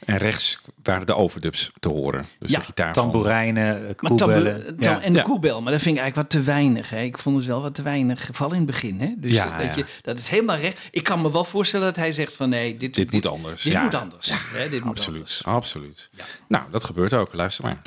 En 0.05 0.17
rechts 0.17 0.59
waren 0.83 1.07
de 1.07 1.15
overdubs 1.15 1.71
te 1.81 1.89
horen. 1.89 2.25
Dus 2.39 2.51
Ja, 2.51 2.59
de 2.59 2.65
gitaar 2.65 2.95
van- 2.95 3.03
Tamboerijnen, 3.03 3.89
eh, 3.89 3.95
koebellen. 3.95 4.45
tambo- 4.45 4.67
tam- 4.83 4.93
Ja. 4.93 5.01
En 5.01 5.13
de 5.13 5.19
Ja. 5.19 5.25
koebel, 5.25 5.63
maar 5.63 5.73
dat 5.73 5.83
vind 5.83 5.97
ik 5.97 6.01
eigenlijk 6.03 6.33
wat 6.33 6.41
te 6.43 6.47
weinig. 6.51 6.91
Hè. 6.91 7.01
Ik 7.01 7.19
vond 7.19 7.37
het 7.37 7.47
wel 7.47 7.63
wat 7.63 7.75
te 7.75 7.83
weinig, 7.83 8.29
vooral 8.33 8.51
in 8.53 8.57
het 8.57 8.67
begin. 8.67 9.01
Hè. 9.01 9.13
Dus 9.17 9.31
Ja, 9.31 9.57
dat, 9.59 9.67
ja. 9.67 9.77
Je, 9.77 9.85
dat 10.03 10.19
is 10.19 10.29
helemaal 10.29 10.57
recht. 10.57 10.89
Ik 10.91 11.03
kan 11.03 11.21
me 11.23 11.33
wel 11.33 11.45
voorstellen 11.45 11.87
dat 11.87 11.97
hij 11.97 12.13
zegt 12.13 12.35
van 12.35 12.49
nee, 12.49 12.77
dit, 12.77 12.95
Dit 12.95 13.13
moet 13.13 13.27
anders. 13.27 13.63
Dit 13.63 13.73
Ja. 13.73 13.83
moet 13.83 13.95
anders. 13.95 14.31
hè, 14.55 14.69
dit 14.69 14.81
moet 14.85 14.91
Absoluut, 14.91 15.19
anders. 15.21 15.45
absoluut. 15.45 16.11
Nou, 16.49 16.65
dat 16.71 16.85
gebeurt 16.85 17.15
ook. 17.15 17.35
Luister 17.35 17.65
maar. 17.65 17.81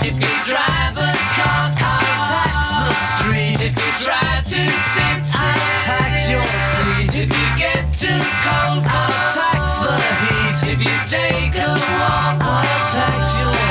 If 0.00 0.18
you 0.18 0.42
drive 0.44 1.00
a 1.00 1.12
car, 1.36 1.70
I'll 1.70 2.28
tax 2.28 2.55
the 2.86 2.94
street. 2.94 3.58
If 3.60 3.74
you 3.74 3.92
try 4.06 4.42
to 4.54 4.62
sit, 4.92 5.22
I'll 5.34 5.78
tax 5.82 6.28
your 6.30 6.46
seat. 6.70 7.12
If 7.24 7.30
you 7.38 7.48
get 7.58 7.82
too 7.98 8.22
cold, 8.46 8.84
I'll 8.86 9.32
tax 9.34 9.74
the 9.82 9.94
heat. 10.22 10.58
If 10.72 10.80
you 10.86 10.96
take 11.10 11.54
a 11.58 11.72
walk, 11.98 12.38
I'll 12.42 12.88
tax 12.88 13.38
your 13.38 13.65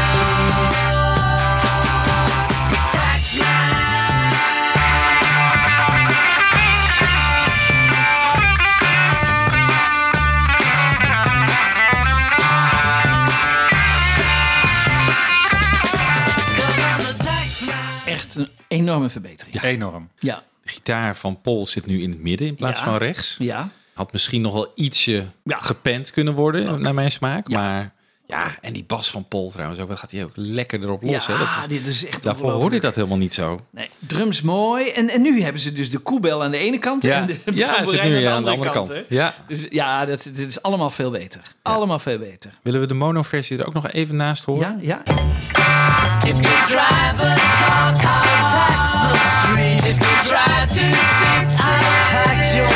enorme 18.75 19.09
verbetering. 19.09 19.61
Enorm. 19.61 20.09
Ja. 20.19 20.43
De 20.63 20.69
gitaar 20.69 21.15
van 21.15 21.41
Paul 21.41 21.67
zit 21.67 21.85
nu 21.85 22.01
in 22.01 22.09
het 22.09 22.21
midden 22.21 22.47
in 22.47 22.55
plaats 22.55 22.79
Ja. 22.79 22.85
van 22.85 22.97
rechts. 22.97 23.35
Ja. 23.39 23.69
Had 23.93 24.11
misschien 24.11 24.41
nog 24.41 24.53
wel 24.53 24.71
ietsje 24.75 25.25
gepend 25.45 26.11
kunnen 26.11 26.33
worden, 26.33 26.81
naar 26.81 26.93
mijn 26.93 27.11
smaak. 27.11 27.49
Maar 27.49 27.93
ja, 28.27 28.55
en 28.61 28.73
die 28.73 28.83
bas 28.87 29.11
van 29.11 29.25
Paul 29.27 29.49
trouwens 29.51 29.79
ook. 29.79 29.87
Wat 29.87 29.99
gaat 29.99 30.11
hij 30.11 30.23
ook 30.23 30.31
lekker 30.35 30.83
erop 30.83 31.01
los. 31.03 31.25
Ja, 31.25 31.33
hè? 31.33 31.37
Dat 31.37 31.69
dit 31.69 31.87
is 31.87 32.07
echt 32.07 32.23
Daarvoor 32.23 32.51
hoorde 32.51 32.75
ik 32.75 32.81
dat 32.81 32.95
helemaal 32.95 33.17
niet 33.17 33.33
zo. 33.33 33.59
Nee, 33.69 33.89
drums 33.99 34.41
mooi. 34.41 34.89
En, 34.89 35.09
en 35.09 35.21
nu 35.21 35.41
hebben 35.41 35.61
ze 35.61 35.71
dus 35.71 35.89
de 35.91 35.97
koebel 35.97 36.43
aan 36.43 36.51
de 36.51 36.57
ene 36.57 36.77
kant 36.77 37.03
Ja. 37.03 37.15
en 37.19 37.25
de 37.25 37.39
Ja, 37.53 37.81
nu 37.81 37.85
aan 37.85 37.85
de 37.85 37.99
aan 38.01 38.11
de 38.21 38.29
andere, 38.29 38.55
andere 38.55 38.71
kant. 38.71 38.93
Ja. 39.09 39.33
Dus 39.47 39.67
ja, 39.69 40.05
dat, 40.05 40.23
dit 40.23 40.47
is 40.47 40.61
allemaal 40.61 40.89
veel 40.89 41.11
beter. 41.11 41.41
Allemaal 41.61 41.99
veel 41.99 42.17
beter. 42.17 42.51
Willen 42.61 42.79
we 42.79 42.87
de 42.87 42.93
mono-versie 42.93 43.57
er 43.57 43.67
ook 43.67 43.73
nog 43.73 43.91
even 43.91 44.15
naast 44.15 44.43
horen? 44.45 44.79
Ja, 44.81 45.01
ja. 45.05 45.13
If 46.25 46.41
you 46.41 46.65
drive 46.67 47.21
a 47.21 47.35
car, 47.35 47.93
I'll 47.93 48.51
tax 48.51 48.91
the 48.91 49.37
street. 49.39 49.79
If 49.91 49.97
you 49.99 50.15
try 50.23 50.65
to 50.67 50.85
sit, 51.17 51.59
I'll 51.59 52.09
tax 52.09 52.53
your 52.53 52.69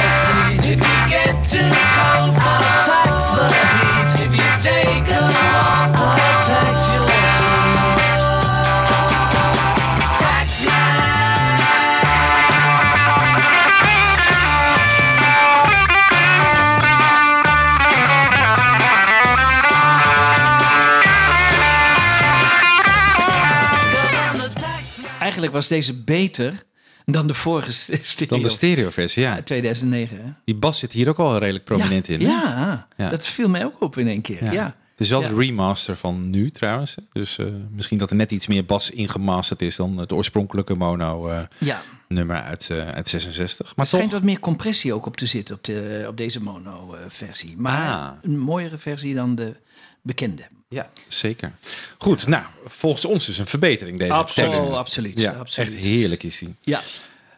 was 25.60 25.68
deze 25.68 25.94
beter 25.94 26.64
dan 27.06 27.28
de 27.28 27.34
vorige 27.34 27.72
stereo. 27.72 28.28
Dan 28.30 28.42
de 28.42 28.50
stereo-versie, 28.50 29.22
ja. 29.24 29.42
2009, 29.42 30.18
hè? 30.18 30.32
Die 30.46 30.56
bas 30.56 30.80
zit 30.80 30.92
hier 30.92 31.10
ook 31.10 31.18
wel 31.18 31.38
redelijk 31.38 31.66
prominent 31.66 32.08
in. 32.08 32.20
Ja, 32.20 32.88
Ja. 32.98 33.10
dat 33.10 33.28
viel 33.28 33.50
mij 33.50 33.66
ook 33.66 33.82
op 33.82 33.98
in 33.98 34.08
één 34.08 34.22
keer. 34.22 34.54
Ja. 34.54 34.76
Het 34.92 35.08
is 35.08 35.10
wel 35.14 35.22
de 35.22 35.36
remaster 35.36 35.96
van 35.96 36.30
nu 36.30 36.50
trouwens. 36.50 36.96
Dus 37.14 37.38
eh, 37.38 37.46
misschien 37.72 37.98
dat 37.98 38.10
er 38.10 38.16
net 38.16 38.32
iets 38.32 38.48
meer 38.48 38.66
bas 38.66 38.90
ingemasterd 38.90 39.62
is 39.62 39.76
dan 39.76 39.98
het 39.98 40.12
oorspronkelijke 40.14 40.76
mono 40.76 41.28
eh, 41.28 41.42
Ja. 41.58 41.82
nummer 42.08 42.42
uit, 42.42 42.70
eh, 42.70 42.88
uit 42.90 43.08
66. 43.10 43.66
Maar 43.76 43.86
er 43.86 43.86
schijnt 43.86 44.04
toch, 44.10 44.14
wat 44.20 44.24
meer 44.30 44.40
compressie 44.40 44.94
ook 44.94 45.06
op 45.06 45.18
te 45.18 45.26
zitten 45.26 45.56
op, 45.56 45.64
de, 45.64 46.06
op 46.08 46.18
deze 46.18 46.42
mono-versie. 46.44 47.54
Maar 47.58 47.90
Ah. 47.92 48.12
een 48.22 48.40
mooiere 48.40 48.78
versie 48.78 49.16
dan 49.16 49.36
de 49.36 49.56
bekende. 50.02 50.44
Ja, 50.70 50.90
zeker. 51.08 51.52
Goed, 51.98 52.28
nou, 52.28 52.44
volgens 52.66 53.06
ons 53.06 53.26
dus 53.26 53.38
een 53.38 53.46
verbetering 53.46 53.98
deze 54.00 54.14
Absoluut, 54.14 54.52
tekst. 54.54 54.72
absoluut, 54.72 55.20
Ja, 55.20 55.32
absoluut. 55.32 55.70
echt 55.74 55.84
heerlijk 55.84 56.24
is 56.24 56.38
die. 56.40 56.56
Ja. 56.62 56.82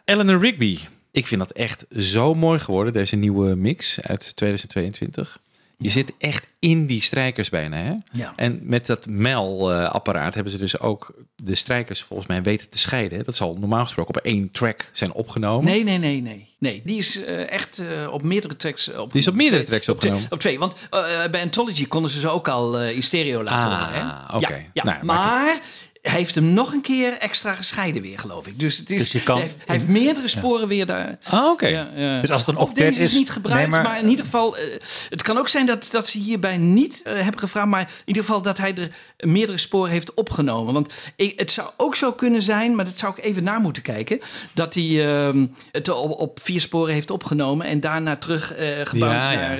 Eleanor 0.04 0.40
Rigby. 0.40 0.78
Ik 1.10 1.26
vind 1.26 1.40
dat 1.40 1.50
echt 1.50 1.84
zo 1.98 2.34
mooi 2.34 2.58
geworden, 2.58 2.92
deze 2.92 3.16
nieuwe 3.16 3.54
mix 3.54 4.00
uit 4.00 4.36
2022. 4.36 5.38
Je 5.82 5.90
zit 5.90 6.12
echt 6.18 6.46
in 6.58 6.86
die 6.86 7.02
strijkers 7.02 7.48
bijna. 7.48 7.76
Hè? 7.76 7.92
Ja. 8.12 8.32
En 8.36 8.60
met 8.62 8.86
dat 8.86 9.06
MEL-apparaat 9.06 10.34
hebben 10.34 10.52
ze 10.52 10.58
dus 10.58 10.78
ook 10.80 11.14
de 11.36 11.54
strijkers 11.54 12.02
volgens 12.02 12.28
mij 12.28 12.42
weten 12.42 12.70
te 12.70 12.78
scheiden. 12.78 13.24
Dat 13.24 13.36
zal 13.36 13.56
normaal 13.60 13.84
gesproken 13.84 14.14
op 14.16 14.24
één 14.24 14.50
track 14.50 14.88
zijn 14.92 15.12
opgenomen. 15.12 15.64
Nee, 15.64 15.84
nee, 15.84 15.98
nee, 15.98 16.20
nee. 16.22 16.50
Nee, 16.58 16.82
die 16.84 16.98
is 16.98 17.24
eh, 17.24 17.50
echt 17.50 17.78
eh, 17.78 18.12
op 18.12 18.22
meerdere 18.22 18.56
tracks 18.56 18.82
opgenomen. 18.88 19.12
Die 19.12 19.20
is 19.20 19.28
op 19.28 19.34
meerdere 19.34 19.62
tracks 19.62 19.88
op 19.88 19.98
twee- 20.00 20.10
opgenomen. 20.10 20.32
Op 20.36 20.40
twee, 20.40 20.58
want 20.58 20.74
eh, 20.90 21.30
bij 21.30 21.42
Anthology 21.42 21.86
konden 21.86 22.10
ze 22.10 22.18
ze 22.18 22.28
ook 22.28 22.48
al 22.48 22.78
eh, 22.78 22.96
in 22.96 23.02
stereo 23.02 23.42
laten 23.42 23.68
Ah, 23.70 23.86
horen. 23.86 24.42
Oké. 24.42 24.54
Ja, 24.54 24.62
ja. 24.72 24.82
Nou, 24.84 25.04
maar 25.04 25.60
hij 26.02 26.18
heeft 26.18 26.34
hem 26.34 26.44
nog 26.52 26.72
een 26.72 26.80
keer 26.80 27.12
extra 27.18 27.54
gescheiden 27.54 28.02
weer, 28.02 28.18
geloof 28.18 28.46
ik. 28.46 28.58
Dus, 28.58 28.76
het 28.78 28.90
is, 28.90 28.98
Dus 28.98 29.12
je 29.12 29.22
kan- 29.22 29.36
hij, 29.38 29.44
heeft, 29.46 29.56
hij 29.66 29.76
heeft 29.76 29.88
meerdere 29.88 30.28
sporen 30.28 30.68
weer 30.68 30.86
daar. 30.86 31.18
Ah, 31.30 31.44
oké. 31.50 31.66
Ja, 31.66 31.88
ja. 31.96 32.20
Dus 32.20 32.30
als 32.30 32.40
het 32.40 32.48
een 32.48 32.56
Of 32.56 32.68
octet 32.68 32.86
deze 32.88 33.02
is 33.02 33.10
is- 33.10 33.16
niet 33.18 33.30
gebruikt, 33.30 33.60
Nee, 33.62 33.70
maar... 33.70 33.82
maar- 33.82 34.00
in 34.02 34.08
ieder 34.08 34.24
geval... 34.24 34.56
eh, 34.56 34.80
het 35.08 35.22
kan 35.22 35.38
ook 35.38 35.48
zijn 35.48 35.66
dat, 35.66 35.88
dat 35.90 36.08
ze 36.08 36.18
hierbij 36.18 36.56
niet 36.56 37.00
eh, 37.04 37.12
hebben 37.20 37.38
gevraagd... 37.40 37.68
maar 37.68 37.80
in 37.80 37.88
ieder 38.04 38.22
geval 38.24 38.42
dat 38.42 38.58
hij 38.58 38.74
er 38.74 38.90
meerdere 39.28 39.58
sporen 39.58 39.90
heeft 39.90 40.14
opgenomen. 40.14 40.74
Want 40.74 40.92
ik, 41.16 41.38
het 41.38 41.52
zou 41.52 41.70
ook 41.76 41.96
zo 41.96 42.12
kunnen 42.12 42.42
zijn, 42.42 42.74
maar 42.74 42.84
dat 42.84 42.98
zou 42.98 43.14
ik 43.16 43.24
even 43.24 43.42
na 43.42 43.58
moeten 43.58 43.82
kijken... 43.82 44.20
dat 44.54 44.74
hij 44.74 45.06
ehm, 45.26 45.46
het 45.72 45.88
op, 45.88 46.10
op 46.20 46.40
vier 46.42 46.60
sporen 46.60 46.94
heeft 46.94 47.10
opgenomen... 47.10 47.66
en 47.66 47.80
daarna 47.80 48.16
terug 48.16 48.54
eh 48.54 48.66
gebouwd 48.84 49.12
naar... 49.22 49.58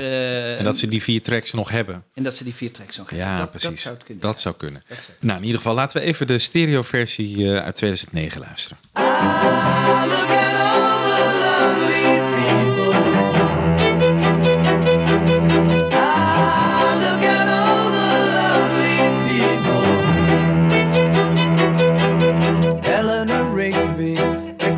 En 0.56 0.64
dat 0.64 0.76
ze 0.78 0.88
die 0.88 1.02
vier 1.02 1.22
tracks 1.22 1.52
nog 1.52 1.70
hebben. 1.70 2.04
en 2.14 2.22
dat 2.22 2.34
ze 2.34 2.44
die 2.44 2.54
vier 2.54 2.72
tracks 2.72 2.96
nog 2.96 3.10
hebben. 3.10 3.28
Ja, 3.28 3.36
dat, 3.36 3.50
precies. 3.50 3.68
Dat 3.70 3.78
zou 3.78 3.96
kunnen 4.04 4.22
Dat 4.22 4.40
zou 4.40 4.54
kunnen. 4.56 4.82
Nou, 5.20 5.38
in 5.38 5.44
ieder 5.44 5.60
geval 5.60 5.74
laten 5.74 6.00
we 6.00 6.06
even 6.06 6.26
de 6.26 6.31
stereo-versie 6.38 7.54
eh, 7.54 7.64
uit 7.64 7.76
2009 7.76 8.40
luisteren. 8.40 8.78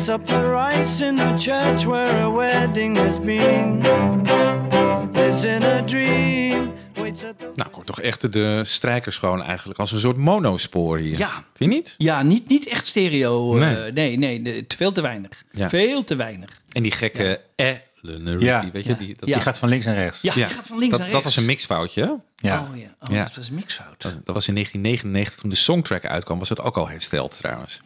Up 0.07 0.25
the 0.27 0.47
rice 0.47 1.01
in 1.01 1.17
the 1.17 1.35
church 1.35 1.85
where 1.85 2.21
a 2.21 2.29
wedding 2.29 2.95
has 2.95 3.19
been. 3.19 4.24
Nou, 7.55 7.69
ik 7.69 7.75
hoor 7.75 7.83
toch 7.83 8.01
echt 8.01 8.33
de 8.33 8.61
strijkers 8.63 9.17
gewoon 9.17 9.43
eigenlijk 9.43 9.79
als 9.79 9.91
een 9.91 9.99
soort 9.99 10.17
monospoor 10.17 10.97
hier. 10.97 11.17
Ja. 11.17 11.31
Vind 11.53 11.69
je 11.71 11.75
niet? 11.77 11.95
Ja, 11.97 12.21
niet, 12.21 12.47
niet 12.49 12.67
echt 12.67 12.87
stereo. 12.87 13.57
eh, 13.57 13.61
Nee. 13.61 13.91
nee, 13.91 14.17
nee, 14.17 14.39
nee, 14.39 14.65
veel 14.77 14.91
te 14.91 15.01
weinig. 15.01 15.43
Ja. 15.51 15.69
Veel 15.69 16.03
te 16.03 16.15
weinig. 16.15 16.49
En 16.71 16.83
die 16.83 16.91
gekke 16.91 17.41
Rigby, 17.55 18.43
Ja. 18.45 18.69
weet 18.71 18.83
je? 18.85 18.89
Ja. 18.91 18.97
Die, 18.97 19.15
dat, 19.19 19.29
Ja. 19.29 19.33
Die 19.35 19.43
gaat 19.43 19.57
van 19.57 19.69
links 19.69 19.85
naar 19.85 19.95
rechts. 19.95 20.21
Ja, 20.21 20.33
die 20.33 20.43
gaat 20.43 20.65
van 20.67 20.77
links 20.77 20.91
dat, 20.97 20.99
naar 20.99 20.99
dat 20.99 21.07
rechts. 21.07 21.23
was 21.23 21.35
een 21.35 21.45
mixfoutje? 21.45 22.01
Ja. 22.35 22.67
Oh 22.71 22.77
ja, 22.77 22.95
oh, 22.99 23.15
Ja. 23.15 23.23
dat 23.23 23.35
was 23.35 23.47
een 23.49 23.55
mixfout. 23.55 24.01
Dat, 24.01 24.11
dat 24.25 24.35
was 24.35 24.47
in 24.47 24.53
1999 24.53 25.35
toen 25.41 25.49
de 25.49 25.55
songtrack 25.55 26.05
uitkwam, 26.05 26.39
was 26.39 26.49
het 26.49 26.61
ook 26.61 26.77
al 26.77 26.87
hersteld 26.89 27.37
trouwens. 27.37 27.81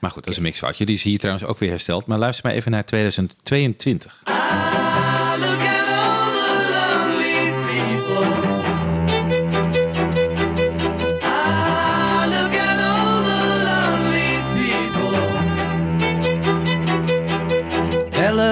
Maar 0.00 0.10
goed, 0.10 0.22
dat 0.22 0.32
is 0.32 0.36
een 0.38 0.42
mixfoutje. 0.44 0.84
Die 0.86 0.94
is 0.94 1.02
hier 1.02 1.18
trouwens 1.18 1.46
ook 1.46 1.58
weer 1.58 1.70
hersteld. 1.70 2.06
Maar 2.06 2.18
luister 2.18 2.46
maar 2.46 2.54
even 2.54 2.70
naar 2.70 2.84
2022. 2.84 4.22
Look 5.38 5.81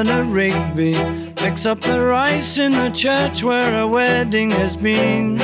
Eleanor 0.01 0.33
Rigby 0.33 0.97
picks 1.35 1.64
up 1.66 1.81
the 1.83 2.07
rice 2.09 2.62
in 2.62 2.70
the 2.72 2.91
church 2.93 3.43
where 3.43 3.77
a 3.77 3.87
wedding 3.89 4.53
has 4.53 4.77
been. 4.77 5.37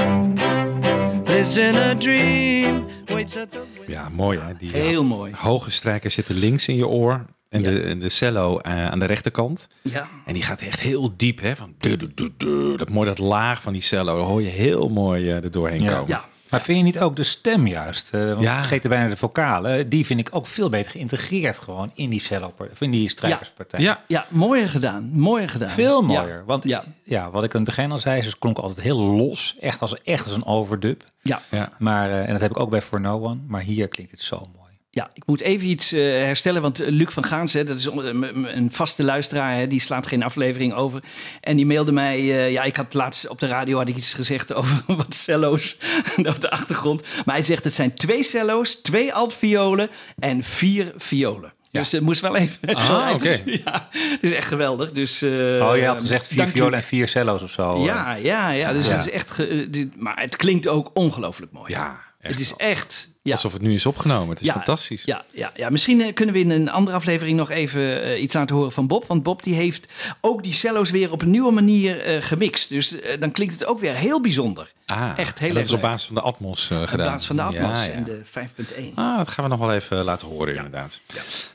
Lives 1.26 1.57
in 1.57 1.74
a 1.76 1.95
dream, 1.95 2.87
waits 3.07 3.37
at 3.37 3.51
the 3.51 3.61
Ja, 3.87 4.09
mooi 4.09 4.39
hè? 4.39 4.55
Die 4.59 4.70
Heel 4.70 5.05
mooi. 5.05 5.33
hoge 5.37 5.70
strijkers 5.70 6.14
zitten 6.14 6.35
links 6.35 6.68
in 6.68 6.76
je 6.76 6.87
oor. 6.89 7.24
En 7.49 7.62
de, 7.62 7.80
en 7.80 7.99
de 7.99 8.09
cello 8.09 8.59
eh, 8.59 8.87
aan 8.91 8.99
de 8.99 9.05
rechterkant. 9.05 9.68
Ja. 9.83 10.09
En 10.26 10.33
die 10.35 10.43
gaat 10.43 10.61
echt 10.61 10.80
heel 10.80 11.12
diep, 11.16 11.41
hè? 11.41 11.57
Van 11.57 11.74
du- 11.78 11.97
du- 11.97 12.12
du- 12.14 12.33
du. 12.37 12.76
dat 12.76 12.89
mooi 12.91 13.07
dat 13.09 13.18
laag 13.18 13.62
van 13.62 13.72
die 13.72 13.83
cello. 13.83 14.16
Daar 14.16 14.26
hoor 14.26 14.43
je 14.43 14.49
heel 14.49 14.89
mooi 14.89 15.28
eh, 15.30 15.45
er 15.45 15.51
doorheen 15.51 15.83
Ja. 15.83 15.93
komen. 15.93 16.09
Ja, 16.09 16.24
Maar 16.51 16.61
vind 16.62 16.78
je 16.78 16.84
niet 16.84 16.99
ook 16.99 17.16
de 17.16 17.22
stem 17.22 17.66
juist? 17.66 18.14
Eh, 18.14 18.24
want 18.26 18.40
Ja. 18.40 18.53
we 18.53 18.59
vergeten 18.59 18.90
bijna 18.90 19.09
de 19.09 19.16
vocalen. 19.16 19.88
Die 19.88 20.07
vind 20.07 20.20
ik 20.20 20.28
ook 20.30 20.47
veel 20.47 20.68
beter 20.68 20.90
geïntegreerd 20.90 21.59
gewoon 21.59 21.90
in 21.94 22.11
die 22.11 22.20
cello, 22.20 22.53
of 22.72 22.80
in 22.80 22.90
die 22.90 23.09
strijkerspartij. 23.09 23.80
Ja. 23.80 24.01
Ja, 24.09 24.26
mooier 24.28 24.68
gedaan. 24.68 25.11
Mooier 25.12 25.49
gedaan. 25.49 25.70
Veel 25.70 26.01
Ja. 26.01 26.07
mooier. 26.07 26.42
Want 26.47 26.64
ja. 27.05 27.30
wat 27.30 27.44
ik 27.44 27.55
aan 27.55 27.61
het 27.61 27.68
begin 27.74 27.92
al 27.92 27.99
zei, 27.99 28.22
ze 28.22 28.38
klonk 28.38 28.59
altijd 28.59 28.80
heel 28.80 28.99
los. 28.99 29.57
Echt 29.61 29.80
als, 29.80 30.03
echt 30.03 30.24
als 30.24 30.34
een 30.34 30.47
overdub. 30.47 31.05
Ja. 31.22 31.42
Ja. 31.51 31.68
Maar, 31.78 32.11
eh, 32.11 32.20
en 32.26 32.32
dat 32.32 32.40
heb 32.40 32.51
ik 32.51 32.59
ook 32.59 32.70
bij 32.70 32.82
For 32.82 33.01
No 33.01 33.20
One. 33.20 33.40
Maar 33.47 33.62
hier 33.62 33.88
klinkt 33.88 34.12
het 34.12 34.22
zo 34.22 34.36
mooi. 34.57 34.66
Ja, 34.97 35.11
ik 35.14 35.22
moet 35.26 35.40
even 35.40 35.68
iets 35.68 35.92
eh, 35.92 36.01
herstellen, 36.01 36.62
want 36.62 36.80
eh, 36.80 36.88
Luc 36.88 37.09
van 37.12 37.24
Gaans, 37.24 37.53
hè, 37.53 37.64
dat 37.64 37.76
is 37.78 37.90
m- 37.90 37.99
een 38.47 38.68
vaste 38.72 39.05
luisteraar, 39.05 39.55
hè, 39.57 39.66
die 39.66 39.80
slaat 39.80 40.07
geen 40.07 40.22
aflevering 40.22 40.74
over. 40.74 41.01
En 41.40 41.57
die 41.57 41.66
mailde 41.66 41.92
mij, 41.92 42.16
eh, 42.18 42.53
ja, 42.53 42.62
ik 42.62 42.76
had 42.76 42.94
laatst 42.94 43.28
op 43.28 43.40
de 43.40 43.47
radio 43.47 43.78
had 43.78 43.88
ik 43.88 43.97
iets 43.97 44.12
gezegd 44.12 44.53
over 44.55 44.82
wat 44.86 45.14
cello's 45.14 45.76
op 46.16 46.40
de 46.40 46.51
achtergrond. 46.51 47.03
Maar 47.24 47.34
hij 47.34 47.44
zegt 47.44 47.64
het 47.64 47.74
zijn 47.74 47.94
twee 47.94 48.22
cello's, 48.22 48.74
twee 48.74 49.12
altviolen 49.14 49.88
en 50.18 50.42
vier 50.42 50.92
violen. 50.97 51.53
Dus 51.70 51.92
het 51.92 52.03
moest 52.03 52.20
wel 52.20 52.36
even. 52.36 52.74
Ah, 52.74 53.11
oké. 53.14 53.28
het 53.28 53.42
is- 53.47 53.61
ja, 53.64 53.88
het 53.92 54.22
is 54.22 54.32
echt 54.32 54.49
geweldig. 54.49 54.92
Dus, 54.92 55.22
eh, 55.22 55.30
oh, 55.30 55.76
je 55.76 55.84
had 55.86 56.01
gezegd 56.01 56.26
vier 56.26 56.49
violen 56.49 56.78
en 56.78 56.84
vier 56.84 57.09
cello's 57.09 57.42
of 57.42 57.51
zo. 57.51 57.84
Ja, 57.84 58.14
ja, 58.14 58.51
ja. 58.51 58.72
Dus 58.72 58.86
Ja. 58.88 58.92
het 58.97 59.07
is 59.07 59.11
echt. 59.12 59.30
ge- 59.30 59.47
eh, 59.47 59.66
dit- 59.70 60.01
maar 60.01 60.20
het 60.20 60.36
klinkt 60.36 60.66
ook 60.68 60.90
ongelooflijk 60.94 61.53
mooi. 61.53 61.72
Ja, 61.72 62.01
echt 62.20 62.32
het 62.32 62.40
is 62.42 62.55
echt. 62.57 63.14
Ja. 63.27 63.33
Alsof 63.33 63.53
het 63.53 63.62
nu 63.62 63.74
is 63.74 63.87
opgenomen. 63.87 64.29
Het 64.29 64.41
is 64.41 64.47
Ja, 64.47 64.53
fantastisch. 64.53 65.03
Ja, 65.05 65.24
ja, 65.33 65.53
ja. 65.55 65.70
misschien 65.70 66.01
eh, 66.01 66.14
kunnen 66.14 66.35
we 66.35 66.41
in 66.41 66.51
een 66.51 66.70
andere 66.70 66.97
aflevering 66.97 67.37
nog 67.37 67.51
even 67.51 68.03
eh, 68.03 68.22
iets 68.22 68.35
laten 68.35 68.57
horen 68.57 68.72
van 68.72 68.87
Bob. 68.87 69.07
Want 69.07 69.22
Bob 69.22 69.43
die 69.43 69.55
heeft 69.55 69.89
ook 70.20 70.43
die 70.43 70.53
cello's 70.53 70.91
weer 70.91 71.12
op 71.12 71.22
een 71.22 71.31
nieuwe 71.31 71.53
manier 71.53 72.01
eh, 72.01 72.22
gemixt. 72.22 72.68
Dus 72.68 72.95
dan 73.20 73.33
klinkt 73.33 73.55
het 73.55 73.66
ook 73.66 73.81
weer 73.81 73.95
heel 73.95 74.20
bijzonder. 74.20 74.72
Ah, 74.87 75.11
Echt 75.16 75.39
heel 75.39 75.49
en 75.49 75.55
dat 75.55 75.64
is 75.64 75.72
op 75.72 75.81
basis 75.81 76.07
van 76.07 76.14
de 76.14 76.20
Atmos 76.20 76.70
eh, 76.70 76.81
Op 76.81 76.87
gedaan. 76.87 77.07
plaats 77.07 77.27
van 77.27 77.37
de 77.37 77.43
Atmos 77.43 77.85
Ja, 77.87 77.91
ja. 77.91 77.93
en 77.93 78.05
de 78.05 78.20
5.1. 78.24 78.95
Ah, 78.95 79.16
dat 79.16 79.29
gaan 79.29 79.45
we 79.45 79.51
nog 79.51 79.59
wel 79.59 79.72
even 79.72 80.05
laten 80.05 80.29
horen, 80.29 80.55
inderdaad. 80.57 81.01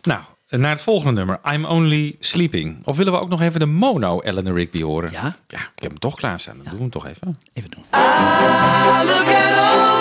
Nou, 0.02 0.22
naar 0.50 0.72
het 0.72 0.82
volgende 0.82 1.14
nummer. 1.14 1.40
I'm 1.54 1.66
Only 1.66 2.16
Sleeping. 2.20 2.86
Of 2.88 2.98
willen 2.98 3.14
we 3.14 3.20
ook 3.20 3.30
nog 3.30 3.42
even 3.42 3.60
de 3.60 3.66
mono 3.66 4.22
Eleanor 4.22 4.54
Rigby 4.56 4.82
horen? 4.82 5.12
Ja. 5.12 5.36
Ja, 5.48 5.58
ik 5.60 5.82
heb 5.84 5.90
hem 5.92 6.00
toch 6.00 6.16
klaarstaan. 6.16 6.56
Dan 6.56 6.64
doen 6.64 6.74
we 6.76 6.80
hem 6.82 6.90
toch 6.90 7.08
even. 7.08 7.40
Even 7.54 7.70
doen. 7.70 7.84
Look 7.92 9.28
at 9.28 9.58
all 9.58 10.01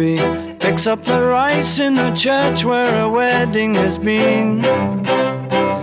Picks 0.00 0.86
up 0.86 1.04
the 1.04 1.28
rice 1.28 1.82
in 1.84 1.94
the 1.94 2.10
church 2.14 2.62
where 2.62 3.00
a 3.00 3.10
wedding 3.10 3.76
has 3.76 3.98
been. 3.98 4.60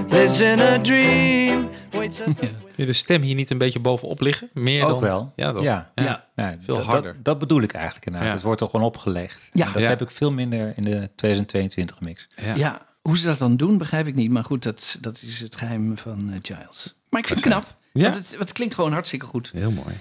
Lives 0.09 0.39
in 0.39 0.59
a 0.59 0.77
dream. 0.77 1.69
Waits 1.91 2.19
up 2.19 2.39
je 2.75 2.85
de 2.85 2.93
stem 2.93 3.21
hier 3.21 3.35
niet 3.35 3.49
een 3.49 3.57
beetje 3.57 3.79
bovenop 3.79 4.21
liggen? 4.21 4.49
Meer 4.53 4.83
Ook 4.83 4.89
dan... 4.89 4.99
wel. 4.99 5.33
Ja, 5.35 5.51
toch? 5.51 5.63
Ja. 5.63 5.91
ja. 5.95 6.25
Nee, 6.35 6.55
Veel 6.61 6.79
harder. 6.81 7.13
Dat, 7.13 7.25
dat 7.25 7.39
bedoel 7.39 7.61
ik 7.61 7.73
eigenlijk 7.73 8.05
inderdaad. 8.05 8.29
Ja. 8.29 8.35
Het 8.35 8.45
wordt 8.45 8.61
er 8.61 8.69
gewoon 8.69 8.85
opgelegd. 8.85 9.49
Ja. 9.51 9.65
En 9.65 9.71
dat 9.73 9.81
Ja. 9.81 9.87
heb 9.87 10.01
ik 10.01 10.11
veel 10.11 10.31
minder 10.31 10.73
in 10.75 10.83
de 10.83 11.09
2022 11.15 12.01
mix. 12.01 12.27
Ja. 12.35 12.55
Ja. 12.55 12.81
hoe 13.01 13.17
ze 13.17 13.25
dat 13.25 13.37
dan 13.37 13.57
doen, 13.57 13.77
begrijp 13.77 14.07
ik 14.07 14.15
niet. 14.15 14.31
Maar 14.31 14.43
goed, 14.43 14.63
dat, 14.63 14.97
dat 15.01 15.21
is 15.21 15.39
het 15.39 15.55
geheim 15.55 15.97
van 15.97 16.29
eh, 16.31 16.39
Giles. 16.41 16.95
Maar 17.09 17.19
ik 17.21 17.27
vind 17.27 17.39
het 17.43 17.49
knap. 17.49 17.75
Ja. 17.93 18.03
Want 18.03 18.15
het, 18.15 18.35
het 18.39 18.51
klinkt 18.51 18.75
gewoon 18.75 18.91
hartstikke 18.93 19.25
goed. 19.25 19.51
Heel 19.53 19.71
mooi. 19.71 19.95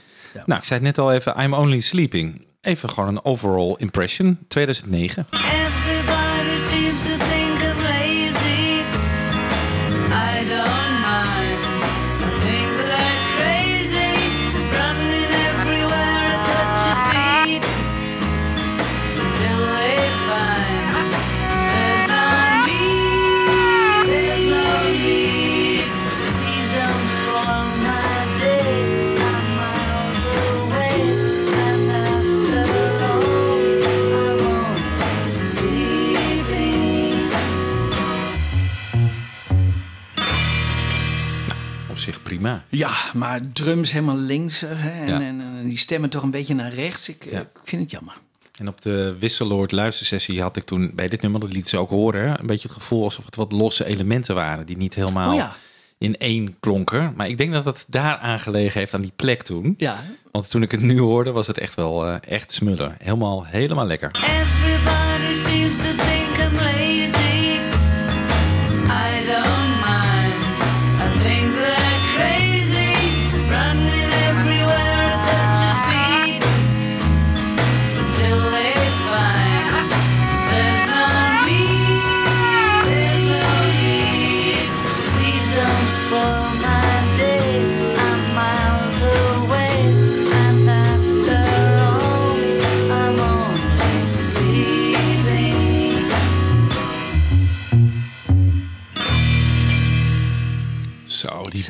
Nou, 0.47 0.59
ik 0.61 0.67
zei 0.67 0.81
het 0.81 0.97
net 0.97 0.99
al 0.99 1.13
even. 1.13 1.43
I'm 1.43 1.53
Only 1.55 1.81
Sleeping. 1.81 2.47
Even 2.67 2.89
gewoon 2.91 3.09
een 3.09 3.25
overall 3.25 3.75
impression. 3.77 4.39
2009. 4.49 5.27
Everybody 5.31 6.59
seems 6.69 6.99
to 7.07 7.16
prima. 42.29 42.65
Ja, 42.69 42.91
maar 43.15 43.41
drums 43.53 43.93
helemaal 43.93 44.17
links 44.17 44.61
hè, 44.61 44.91
en, 45.01 45.09
Ja. 45.09 45.15
en, 45.15 45.41
en 45.41 45.65
die 45.65 45.79
stemmen 45.79 46.11
toch 46.11 46.23
een 46.23 46.31
beetje 46.31 46.55
naar 46.55 46.73
rechts. 46.75 47.09
Ik, 47.09 47.27
Ja. 47.31 47.41
ik 47.41 47.49
vind 47.65 47.83
het 47.83 47.91
jammer. 47.91 48.15
En 48.59 48.69
op 48.69 48.81
de 48.81 49.17
Wisseloord 49.21 49.73
luistersessie 49.73 50.43
had 50.43 50.57
ik 50.57 50.65
toen 50.65 50.91
bij 50.95 51.09
dit 51.09 51.23
nummer, 51.23 51.41
dat 51.41 51.53
liet 51.53 51.69
ze 51.69 51.79
ook 51.79 51.89
horen, 51.91 52.41
een 52.41 52.47
beetje 52.47 52.69
het 52.69 52.77
gevoel 52.77 53.05
alsof 53.05 53.25
het 53.25 53.37
wat 53.37 53.53
losse 53.53 53.85
elementen 53.87 54.35
waren 54.35 54.67
die 54.67 54.77
niet 54.77 54.95
helemaal 54.95 55.31
Oh 55.31 55.37
ja. 55.37 55.53
in 55.99 56.17
één 56.17 56.57
klonken. 56.61 57.13
Maar 57.17 57.29
ik 57.29 57.39
denk 57.39 57.53
dat 57.53 57.65
het 57.65 57.85
daar 57.89 58.17
aangelegen 58.17 58.81
heeft 58.81 58.95
aan 58.95 59.01
die 59.01 59.13
plek 59.17 59.43
toen. 59.43 59.75
Ja, 59.79 59.97
Want 60.33 60.51
toen 60.51 60.63
ik 60.63 60.71
het 60.71 60.81
nu 60.81 60.99
hoorde, 61.01 61.33
was 61.33 61.47
het 61.47 61.59
echt 61.59 61.75
wel 61.75 62.07
eh, 62.07 62.15
echt 62.29 62.53
smullen. 62.53 62.97
Helemaal, 62.99 63.45
helemaal 63.47 63.87
lekker. 63.87 64.11
Everybody 64.15 65.35
seems 65.35 65.77
to 65.77 66.16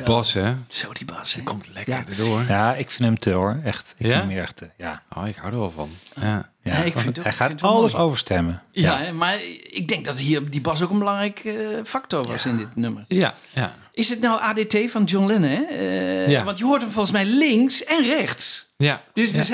bas, 0.07 0.33
hè? 0.33 0.53
zo 0.67 0.93
die 0.93 1.05
bas. 1.05 1.33
hè. 1.33 1.43
Komt 1.43 1.67
Ja. 1.87 2.03
Ja, 2.47 2.75
ik 2.75 2.89
vind 2.89 3.03
hem 3.03 3.17
te 3.17 3.31
hoor. 3.31 3.59
Echt. 3.63 3.95
Ik 3.97 4.05
Ja? 4.05 4.19
vind 4.19 4.31
hem 4.31 4.39
echt 4.41 4.55
te. 4.55 4.67
Ja. 4.77 5.03
Oh, 5.17 5.27
ik 5.27 5.35
hou 5.35 5.51
er 5.53 5.59
wel 5.59 5.69
van. 5.69 5.89
Ja. 6.21 6.49
Ja. 6.63 6.77
Ja, 6.77 6.83
ik 6.83 6.93
vind 6.93 7.05
het 7.05 7.17
ook- 7.17 7.23
Hij 7.23 7.31
ik 7.33 7.37
gaat 7.37 7.47
vind 7.49 7.61
alles 7.61 7.91
mooi. 7.91 8.03
overstemmen. 8.03 8.61
Ja, 8.71 9.11
maar 9.13 9.37
ik 9.69 9.87
denk 9.87 10.05
dat 10.05 10.19
hier 10.19 10.49
die 10.49 10.61
bas 10.61 10.81
ook 10.81 10.89
een 10.89 10.99
belangrijk 10.99 11.39
eh, 11.45 11.53
factor 11.85 12.27
was 12.27 12.45
in 12.45 12.57
dit 12.57 12.75
nummer. 12.75 13.05
Ja, 13.07 13.33
ja. 13.53 13.75
Is 13.93 14.09
het 14.09 14.19
nou 14.21 14.41
ADT 14.41 14.77
van 14.91 15.03
John 15.03 15.25
Lennon? 15.27 15.49
Hè? 15.49 15.61
Eh, 15.63 16.27
Ja. 16.27 16.43
Want 16.43 16.57
je 16.57 16.63
hoort 16.65 16.81
hem 16.81 16.91
volgens 16.91 17.13
mij 17.13 17.25
links 17.25 17.83
en 17.83 18.03
rechts. 18.03 18.65
Ja. 18.77 19.01
Dus 19.13 19.51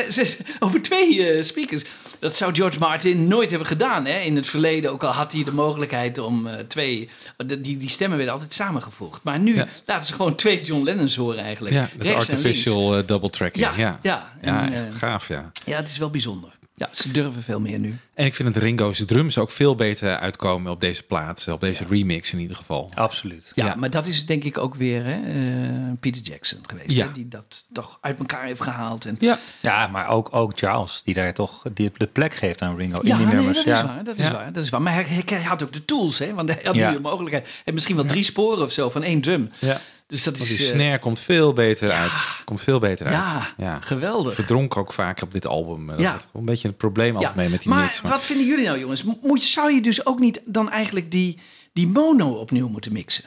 over 0.60 0.82
twee 0.82 1.30
eh, 1.30 1.42
speakers. 1.44 1.84
Dat 2.20 2.36
zou 2.36 2.56
George 2.56 2.80
Martin 2.80 3.28
nooit 3.28 3.50
hebben 3.50 3.68
gedaan 3.68 4.06
hè? 4.06 4.20
in 4.20 4.36
het 4.36 4.48
verleden. 4.48 4.92
Ook 4.92 5.04
al 5.04 5.12
had 5.12 5.32
hij 5.32 5.44
de 5.44 5.52
mogelijkheid 5.52 6.18
om 6.18 6.48
eh, 6.48 6.60
twee... 6.68 7.10
Die, 7.46 7.78
die 7.78 7.90
stemmen 7.90 8.18
werden 8.18 8.36
altijd 8.36 8.54
samengevoegd. 8.54 9.24
Maar 9.24 9.40
nu 9.40 9.56
Ja. 9.56 9.68
laten 9.86 10.06
ze 10.08 10.14
gewoon 10.14 10.36
twee 10.36 10.62
John 10.62 10.84
Lennons 10.84 11.16
horen 11.16 11.44
eigenlijk. 11.44 11.76
Ja, 11.76 11.90
Rechts. 12.00 12.23
Artificial 12.30 12.98
eh, 12.98 13.08
double 13.08 13.30
tracking. 13.30 13.66
Ja, 13.66 13.72
Ja, 13.78 14.00
ja. 14.02 14.32
ja. 14.42 14.66
En, 14.66 14.74
echt 14.74 14.90
eh, 14.94 14.98
gaaf, 14.98 15.28
ja. 15.28 15.52
Ja, 15.66 15.76
het 15.78 15.88
is 15.88 15.98
wel 15.98 16.10
bijzonder. 16.10 16.52
Ja, 16.76 16.90
ze 16.92 17.12
durven 17.12 17.44
veel 17.44 17.60
meer 17.60 17.80
nu. 17.80 17.98
En 18.14 18.26
ik 18.26 18.36
vind 18.36 18.54
dat 18.54 18.64
Ringo's 18.64 19.04
drums 19.06 19.38
ook 19.38 19.52
veel 19.52 19.76
beter 19.76 20.18
uitkomen 20.18 20.72
op 20.72 20.82
deze 20.82 21.04
plaat. 21.04 21.48
Op 21.52 21.60
deze 21.60 21.86
remix 21.90 22.34
in 22.34 22.40
ieder 22.40 22.56
geval. 22.56 22.90
Absoluut. 22.96 23.52
Ja, 23.56 23.66
Ja. 23.66 23.76
maar 23.76 23.90
dat 23.90 24.08
is 24.08 24.26
denk 24.26 24.44
ik 24.44 24.58
ook 24.58 24.76
weer 24.76 25.04
hè, 25.06 25.12
eh, 25.14 25.92
Peter 26.00 26.22
Jackson 26.22 26.60
geweest. 26.68 26.92
Ja. 26.92 27.06
Hè, 27.08 27.12
die 27.14 27.28
dat 27.28 27.64
toch 27.74 27.98
uit 28.02 28.20
elkaar 28.20 28.44
heeft 28.46 28.62
gehaald. 28.62 29.06
En, 29.06 29.16
Ja. 29.20 29.40
Ja, 29.62 29.88
maar 29.88 30.08
ook, 30.08 30.28
ook 30.32 30.52
Charles, 30.56 31.02
die 31.06 31.14
daar 31.14 31.34
toch 31.34 31.64
die 31.74 31.92
de 31.98 32.08
plek 32.08 32.34
geeft 32.34 32.62
aan 32.62 32.78
Ringo 32.78 33.00
Ja, 33.04 33.12
in 33.12 33.18
die 33.18 33.26
nee, 33.26 33.36
nummers. 33.36 33.58
dat 33.58 33.66
ja. 33.66 33.82
is 33.82 33.88
waar. 33.88 34.04
Dat 34.04 34.18
is 34.18 34.24
Ja. 34.24 34.32
waar. 34.34 34.54
Dat 34.54 34.64
is 34.64 34.70
waar. 34.70 34.82
Maar 34.82 34.94
hij, 34.94 35.42
had 35.44 35.64
ook 35.64 35.74
de 35.74 35.86
tools, 35.86 36.20
hè? 36.20 36.34
Want 36.34 36.50
hij 36.54 36.62
had 36.64 36.76
Ja. 36.76 36.90
nu 36.90 36.96
de 36.96 37.02
mogelijkheid. 37.02 37.44
Hij 37.46 37.54
heeft 37.56 37.74
misschien 37.74 37.96
wel 37.96 38.06
drie 38.06 38.24
sporen 38.24 38.64
of 38.64 38.72
zo 38.72 38.90
van 38.90 39.04
één 39.04 39.22
drum. 39.22 39.52
Ja. 39.60 39.80
Dus 40.08 40.24
dat 40.24 40.38
Want 40.38 40.50
is. 40.50 40.58
die 40.58 40.68
eh, 40.68 40.74
snare 40.74 41.00
komt 41.00 41.20
veel 41.20 41.54
beter 41.54 41.92
uit. 41.92 42.12
Komt 42.46 42.62
veel 42.62 42.80
beter 42.80 43.10
ja, 43.12 43.52
uit. 43.58 43.86
geweldig. 43.86 44.34
Verdronk 44.34 44.78
ook 44.78 44.94
vaak 44.94 45.22
op 45.22 45.32
dit 45.32 45.48
album. 45.48 45.88
Dat 45.88 46.00
Ja. 46.00 46.20
een 46.34 46.46
beetje 46.46 46.68
een 46.68 46.76
probleem 46.76 47.16
altijd 47.16 47.34
Ja, 47.36 47.42
mee 47.42 47.50
met 47.50 47.62
die 47.62 47.70
maar 47.70 47.82
mix. 47.82 48.02
wat 48.02 48.24
vinden 48.26 48.46
jullie 48.48 48.66
nou, 48.66 48.80
jongens? 48.80 49.04
Moet, 49.22 49.44
zou 49.44 49.74
je 49.74 49.82
dus 49.82 50.06
ook 50.06 50.20
niet 50.20 50.42
dan 50.46 50.70
eigenlijk 50.70 51.12
die, 51.12 51.40
die 51.74 51.88
mono 51.88 52.30
opnieuw 52.32 52.68
moeten 52.68 52.94
mixen? 52.94 53.24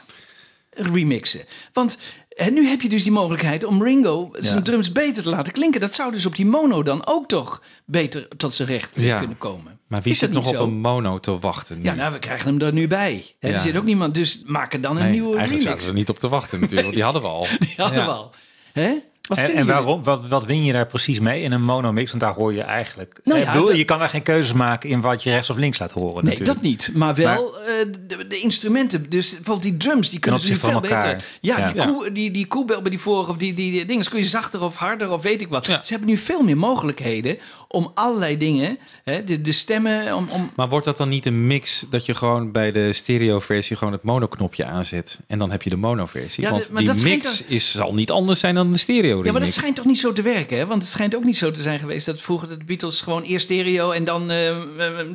Remixen. 0.69 1.41
Want 1.73 1.97
en 2.35 2.53
nu 2.53 2.67
heb 2.67 2.81
je 2.81 2.89
dus 2.89 3.03
die 3.03 3.11
mogelijkheid 3.11 3.63
om 3.63 3.83
Ringo 3.83 4.29
zijn 4.33 4.55
Ja. 4.55 4.61
drums 4.61 4.91
beter 4.91 5.23
te 5.23 5.29
laten 5.29 5.53
klinken. 5.53 5.81
Dat 5.81 5.93
zou 5.95 6.11
dus 6.11 6.25
op 6.25 6.35
die 6.35 6.45
mono 6.45 6.83
dan 6.83 7.05
ook 7.07 7.27
toch 7.27 7.61
beter 7.85 8.27
tot 8.37 8.53
zijn 8.53 8.67
recht 8.67 8.95
eh, 8.97 9.05
Ja. 9.05 9.19
kunnen 9.19 9.37
komen. 9.37 9.76
Maar 9.87 10.01
wie 10.01 10.11
Is 10.11 10.19
zit 10.19 10.31
nog 10.31 10.47
op 10.47 10.59
een 10.59 10.73
mono 10.79 11.19
te 11.19 11.39
wachten 11.39 11.77
nu? 11.77 11.83
Ja, 11.83 11.93
nou, 11.93 12.13
we 12.13 12.19
krijgen 12.19 12.47
hem 12.57 12.67
er 12.67 12.73
nu 12.73 12.87
bij. 12.87 13.25
Hè, 13.39 13.49
Er 13.51 13.57
zit 13.59 13.77
ook 13.77 13.83
niemand, 13.83 14.15
dus 14.15 14.41
maak 14.45 14.73
er 14.73 14.81
dan 14.81 14.95
een 14.97 15.03
Nee, 15.03 15.11
nieuwe 15.11 15.37
eigenlijk 15.37 15.49
remix. 15.49 15.65
zaten 15.65 15.83
we 15.83 15.89
er 15.89 15.97
niet 15.97 16.09
op 16.09 16.19
te 16.19 16.29
wachten 16.29 16.59
natuurlijk, 16.59 16.81
want 16.83 16.93
die 16.95 17.03
hadden 17.03 17.21
we 17.21 17.27
al. 17.27 17.47
Die 17.59 17.73
hadden 17.77 17.99
Ja. 17.99 18.05
we 18.05 18.11
al. 18.11 18.31
Hè? 18.73 18.93
Wat 19.27 19.37
En, 19.37 19.53
en 19.53 19.67
waarom? 19.67 20.03
Wat, 20.03 20.27
wat 20.27 20.45
win 20.45 20.63
je 20.63 20.73
daar 20.73 20.85
precies 20.87 21.19
mee 21.19 21.41
in 21.41 21.51
een 21.51 21.63
monomix? 21.63 22.09
Want 22.09 22.21
daar 22.23 22.33
hoor 22.33 22.53
je 22.53 22.61
eigenlijk. 22.61 23.19
Nou 23.23 23.39
ik 23.39 23.45
ja, 23.45 23.51
bedoel, 23.51 23.67
dat- 23.67 23.77
je 23.77 23.83
kan 23.85 23.99
daar 23.99 24.09
geen 24.09 24.23
keuzes 24.23 24.53
maken 24.53 24.89
in 24.89 25.01
wat 25.01 25.23
je 25.23 25.29
rechts 25.29 25.49
of 25.49 25.57
links 25.57 25.79
laat 25.79 25.91
horen. 25.91 26.13
Nee, 26.25 26.37
natuurlijk. 26.37 26.53
dat 26.53 26.61
niet. 26.61 26.91
Maar 26.93 27.15
wel 27.15 27.57
eh, 27.59 27.65
de, 28.07 28.27
de 28.27 28.37
instrumenten. 28.39 29.09
Dus 29.09 29.29
bijvoorbeeld 29.29 29.61
die 29.61 29.77
drums, 29.77 30.09
die 30.09 30.19
kunnen 30.19 30.41
ze 30.41 30.55
veel 30.59 30.71
elkaar. 30.71 31.01
beter. 31.15 31.27
Ja, 31.41 31.57
Ja. 31.57 31.71
Die, 31.71 31.81
koe, 31.93 32.11
die, 32.11 32.31
die 32.31 32.45
koebel 32.47 32.81
bij 32.81 32.89
die 32.89 32.99
vorige 32.99 33.29
of 33.31 33.37
die, 33.37 33.53
die, 33.53 33.71
die 33.71 33.85
dingen 33.85 34.05
kun 34.05 34.19
je 34.19 34.25
zachter 34.25 34.61
of 34.63 34.75
harder 34.75 35.11
of 35.11 35.21
weet 35.21 35.41
ik 35.41 35.47
wat. 35.47 35.65
Ze 35.65 35.79
hebben 35.83 36.07
nu 36.07 36.17
veel 36.17 36.43
meer 36.43 36.57
mogelijkheden 36.57 37.37
om 37.67 37.91
allerlei 37.93 38.37
dingen, 38.37 38.77
hè, 39.03 39.23
de, 39.23 39.41
de 39.41 39.51
stemmen, 39.51 40.15
om, 40.15 40.27
om 40.31 40.51
Maar 40.55 40.69
wordt 40.69 40.85
dat 40.85 40.97
dan 40.97 41.09
niet 41.09 41.25
een 41.25 41.47
mix 41.47 41.85
dat 41.89 42.05
je 42.05 42.13
gewoon 42.15 42.51
bij 42.51 42.71
de 42.71 42.93
stereo-versie 42.93 43.75
gewoon 43.75 43.93
het 43.93 44.03
monoknopje 44.03 44.65
aanzet 44.65 45.19
en 45.27 45.39
dan 45.39 45.51
heb 45.51 45.61
je 45.61 45.69
de 45.69 45.75
mono-versie? 45.75 46.43
Ja, 46.43 46.49
Want 46.49 46.61
dat- 46.61 46.71
maar 46.71 46.81
die 46.83 46.91
dat 46.93 47.01
mix 47.03 47.37
dan- 47.37 47.47
is, 47.55 47.71
zal 47.71 47.93
niet 47.93 48.11
anders 48.11 48.39
zijn 48.39 48.55
dan 48.55 48.71
de 48.71 48.77
stereo 48.77 49.23
Ja, 49.25 49.31
maar 49.31 49.41
dat 49.41 49.53
schijnt 49.53 49.75
toch 49.75 49.85
niet 49.85 49.99
zo 49.99 50.13
te 50.13 50.21
werken, 50.21 50.57
hè? 50.57 50.65
Want 50.65 50.81
het 50.81 50.91
schijnt 50.91 51.15
ook 51.15 51.23
niet 51.23 51.37
zo 51.37 51.51
te 51.51 51.61
zijn 51.61 51.79
geweest 51.79 52.05
dat 52.05 52.21
vroeger 52.21 52.47
de 52.47 52.57
Beatles 52.65 53.01
gewoon 53.01 53.21
eerst 53.23 53.45
stereo 53.45 53.91
en 53.91 54.03
dan 54.03 54.31
eh, 54.31 54.57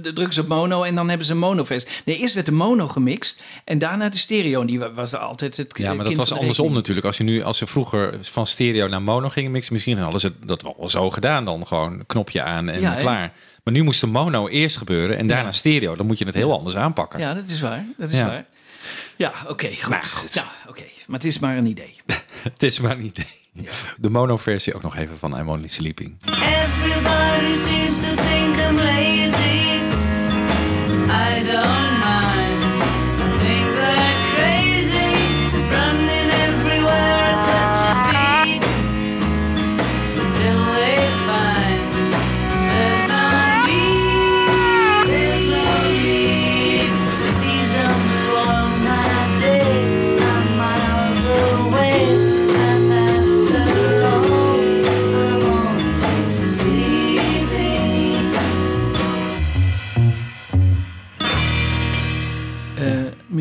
drukken 0.02 0.32
ze 0.32 0.40
op 0.40 0.48
mono 0.48 0.82
en 0.82 0.94
dan 0.94 1.08
hebben 1.08 1.26
ze 1.26 1.32
een 1.32 1.38
monoversie. 1.38 1.88
Nee, 2.04 2.16
eerst 2.18 2.34
werd 2.34 2.46
de 2.46 2.52
mono 2.52 2.88
gemixt 2.88 3.42
en 3.64 3.78
daarna 3.78 4.08
de 4.08 4.16
stereo. 4.16 4.60
En 4.60 4.66
die 4.66 4.78
wa- 4.78 4.92
was 4.92 5.12
er 5.12 5.18
altijd 5.18 5.56
het 5.56 5.72
Ja, 5.76 5.94
maar 5.94 6.04
dat 6.04 6.14
was 6.14 6.32
andersom 6.32 6.72
natuurlijk. 6.72 7.06
Als 7.06 7.16
je 7.16 7.24
nu, 7.24 7.42
als 7.42 7.58
ze 7.58 7.66
vroeger 7.66 8.18
van 8.22 8.46
stereo 8.46 8.88
naar 8.88 9.02
mono 9.02 9.28
gingen 9.28 9.50
mixen, 9.50 9.72
misschien 9.72 9.98
hadden 9.98 10.20
ze 10.20 10.32
dat 10.44 10.62
wel 10.62 10.88
zo 10.88 11.10
gedaan 11.10 11.44
dan 11.44 11.66
gewoon 11.66 12.02
knopje 12.06 12.41
aan 12.42 12.68
en 12.68 12.80
Ja, 12.80 12.92
hè? 12.94 13.00
klaar. 13.00 13.32
Maar 13.64 13.74
nu 13.74 13.82
moest 13.82 14.00
de 14.00 14.06
mono 14.06 14.48
eerst 14.48 14.76
gebeuren 14.76 15.18
en 15.18 15.26
daarna 15.26 15.44
Ja. 15.46 15.52
stereo. 15.52 15.96
Dan 15.96 16.06
moet 16.06 16.18
je 16.18 16.24
het 16.24 16.34
heel 16.34 16.52
anders 16.52 16.76
aanpakken. 16.76 17.18
Ja, 17.20 17.34
dat 17.34 17.48
is 17.48 17.60
waar. 17.60 17.84
Dat 17.96 18.10
is 18.12 18.18
Ja. 18.18 18.26
waar. 18.26 18.44
Ja, 19.16 19.32
oké, 19.48 19.68
goed. 20.12 20.34
Ja, 20.34 20.44
oké. 20.68 20.82
Maar 21.06 21.16
het 21.18 21.24
is 21.28 21.38
maar 21.38 21.56
een 21.56 21.66
idee. 21.66 21.96
Het 22.42 22.62
is 22.62 22.80
maar 22.80 22.90
een 22.92 23.04
idee. 23.04 23.40
De 23.96 24.10
mono-versie 24.10 24.74
ook 24.74 24.82
nog 24.82 24.96
even 24.96 25.18
van 25.18 25.38
I'm 25.38 25.48
Only 25.48 25.68
Sleeping. 25.68 26.16
Everybody 26.24 27.54
seems 27.66 27.96
to 28.08 28.14
think 28.14 28.56
I'm 28.56 28.76
lazy. 28.76 29.80
I 31.08 31.42
don't 31.52 31.91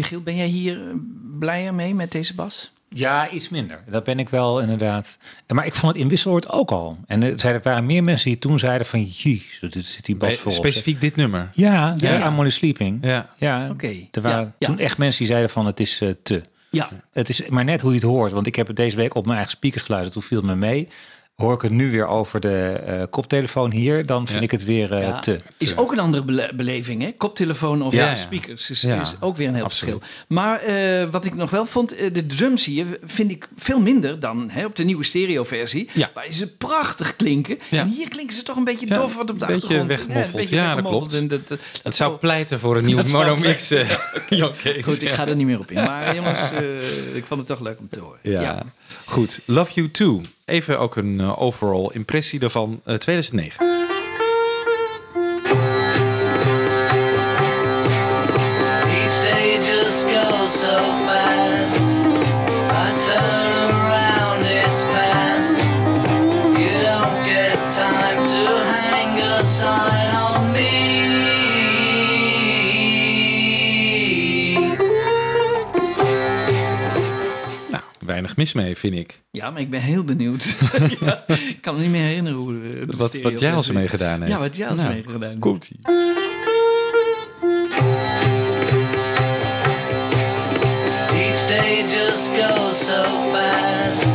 Michiel, 0.01 0.21
ben 0.21 0.35
jij 0.35 0.47
hier 0.47 0.77
eh, 0.81 0.95
blijer 1.39 1.73
mee 1.73 1.95
met 1.95 2.11
deze 2.11 2.35
bas? 2.35 2.71
Ja, 2.89 3.29
iets 3.29 3.49
minder. 3.49 3.83
Dat 3.89 4.03
ben 4.03 4.19
ik 4.19 4.29
wel 4.29 4.59
inderdaad. 4.61 5.17
Maar 5.47 5.65
ik 5.65 5.75
vond 5.75 5.93
het 5.93 6.01
in 6.01 6.07
Wisseloord 6.09 6.49
ook 6.51 6.71
al. 6.71 6.97
En 7.07 7.23
er 7.23 7.45
er 7.45 7.59
waren 7.63 7.85
meer 7.85 8.03
mensen 8.03 8.29
die 8.29 8.39
toen 8.39 8.59
zeiden 8.59 8.87
van... 8.87 9.03
Jeez, 9.03 9.59
dit 9.59 9.85
zit 9.85 10.05
die 10.05 10.15
bas 10.15 10.37
voor. 10.37 10.51
specifiek 10.51 11.01
dit 11.01 11.15
nummer. 11.15 11.49
Ja, 11.53 11.95
ja, 11.97 12.17
Ja. 12.17 12.27
I'm 12.27 12.37
Only 12.39 12.49
Sleeping. 12.49 12.97
Ja. 13.01 13.29
Ja, 13.37 13.69
Oké. 13.69 13.93
er 14.11 14.21
waren 14.21 14.53
Ja, 14.59 14.67
toen 14.67 14.79
echt 14.79 14.97
mensen 14.97 15.19
die 15.19 15.27
zeiden 15.27 15.49
van 15.49 15.65
het 15.65 15.79
is 15.79 16.01
eh, 16.01 16.09
te. 16.23 16.41
Ja. 16.69 16.89
Het 17.11 17.29
is 17.29 17.47
maar 17.47 17.63
net 17.63 17.81
hoe 17.81 17.89
je 17.91 17.95
het 17.99 18.05
hoort. 18.07 18.31
Want 18.31 18.47
ik 18.47 18.55
heb 18.55 18.67
het 18.67 18.75
deze 18.75 18.95
week 18.95 19.15
op 19.15 19.23
mijn 19.25 19.37
eigen 19.37 19.57
speakers 19.57 19.83
geluisterd. 19.83 20.13
Toen 20.13 20.23
viel 20.23 20.37
het 20.37 20.47
me 20.47 20.55
mee. 20.55 20.87
Hoor 21.41 21.53
ik 21.53 21.61
het 21.61 21.71
nu 21.71 21.91
weer 21.91 22.07
over 22.07 22.39
de 22.39 22.57
eh, 22.85 23.01
koptelefoon 23.09 23.71
hier, 23.71 24.05
dan 24.05 24.25
vind 24.27 24.37
Ja. 24.37 24.43
ik 24.43 24.51
het 24.51 24.63
weer 24.63 24.91
eh, 24.93 25.01
Ja, 25.01 25.19
te. 25.19 25.39
Is 25.57 25.77
ook 25.77 25.91
een 25.91 25.99
andere 25.99 26.23
bele- 26.23 26.51
beleving, 26.55 27.01
hè? 27.01 27.11
Koptelefoon 27.17 27.81
of 27.81 27.93
Ja, 27.93 28.03
ja, 28.03 28.09
ja. 28.09 28.15
speakers 28.15 28.69
is, 28.69 28.81
Ja, 28.81 29.01
is 29.01 29.15
ook 29.19 29.37
weer 29.37 29.47
een 29.47 29.53
heel 29.55 29.63
absoluut. 29.63 29.93
verschil. 29.99 30.25
Maar 30.27 30.59
eh, 30.61 31.07
wat 31.11 31.25
ik 31.25 31.35
nog 31.35 31.49
wel 31.49 31.65
vond, 31.65 31.95
de 32.13 32.25
drums 32.25 32.65
hier 32.65 32.85
vind 33.05 33.31
ik 33.31 33.47
veel 33.57 33.79
minder 33.79 34.19
dan 34.19 34.49
hè, 34.51 34.65
op 34.65 34.75
de 34.75 34.83
nieuwe 34.83 35.03
stereoversie. 35.03 35.89
Ja. 35.93 36.11
Waar 36.13 36.25
ze 36.31 36.55
prachtig 36.55 37.15
klinken. 37.15 37.57
Ja. 37.69 37.79
En 37.81 37.87
hier 37.87 38.09
klinken 38.09 38.35
ze 38.35 38.43
toch 38.43 38.55
een 38.55 38.63
beetje 38.63 38.87
Ja, 38.87 38.95
dof 38.95 39.15
wat 39.15 39.29
op 39.29 39.39
de 39.39 39.45
achtergrond. 39.45 39.87
weggemoffeld. 39.87 40.33
een 40.33 40.39
beetje 40.39 40.55
Ja, 40.55 40.75
dat 40.75 40.85
klopt. 40.85 41.13
En 41.15 41.27
dat, 41.27 41.53
Het 41.83 41.95
zou 41.95 42.17
pleiten 42.17 42.59
voor 42.59 42.77
een 42.77 42.85
nieuwe 42.91 43.03
monomix. 43.11 43.67
Kees. 43.67 43.83
Goed, 44.83 45.01
ik 45.01 45.09
ga 45.11 45.27
er 45.27 45.35
niet 45.35 45.45
meer 45.45 45.59
op 45.59 45.71
in. 45.71 45.83
Maar 45.83 46.15
jongens, 46.15 46.51
eh, 46.51 47.15
ik 47.15 47.23
vond 47.27 47.39
het 47.39 47.49
toch 47.49 47.59
leuk 47.59 47.79
om 47.79 47.87
te 47.89 47.99
horen. 47.99 48.19
Ja. 48.21 48.63
Goed. 49.05 49.39
Love 49.45 49.71
You 49.73 49.91
Too. 49.91 50.21
Even 50.45 50.79
ook 50.79 50.95
een 50.95 51.19
eh, 51.19 51.41
overall 51.41 51.89
impressie 51.93 52.39
daarvan. 52.39 52.81
eh, 52.85 52.95
2009. 52.95 54.00
Weinig 78.35 78.53
mis 78.53 78.53
mee, 78.53 78.75
vind 78.77 78.93
ik. 78.95 79.21
Ja, 79.31 79.51
maar 79.51 79.61
ik 79.61 79.69
ben 79.69 79.81
heel 79.81 80.03
benieuwd. 80.03 80.55
ja, 80.99 81.23
ik 81.27 81.57
kan 81.61 81.75
me 81.75 81.81
niet 81.81 81.91
meer 81.91 82.03
herinneren 82.03 82.39
hoe 82.39 82.53
de, 82.53 82.85
de 82.85 82.97
Wat, 82.97 83.21
wat 83.21 83.39
jij 83.39 83.53
als 83.53 83.71
mee 83.71 83.87
gedaan 83.87 84.19
heeft. 84.21 84.31
Ja, 84.31 84.39
wat 84.39 84.55
jij 84.55 84.67
als 84.67 84.79
Nou, 84.79 84.93
mee 84.93 85.03
gedaan 85.03 85.23
heeft. 85.23 85.39
Komt-ie. 85.39 85.79
Each 91.13 91.47
day 91.47 91.83
just 91.87 92.27
goes 92.27 92.85
so 92.85 93.01
fast. 93.31 94.10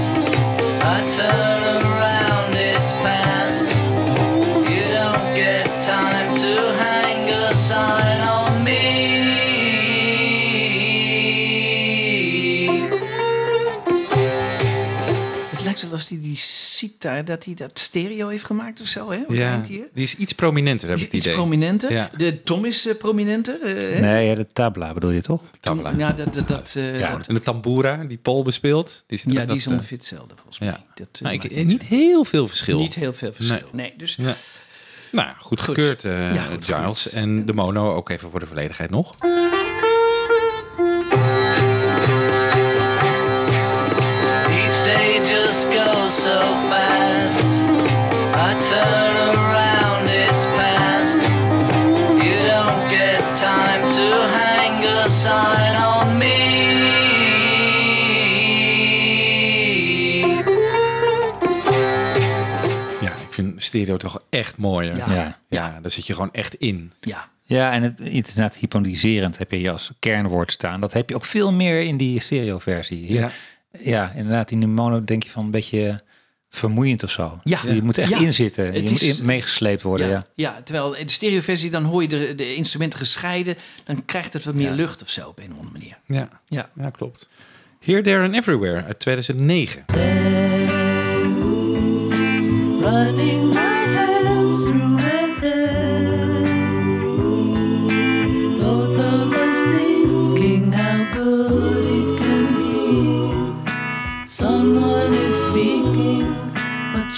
Alsof 15.97 16.09
hij 16.11 16.20
die 16.20 16.36
sitar, 16.36 17.24
dat 17.24 17.44
hij 17.44 17.55
dat 17.55 17.78
stereo 17.78 18.28
heeft 18.28 18.44
gemaakt 18.44 18.80
of 18.80 18.86
zo, 18.86 19.11
hè? 19.11 19.18
Hoe 19.26 19.36
Ja, 19.36 19.59
die, 19.59 19.84
die 19.94 20.03
is 20.03 20.16
iets 20.16 20.32
prominenter, 20.32 20.88
heb 20.88 20.97
ik 20.99 21.05
het 21.05 21.12
Iets 21.12 21.24
idee. 21.24 21.36
prominenter. 21.38 21.92
Ja. 21.92 22.11
De 22.16 22.42
Tom 22.42 22.64
is 22.64 22.86
eh, 22.86 22.97
prominenter. 22.97 23.59
hè? 23.62 24.01
Nee, 24.01 24.26
ja, 24.28 24.34
de 24.34 24.47
tabla 24.53 24.92
bedoel 24.92 25.11
je 25.11 25.22
toch? 25.22 25.42
Tabla. 25.61 25.92
Ja, 25.97 26.12
dat, 26.12 26.34
dat, 26.34 26.49
dat, 26.49 26.72
eh, 26.76 26.99
Ja, 26.99 27.18
en 27.26 27.34
de 27.34 27.40
tambura 27.40 28.05
die 28.05 28.18
Paul 28.18 28.42
bespeelt. 28.42 29.05
Die, 29.07 29.18
zit 29.18 29.32
ja, 29.32 29.38
die 29.38 29.47
dat, 29.47 29.57
is 29.57 29.66
ongeveer 29.66 29.99
hetzelfde 29.99 30.34
volgens 30.34 30.59
ja. 30.59 30.64
mij. 30.70 30.80
Dat, 30.94 31.09
eh, 31.12 31.20
Nou, 31.22 31.34
ik, 31.34 31.64
niet 31.66 31.82
heel 31.82 32.24
veel 32.24 32.49
verschil. 32.49 32.78
Niet 32.78 32.94
heel 32.94 33.14
veel 33.14 33.32
verschil. 33.32 33.68
Nee, 33.72 33.94
dus 33.97 34.16
Ja. 34.20 34.34
Nou, 35.12 35.28
goed 35.28 35.61
Goed. 35.61 35.61
gekeurd, 35.61 36.05
eh, 36.05 36.34
Ja, 36.34 36.42
goed 36.42 36.64
Giles. 36.66 37.12
En 37.12 37.47
de 37.47 37.53
mono 37.53 37.94
ook 37.94 38.11
even 38.11 38.30
voor 38.30 38.40
de 38.40 38.47
volledigheid 38.47 38.90
nog. 38.90 39.14
So 46.27 46.39
fast. 46.70 47.45
I 48.49 48.51
turn 48.70 49.14
around, 49.39 50.05
it's 50.22 50.45
past. 50.59 51.18
You 52.24 52.37
don't 52.53 52.83
get 52.97 53.20
time 53.49 53.83
to 53.99 54.07
hang 54.39 54.85
a 54.85 55.09
sign 55.09 55.74
on 55.93 56.18
me. 56.18 56.35
Ja, 63.01 63.11
ik 63.11 63.27
vind 63.33 63.62
stereo 63.62 63.97
toch 63.97 64.20
echt 64.31 64.57
mooier. 64.57 64.97
Ja. 64.97 65.12
Ja. 65.14 65.39
Ja, 65.49 65.81
daar 65.81 65.91
zit 65.91 66.07
je 66.07 66.12
gewoon 66.12 66.33
echt 66.33 66.55
in. 66.55 66.93
ja. 67.01 67.29
Ja, 67.49 67.72
en 67.72 67.83
het 67.83 68.01
inderdaad 68.01 68.57
hypnotiserend 68.57 69.39
heb 69.39 69.51
je 69.51 69.57
hier 69.57 69.70
als 69.70 69.93
kernwoord 69.99 70.53
staan. 70.53 70.81
Dat 70.81 70.93
heb 70.93 71.09
je 71.09 71.14
ook 71.14 71.24
veel 71.24 71.53
meer 71.53 71.81
in 71.83 71.97
die 71.97 72.20
stereo-versie. 72.20 73.07
Hier- 73.07 73.20
Ja. 73.20 73.31
ja, 73.79 74.12
inderdaad, 74.14 74.51
in 74.51 74.61
de 74.61 74.66
mono 74.66 75.05
denk 75.05 75.22
je 75.22 75.31
van 75.31 75.45
een 75.45 75.51
beetje 75.51 76.01
vermoeiend 76.57 77.03
of 77.03 77.11
zo. 77.11 77.39
Ja. 77.45 77.59
Je 77.69 77.83
moet 77.83 77.99
echt 77.99 78.11
Ja. 78.11 78.19
inzitten. 78.19 78.65
Je 78.65 78.81
Het 78.81 78.91
moet 78.91 79.03
is- 79.03 79.19
in- 79.19 79.25
meegesleept 79.27 79.83
worden. 79.83 80.09
Ja. 80.09 80.13
Ja, 80.13 80.23
ja, 80.35 80.63
terwijl 80.63 80.95
in 80.95 81.07
de 81.07 81.13
stereoversie 81.13 81.71
dan 81.71 81.85
hoor 81.85 82.03
je 82.03 82.09
de, 82.09 82.35
de 82.35 82.55
instrumenten 82.55 82.99
gescheiden. 82.99 83.57
Dan 83.85 84.05
krijgt 84.05 84.33
het 84.33 84.45
wat 84.45 84.55
meer 84.55 84.71
lucht 84.71 85.03
of 85.03 85.09
zo 85.11 85.29
op 85.29 85.39
een 85.39 85.45
of 85.53 85.57
andere 85.57 85.73
manier. 85.73 85.99
Ja, 86.07 86.29
Ja. 86.49 86.71
ja 86.77 86.91
klopt. 86.91 87.29
Here, 87.81 88.03
There 88.03 88.25
and 88.25 88.35
Everywhere 88.35 88.85
uit 88.85 88.99
2009. 88.99 89.85
Running 92.81 93.55
my 93.55 93.95
hands 93.95 94.65
through 94.65 94.95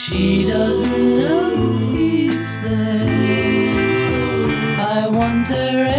She 0.08 0.44
doesn't 0.46 1.18
know. 1.18 1.48
I 4.80 5.08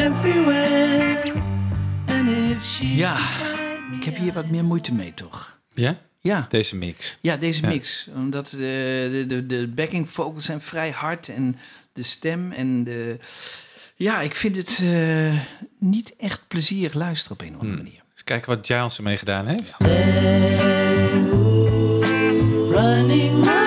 everywhere. 0.05 1.33
And 2.07 2.29
if 2.29 2.65
she 2.65 2.85
ja, 2.85 3.17
ik 3.91 4.03
heb 4.03 4.17
hier 4.17 4.33
wat 4.33 4.49
meer 4.49 4.63
moeite 4.63 4.93
mee, 4.93 5.13
toch? 5.13 5.59
Ja? 5.73 5.97
Ja. 6.19 6.45
Deze 6.49 6.75
mix. 6.75 7.17
Ja, 7.21 7.37
deze 7.37 7.67
mix. 7.67 8.07
Omdat 8.15 8.51
eh, 8.51 8.59
de, 8.59 9.25
de, 9.27 9.45
de 9.45 9.67
backing 9.67 10.09
vocals 10.09 10.45
zijn 10.45 10.61
vrij 10.61 10.91
hard 10.91 11.29
en 11.29 11.59
de 11.93 12.03
stem 12.03 12.51
en 12.51 12.83
de... 12.83 13.17
Ja, 13.95 14.21
ik 14.21 14.35
vind 14.35 14.55
het 14.55 14.79
eh, 14.83 15.39
niet 15.79 16.15
echt 16.17 16.41
plezierig 16.47 16.93
luisteren 16.93 17.37
op 17.39 17.41
een 17.41 17.53
of 17.53 17.53
andere 17.53 17.73
hmm. 17.73 17.83
manier. 17.83 18.01
Eens 18.11 18.23
kijken 18.23 18.55
wat 18.55 18.65
Giles 18.65 18.97
ermee 18.97 19.17
gedaan 19.17 19.47
heeft. 19.47 19.75
Ja. 23.45 23.58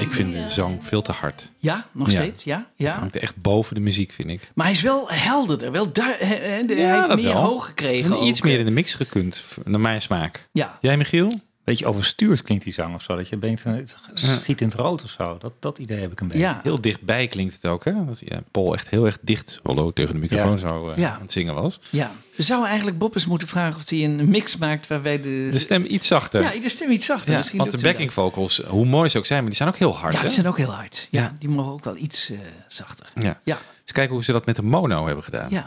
Ik 0.00 0.12
vind 0.12 0.32
de 0.32 0.44
zang 0.48 0.84
veel 0.84 1.02
te 1.02 1.12
hard. 1.12 1.50
Ja, 1.58 1.86
nog 1.92 2.10
Ja. 2.10 2.14
steeds, 2.14 2.44
ja. 2.44 2.70
ja. 2.76 2.92
Hangt 2.98 3.16
echt 3.16 3.36
boven 3.36 3.74
de 3.74 3.80
muziek, 3.80 4.12
vind 4.12 4.30
ik. 4.30 4.50
Maar 4.54 4.66
hij 4.66 4.74
is 4.74 4.82
wel 4.82 5.10
helderder, 5.10 5.72
wel 5.72 5.88
he- 5.92 6.24
hij 6.24 6.64
heeft 6.66 7.08
meer 7.22 7.22
wel. 7.32 7.42
hoog 7.42 7.66
gekregen. 7.66 8.22
Iets 8.24 8.42
meer 8.42 8.58
in 8.58 8.64
de 8.64 8.70
mix 8.70 8.94
gekund, 8.94 9.44
naar 9.64 9.80
mijn 9.80 10.02
smaak. 10.02 10.48
Ja. 10.52 10.78
Jij, 10.80 10.96
Michiel? 10.96 11.32
Beetje 11.64 11.86
overstuurd 11.86 12.42
klinkt 12.42 12.64
die 12.64 12.72
zang 12.72 12.94
of 12.94 13.02
zo. 13.02 13.16
Dat 13.16 13.28
je 13.28 13.38
denkt, 13.38 13.60
van, 13.60 13.72
het 13.72 13.94
schiet 14.14 14.60
in 14.60 14.66
het 14.68 14.76
rood 14.76 15.02
of 15.02 15.10
zo. 15.10 15.36
Dat, 15.40 15.52
dat 15.60 15.78
idee 15.78 16.00
heb 16.00 16.12
ik 16.12 16.20
een 16.20 16.28
beetje. 16.28 16.42
Ja. 16.42 16.60
Heel 16.62 16.80
dichtbij 16.80 17.26
klinkt 17.26 17.54
het 17.54 17.66
ook, 17.66 17.84
hè? 17.84 18.04
Dat 18.04 18.20
ja, 18.24 18.42
Paul 18.50 18.74
echt 18.74 18.88
heel 18.88 19.04
erg 19.04 19.18
dicht, 19.20 19.60
hallo, 19.62 19.90
tegen 19.92 20.14
de 20.14 20.20
microfoon 20.20 20.50
Ja. 20.50 20.56
zo 20.56 20.88
eh, 20.90 20.96
Ja. 20.98 21.14
aan 21.14 21.20
het 21.20 21.32
zingen 21.32 21.54
was. 21.54 21.80
Ja, 21.90 22.10
we 22.36 22.42
zouden 22.42 22.68
eigenlijk 22.68 22.98
Bob 22.98 23.14
eens 23.14 23.26
moeten 23.26 23.48
vragen 23.48 23.76
of 23.76 23.88
hij 23.88 24.04
een 24.04 24.28
mix 24.30 24.56
maakt 24.56 24.86
waarbij 24.86 25.20
de... 25.20 25.48
De 25.50 25.58
stem 25.58 25.84
iets 25.88 26.06
zachter. 26.06 26.40
Ja, 26.42 26.50
de 26.62 26.68
stem 26.68 26.90
iets 26.90 27.06
zachter. 27.06 27.30
Ja, 27.30 27.36
Misschien 27.36 27.58
want 27.58 27.70
de 27.70 27.78
backing 27.78 28.12
vocals, 28.12 28.62
hoe 28.68 28.86
mooi 28.86 29.08
ze 29.08 29.18
ook 29.18 29.26
zijn, 29.26 29.38
maar 29.40 29.48
die 29.48 29.56
zijn 29.56 29.68
ook 29.68 29.76
heel 29.78 29.96
hard. 29.96 30.12
Ja, 30.12 30.18
hè? 30.18 30.24
die 30.24 30.34
zijn 30.34 30.46
ook 30.46 30.56
heel 30.56 30.72
hard. 30.72 31.08
Ja, 31.10 31.20
Ja. 31.20 31.32
die 31.38 31.48
mogen 31.48 31.72
ook 31.72 31.84
wel 31.84 31.96
iets 31.96 32.30
eh, 32.30 32.38
zachter. 32.68 33.06
Ja. 33.14 33.40
Ja. 33.44 33.54
Eens 33.82 33.92
kijken 33.92 34.14
hoe 34.14 34.24
ze 34.24 34.32
dat 34.32 34.46
met 34.46 34.56
de 34.56 34.62
mono 34.62 35.06
hebben 35.06 35.24
gedaan. 35.24 35.46
Ja. 35.50 35.66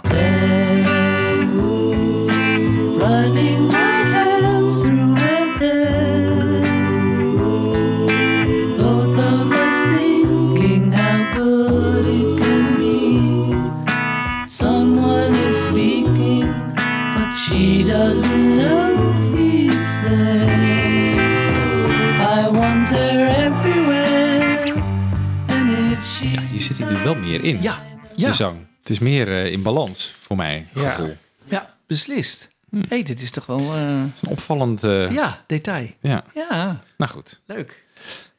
Wel 27.04 27.16
meer 27.16 27.44
in. 27.44 27.62
Ja. 27.62 27.86
Ja. 28.16 28.28
De 28.30 28.34
zang. 28.36 28.58
Het 28.80 28.90
is 28.90 29.00
meer 29.00 29.28
eh, 29.28 29.52
in 29.52 29.62
balans, 29.62 30.16
voor 30.20 30.36
mij, 30.36 30.68
Ja. 30.74 30.90
gevoel. 30.90 31.16
Ja, 31.44 31.76
beslist. 31.88 32.50
Hé, 32.72 32.80
hey, 32.90 33.04
dit 33.04 33.22
is 33.22 33.32
toch 33.32 33.46
wel... 33.46 33.60
eh, 33.60 34.04
is 34.16 34.22
een 34.22 34.30
opvallend... 34.30 34.84
eh, 34.84 35.12
ja, 35.12 35.44
detail. 35.48 35.88
ja. 36.02 36.24
Ja, 36.34 36.82
Nou 36.98 37.12
goed. 37.12 37.42
leuk. 37.46 37.86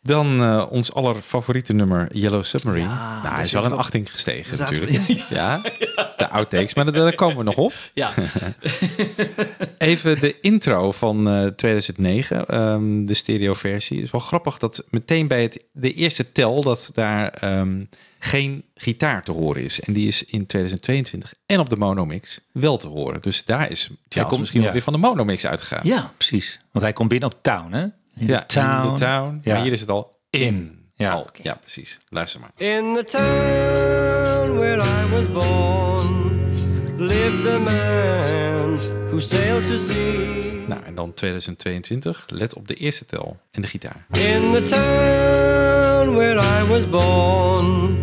Dan 0.02 0.42
eh, 0.42 0.66
ons 0.70 0.92
allerfavoriete 0.94 1.72
nummer 1.72 2.08
Yellow 2.16 2.44
Submarine. 2.44 2.88
Ja, 2.88 3.10
nou, 3.10 3.22
daar 3.22 3.34
hij 3.34 3.42
is 3.44 3.52
wel 3.52 3.64
een 3.64 3.72
achting 3.72 4.10
gestegen 4.12 4.56
zaten 4.56 4.74
natuurlijk. 4.80 5.06
we- 5.06 5.34
Ja. 5.34 5.62
de 6.16 6.28
outtakes, 6.28 6.74
maar 6.74 6.92
daar, 6.92 7.14
komen 7.14 7.36
we 7.36 7.42
nog 7.42 7.56
op. 7.56 7.72
Ja. 7.94 8.10
Even 9.78 10.20
de 10.20 10.40
intro 10.40 10.92
van 10.92 11.28
eh, 11.28 11.46
2009, 11.46 12.46
ehm, 12.46 13.04
de 13.04 13.14
stereoversie. 13.14 13.96
Het 13.96 14.06
is 14.06 14.12
wel 14.12 14.20
grappig 14.20 14.58
dat 14.58 14.84
meteen 14.90 15.28
bij 15.28 15.42
het, 15.42 15.64
de 15.72 15.92
eerste 15.94 16.32
tel 16.32 16.60
dat 16.62 16.90
daar 16.94 17.28
ehm, 17.28 17.84
geen 18.18 18.64
gitaar 18.74 19.22
te 19.22 19.32
horen 19.32 19.62
is. 19.62 19.80
En 19.80 19.92
die 19.92 20.06
is 20.08 20.24
in 20.24 20.46
2022 20.46 21.34
en 21.46 21.58
op 21.60 21.68
de 21.68 21.76
monomix 21.76 22.40
wel 22.52 22.76
te 22.76 22.88
horen. 22.88 23.20
Dus 23.22 23.44
daar 23.44 23.70
is 23.70 23.90
Charles 24.08 24.28
komt- 24.28 24.38
misschien 24.40 24.60
wel 24.60 24.68
ja. 24.68 24.74
weer 24.74 24.84
van 24.84 24.92
de 24.92 24.98
monomix 24.98 25.46
uitgegaan. 25.46 25.80
Ja. 25.86 26.12
Precies. 26.16 26.60
Want 26.72 26.84
hij 26.84 26.92
komt 26.94 27.08
binnen 27.08 27.30
op 27.32 27.38
Town, 27.42 27.72
hè? 27.72 27.82
In 27.82 28.26
Ja, 28.26 28.38
de 28.38 28.46
Town. 28.46 28.86
in 28.86 28.92
de 28.92 28.98
town. 28.98 29.40
Ja. 29.42 29.52
Maar 29.54 29.62
hier 29.62 29.72
is 29.72 29.80
het 29.80 29.90
al 29.90 30.18
in. 30.30 30.76
Ja. 30.94 31.12
Al. 31.12 31.30
ja, 31.42 31.54
precies. 31.54 31.98
Luister 32.08 32.40
maar. 32.40 32.50
In 32.56 32.94
the 32.94 33.04
town 33.04 34.56
where 34.58 34.82
I 34.82 35.10
was 35.10 35.32
born 35.32 36.40
lived 36.96 37.46
a 37.46 37.58
man 37.58 38.78
who 39.10 39.20
sailed 39.20 39.64
to 39.64 39.76
sea. 39.76 40.37
Nou, 40.68 40.82
en 40.84 40.94
dan 40.94 41.14
2022. 41.14 42.24
Let 42.28 42.54
op 42.54 42.68
de 42.68 42.74
eerste 42.74 43.06
tel 43.06 43.36
en 43.50 43.60
de 43.62 43.66
gitaar. 43.68 44.06
In 44.10 44.52
the 44.52 44.62
town 44.62 46.14
where 46.16 46.40
I 46.62 46.68
was 46.68 46.88
born 46.88 47.96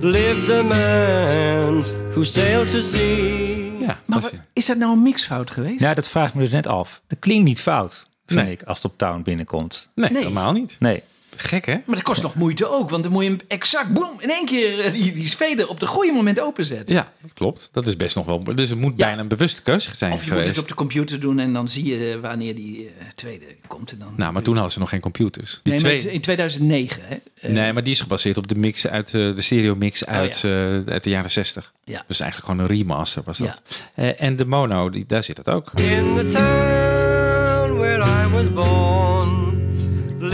lived 0.00 0.50
a 0.50 0.62
man 0.62 1.84
who 2.12 2.24
sailed 2.24 2.68
to 2.70 2.80
sea. 2.80 3.62
Ja, 3.80 3.98
Maar 4.04 4.18
is- 4.18 4.24
wat- 4.24 4.34
is 4.52 4.66
dat 4.66 4.76
nou 4.76 4.92
een 4.92 5.02
mixfout 5.02 5.50
geweest? 5.50 5.80
Ja, 5.80 5.94
dat 5.94 6.08
vraag 6.08 6.28
ik 6.28 6.34
me 6.34 6.42
dus 6.42 6.50
net 6.52 6.66
af. 6.66 7.02
Dat 7.06 7.18
klinkt 7.18 7.44
niet 7.44 7.60
fout, 7.60 8.06
vind 8.26 8.42
Nee. 8.42 8.52
ik, 8.52 8.62
als 8.62 8.82
het 8.82 8.92
op 8.92 8.98
Town 8.98 9.22
binnenkomt. 9.22 9.88
nee, 9.94 10.10
Nee. 10.10 10.22
helemaal 10.22 10.52
niet. 10.52 10.76
Nee. 10.78 11.02
Gek, 11.36 11.66
hè? 11.66 11.72
Maar 11.72 11.96
dat 11.96 12.04
kost 12.04 12.22
nog 12.22 12.34
moeite 12.34 12.68
ook, 12.68 12.90
want 12.90 13.02
dan 13.02 13.12
moet 13.12 13.22
je 13.24 13.28
hem 13.28 13.38
exact 13.48 13.92
boem, 13.92 14.20
in 14.20 14.30
één 14.30 14.46
keer 14.46 14.80
eh, 14.80 14.92
die, 14.92 15.12
die 15.12 15.26
fader 15.26 15.68
op 15.68 15.80
de 15.80 15.86
goede 15.86 16.12
moment 16.12 16.40
openzetten. 16.40 16.96
Ja, 16.96 17.12
dat 17.22 17.32
klopt. 17.32 17.68
Dat 17.72 17.86
is 17.86 17.96
best 17.96 18.16
nog 18.16 18.26
wel... 18.26 18.44
Dus 18.54 18.68
het 18.68 18.78
moet 18.78 18.96
bijna 18.96 19.20
een 19.20 19.28
bewuste 19.28 19.62
keuze 19.62 19.96
zijn 19.96 20.12
Of 20.12 20.22
je 20.22 20.28
geweest. 20.28 20.46
moet 20.46 20.54
het 20.54 20.64
op 20.64 20.68
de 20.68 20.74
computer 20.74 21.20
doen 21.20 21.38
en 21.38 21.52
dan 21.52 21.68
zie 21.68 21.84
je 21.84 22.12
eh, 22.12 22.20
wanneer 22.20 22.54
die 22.54 22.90
eh, 22.98 23.06
tweede 23.14 23.46
komt. 23.66 23.92
En 23.92 23.98
dan... 23.98 24.12
Nou, 24.16 24.32
maar 24.32 24.42
toen 24.42 24.54
hadden 24.54 24.72
ze 24.72 24.78
nog 24.78 24.88
geen 24.88 25.00
computers. 25.00 25.60
Die 25.62 25.72
nee, 25.72 25.82
twee... 25.82 26.12
in 26.12 26.20
2009. 26.20 27.02
Hè? 27.06 27.16
Nee, 27.48 27.72
maar 27.72 27.82
die 27.82 27.92
is 27.92 28.00
gebaseerd 28.00 28.36
op 28.36 28.48
de 28.48 28.54
mix 28.54 28.86
uit 28.86 29.10
de 29.10 29.42
stereo 29.42 29.74
mix 29.74 30.06
uit, 30.06 30.44
eh, 30.44 30.50
uit 30.92 31.04
de 31.04 31.10
jaren 31.10 31.30
60. 31.30 31.72
Ja. 31.84 32.04
Dus 32.06 32.20
eigenlijk 32.20 32.50
gewoon 32.50 32.70
een 32.70 32.76
remaster 32.76 33.22
was 33.24 33.38
dat. 33.38 33.62
Eh, 33.94 34.22
en 34.22 34.36
de 34.36 34.44
mono, 34.44 34.90
die, 34.90 35.04
daar 35.06 35.22
zit 35.22 35.36
het 35.36 35.48
ook. 35.48 35.70
In 35.74 36.14
the 36.16 36.26
town 36.26 37.78
where 37.78 38.04
I 38.04 38.28
was 38.32 38.52
born 38.52 39.63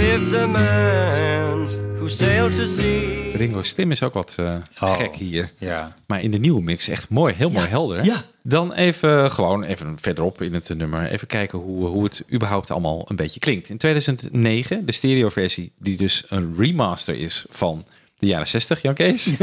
lived 0.00 0.34
a 0.34 0.46
man 0.46 1.68
who 1.98 2.08
sailed 2.08 2.52
to 2.52 2.64
sea. 2.66 3.36
Ringo's 3.36 3.68
stem 3.68 3.90
is 3.90 4.02
ook 4.02 4.14
wat 4.14 4.36
eh, 4.38 4.54
Oh. 4.78 4.94
gek 4.96 5.14
hier. 5.14 5.50
Ja. 5.58 5.96
Maar 6.06 6.22
in 6.22 6.30
de 6.30 6.38
nieuwe 6.38 6.62
mix 6.62 6.88
echt 6.88 7.08
mooi, 7.08 7.34
heel 7.34 7.50
mooi 7.50 7.66
helder. 7.66 8.04
Ja. 8.04 8.24
Dan 8.42 8.72
even 8.72 9.30
gewoon 9.30 9.62
even 9.62 9.98
verderop 9.98 10.42
in 10.42 10.54
het 10.54 10.68
nummer. 10.76 11.10
Even 11.10 11.26
kijken 11.26 11.58
hoe, 11.58 11.86
hoe 11.86 12.04
het 12.04 12.24
überhaupt 12.32 12.70
allemaal 12.70 13.04
een 13.08 13.16
beetje 13.16 13.40
klinkt. 13.40 13.68
In 13.68 13.78
2009, 13.78 14.86
de 14.86 14.92
stereoversie, 14.92 15.72
die 15.78 15.96
dus 15.96 16.24
een 16.28 16.54
remaster 16.58 17.14
is 17.16 17.44
van 17.50 17.84
de 18.18 18.26
jaren 18.26 18.46
60, 18.46 18.82
Jan 18.82 18.94
Kees. 18.94 19.26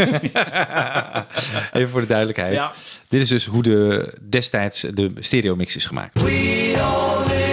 even 1.73 1.89
voor 1.89 2.01
de 2.01 2.07
duidelijkheid. 2.07 2.53
Ja. 2.53 2.73
Dit 3.07 3.21
is 3.21 3.27
dus 3.29 3.45
hoe 3.45 3.63
de, 3.63 4.13
destijds 4.29 4.81
de 4.81 5.11
stereo 5.19 5.55
mix 5.55 5.75
is 5.75 5.85
gemaakt. 5.85 6.21
We 6.21 6.75
all 6.81 7.46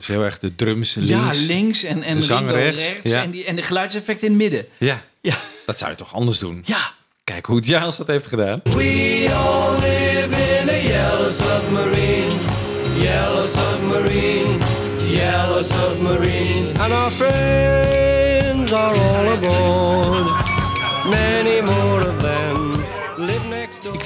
Ja, 0.00 0.06
dus 0.06 0.16
heel 0.16 0.24
erg 0.24 0.38
de 0.38 0.54
drums 0.54 0.94
links. 0.94 1.08
Ja, 1.40 1.46
links 1.46 1.82
en, 1.82 2.02
en 2.02 2.16
de 2.16 2.22
zang 2.22 2.46
Ringo 2.46 2.60
rechts. 2.60 2.88
rechts. 2.88 3.10
ja. 3.12 3.22
En, 3.22 3.30
die, 3.30 3.44
en 3.44 3.56
de 3.56 3.62
geluidseffect 3.62 4.22
in 4.22 4.28
het 4.28 4.38
midden. 4.38 4.66
ja, 4.78 5.02
Ja. 5.20 5.34
dat 5.66 5.78
zou 5.78 5.90
je 5.90 5.96
toch 5.96 6.14
anders 6.14 6.38
doen? 6.38 6.62
Ja. 6.66 6.92
Kijk 7.24 7.46
hoe 7.46 7.56
het 7.56 7.66
Giles 7.66 7.96
dat 7.96 8.06
heeft 8.06 8.26
gedaan. 8.26 8.60
We 8.64 9.26
all 9.34 9.74
live 9.74 10.60
in 10.60 10.68
a 10.68 10.78
yellow 10.88 11.32
submarine. 11.32 12.32
Yellow 13.00 13.46
submarine. 13.46 14.56
Yellow 15.10 15.62
submarine. 15.64 16.78
And 16.78 16.92
our 16.92 17.10
friends 17.10 18.72
are 18.72 18.94
all 18.98 19.28
aboard. 19.32 20.48
Many 21.10 21.60
more 21.60 22.08
of 22.08 22.18
them 22.22 22.49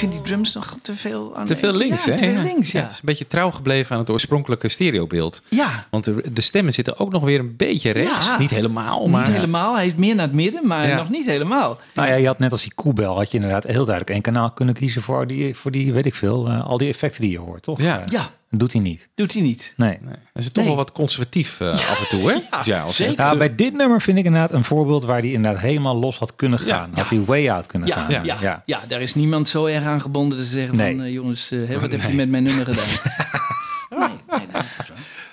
vind 0.08 0.24
die 0.24 0.32
drums 0.32 0.52
nog 0.52 0.76
te 0.82 0.94
veel 0.94 1.36
aan 1.36 1.46
Te 1.46 1.56
veel 1.56 1.72
links, 1.72 2.04
ja, 2.04 2.10
hè? 2.10 2.16
Te 2.16 2.24
veel 2.24 2.42
links, 2.42 2.72
ja. 2.72 2.80
Het 2.82 2.90
is 2.90 2.96
een 2.96 3.02
beetje 3.04 3.26
trouw 3.26 3.50
gebleven 3.50 3.94
aan 3.94 4.00
het 4.00 4.10
oorspronkelijke 4.10 4.68
stereobeeld. 4.68 5.42
Ja. 5.48 5.86
Want 5.90 6.04
de, 6.04 6.32
de 6.32 6.40
stemmen 6.40 6.72
zitten 6.72 6.98
ook 6.98 7.12
nog 7.12 7.22
weer 7.22 7.38
een 7.38 7.56
beetje 7.56 7.90
rechts. 7.90 8.26
Ja. 8.26 8.38
Niet 8.38 8.50
helemaal, 8.50 9.08
maar... 9.08 9.26
Niet 9.26 9.34
helemaal. 9.34 9.74
Hij 9.74 9.86
is 9.86 9.94
meer 9.94 10.14
naar 10.14 10.26
het 10.26 10.34
midden, 10.34 10.66
maar 10.66 10.88
Ja. 10.88 10.96
nog 10.96 11.10
niet 11.10 11.26
helemaal. 11.26 11.78
Nou 11.94 12.08
ja, 12.08 12.14
je 12.14 12.26
had 12.26 12.38
net 12.38 12.52
als 12.52 12.62
die 12.62 12.74
koebel, 12.74 13.16
had 13.16 13.30
je 13.30 13.36
inderdaad 13.36 13.64
heel 13.64 13.84
duidelijk 13.84 14.10
één 14.10 14.20
kanaal 14.22 14.50
kunnen 14.50 14.74
kiezen 14.74 15.02
voor 15.02 15.26
die, 15.26 15.54
voor 15.54 15.70
die 15.70 15.92
weet 15.92 16.06
ik 16.06 16.14
veel, 16.14 16.48
eh, 16.48 16.66
al 16.66 16.78
die 16.78 16.88
effecten 16.88 17.20
die 17.20 17.30
je 17.30 17.38
hoort, 17.38 17.62
toch? 17.62 17.80
Ja. 17.80 18.02
Ja. 18.06 18.30
Doet 18.56 18.72
hij 18.72 18.80
niet. 18.82 19.08
Doet 19.14 19.32
hij 19.32 19.42
niet. 19.42 19.74
Nee. 19.76 19.98
Hij 20.02 20.18
is 20.34 20.50
toch 20.52 20.64
wel 20.64 20.76
wat 20.76 20.92
conservatief 20.92 21.60
eh, 21.60 21.68
af 21.70 22.00
en 22.00 22.08
toe, 22.08 22.30
hè? 22.30 22.60
Giles, 22.62 22.98
hè? 22.98 23.10
Nou, 23.12 23.36
bij 23.38 23.54
dit 23.54 23.72
nummer 23.72 24.00
vind 24.00 24.18
ik 24.18 24.24
inderdaad 24.24 24.52
een 24.52 24.64
voorbeeld 24.64 25.04
waar 25.04 25.18
hij 25.20 25.30
inderdaad 25.32 25.60
helemaal 25.60 25.96
los 25.96 26.18
had 26.18 26.36
kunnen 26.36 26.58
gaan. 26.58 26.90
Had 26.94 27.08
hij 27.08 27.24
way 27.24 27.48
out 27.50 27.66
kunnen 27.66 27.88
Ja, 27.88 27.94
gaan. 28.08 28.24
ja, 28.24 28.62
ja. 28.66 28.80
daar 28.88 29.00
is 29.00 29.14
niemand 29.14 29.48
zo 29.48 29.64
erg 29.66 29.84
aan 29.84 30.00
gebonden 30.00 30.38
te 30.38 30.44
zeggen 30.44 30.76
Nee. 30.76 30.96
van... 30.96 31.04
eh, 31.04 31.12
jongens, 31.12 31.48
hè, 31.48 31.80
wat 31.80 31.90
heb 31.90 32.02
je 32.02 32.14
met 32.14 32.28
mijn 32.28 32.42
nummer 32.42 32.64
gedaan? 32.64 32.84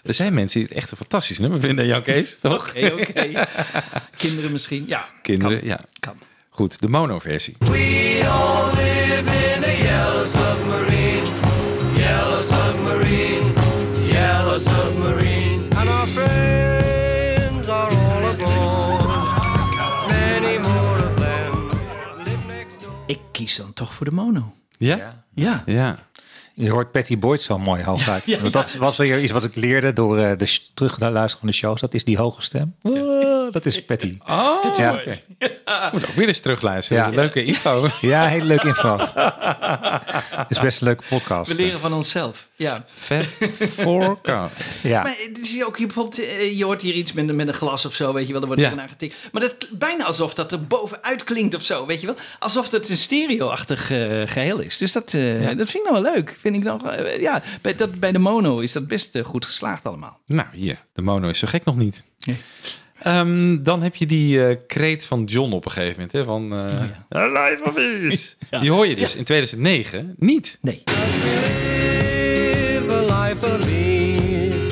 Er 0.04 0.14
zijn 0.14 0.34
mensen 0.34 0.60
die 0.60 0.68
het 0.70 0.78
echt 0.78 0.92
een 0.92 0.98
fantastisch 0.98 1.40
nummer 1.40 1.60
vinden, 1.60 1.86
Jan 1.86 2.02
Kees, 2.02 2.38
toch? 2.42 2.70
Oké, 2.70 2.92
oké. 3.00 3.44
Kinderen 4.18 4.52
misschien. 4.52 4.84
Ja, 4.88 5.06
Kinderen, 5.22 5.60
kan. 5.60 5.68
ja. 5.68 5.80
Kan. 6.00 6.14
Goed, 6.50 6.82
de 6.82 6.88
mono-versie. 6.90 7.56
We 7.60 8.22
all 8.32 8.70
live 8.70 9.56
in 9.56 9.64
a 9.90 10.51
kies 23.52 23.66
dan 23.66 23.74
toch 23.74 23.94
voor 23.94 24.06
de 24.06 24.12
mono. 24.12 24.54
Ja? 24.78 25.24
Ja. 25.34 25.64
Ja. 25.66 26.00
Je 26.54 26.70
hoort 26.70 26.92
Patty 26.92 27.18
Boyd 27.18 27.42
zo 27.42 27.60
mooi 27.60 27.84
hoog 27.84 28.10
uit. 28.10 28.26
Ja, 28.26 28.50
dat 28.50 28.74
was 28.74 28.98
weer 28.98 29.22
iets 29.22 29.32
wat 29.32 29.44
ik 29.44 29.56
leerde 29.56 29.94
door 29.94 30.18
eh, 30.18 30.38
de 30.38 30.60
terug 30.74 31.00
naar 31.00 31.12
luisteren 31.12 31.40
van 31.40 31.48
de 31.48 31.56
shows. 31.56 31.82
Dat 31.82 31.94
is 31.94 32.04
die 32.04 32.18
hoge 32.18 32.42
stem. 32.42 32.76
Dat 33.52 33.66
is 33.66 33.86
Patty. 33.86 34.18
Oh, 34.28 34.76
Ja. 34.76 34.94
oké. 34.94 35.14
Moet 35.92 36.08
ook 36.08 36.14
weer 36.16 36.28
eens 36.28 36.40
terugluisteren. 36.40 37.02
Ja. 37.04 37.10
Dat 37.10 37.16
Leuke 37.16 37.44
info. 37.44 37.88
Ja, 38.02 38.26
hele 38.26 38.46
leuke 38.46 38.68
info. 38.68 38.98
Het 40.36 40.50
is 40.50 40.60
best 40.60 40.82
een 40.82 40.88
leuke 40.88 41.04
podcast. 41.10 41.48
We 41.50 41.56
leren 41.64 41.80
van 41.80 41.94
onszelf. 41.94 42.48
Ja. 42.56 42.84
Fab 42.98 43.24
Forecast. 43.70 44.56
Ja. 44.84 45.02
Maar 45.04 45.16
het 45.18 45.40
is 45.42 45.64
ook 45.64 45.78
hier 45.78 45.86
bijvoorbeeld, 45.88 46.20
eh, 46.20 46.58
je 46.58 46.64
hoort 46.64 46.82
hier 46.82 46.94
iets 46.94 47.14
met, 47.14 47.30
een- 47.30 47.36
met 47.36 47.48
een 47.48 47.54
glas 47.54 47.86
of 47.86 47.96
zo, 47.96 48.14
weet 48.14 48.26
je 48.28 48.32
wel, 48.34 48.42
er 48.42 48.48
wordt 48.48 48.62
Ja. 48.62 48.88
getikt. 48.88 49.16
Maar 49.32 49.42
dat 49.42 49.56
bijna 49.72 50.04
alsof 50.06 50.34
dat 50.34 50.52
er 50.52 50.66
bovenuit 50.68 51.24
klinkt 51.24 51.56
of 51.56 51.62
zo, 51.64 51.86
weet 51.86 52.00
je 52.02 52.06
wel. 52.06 52.16
Alsof 52.40 52.72
het 52.72 52.90
een 52.90 52.98
stereo-achtig 52.98 53.92
eh, 53.92 54.22
geheel 54.26 54.60
is. 54.60 54.78
Dus 54.78 54.92
dat, 54.92 55.14
eh, 55.14 55.46
dat 55.46 55.70
vind 55.70 55.74
ik 55.86 55.90
nou 55.92 56.02
wel 56.04 56.14
leuk. 56.14 56.38
Vind 56.42 56.56
ik 56.56 56.64
nog, 56.64 56.84
eh, 56.92 57.20
ja, 57.22 57.42
bij, 57.62 57.76
dat, 57.76 58.00
bij 58.00 58.12
de 58.12 58.20
mono 58.20 58.60
is 58.60 58.72
dat 58.72 58.88
best 58.88 59.16
eh, 59.16 59.24
goed 59.24 59.46
geslaagd 59.46 59.86
allemaal. 59.86 60.20
Nou, 60.26 60.48
hier. 60.52 60.78
De 60.94 61.02
mono 61.02 61.28
is 61.30 61.40
zo 61.40 61.48
gek 61.48 61.64
nog 61.66 61.76
niet. 61.76 62.04
Nee. 62.20 62.38
Ehm, 63.04 63.64
dan 63.64 63.82
heb 63.82 63.96
je 63.96 64.06
die 64.06 64.46
eh 64.48 64.56
kreet 64.68 65.06
van 65.06 65.24
John 65.24 65.52
op 65.52 65.66
een 65.66 65.72
gegeven 65.72 65.94
moment. 65.94 66.12
Hè, 66.12 66.24
van 66.24 66.54
eh 67.10 67.10
Life 67.10 67.62
of 67.64 67.78
Is. 67.78 68.38
Die 68.62 68.72
hoor 68.72 68.88
je 68.88 68.96
dus 68.96 69.16
in 69.16 69.24
2009 69.24 70.16
niet. 70.18 70.58
Nee. 70.62 70.82
Live 70.86 71.02
a 72.94 73.02
life 73.24 73.46
of 73.46 73.68
ease. 73.68 74.72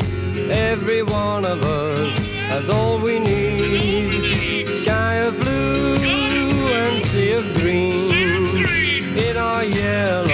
Every 0.49 1.01
one 1.01 1.51
of 1.53 1.61
us 1.63 2.13
has 2.49 2.69
all 2.69 2.99
we 3.01 3.19
need. 3.23 4.67
Sky 4.67 5.21
of 5.27 5.38
blue 5.38 6.73
and 6.73 7.03
sea 7.03 7.38
of 7.38 7.43
green. 7.57 7.88
In 9.15 9.38
our 9.38 9.65
yellow 9.65 10.28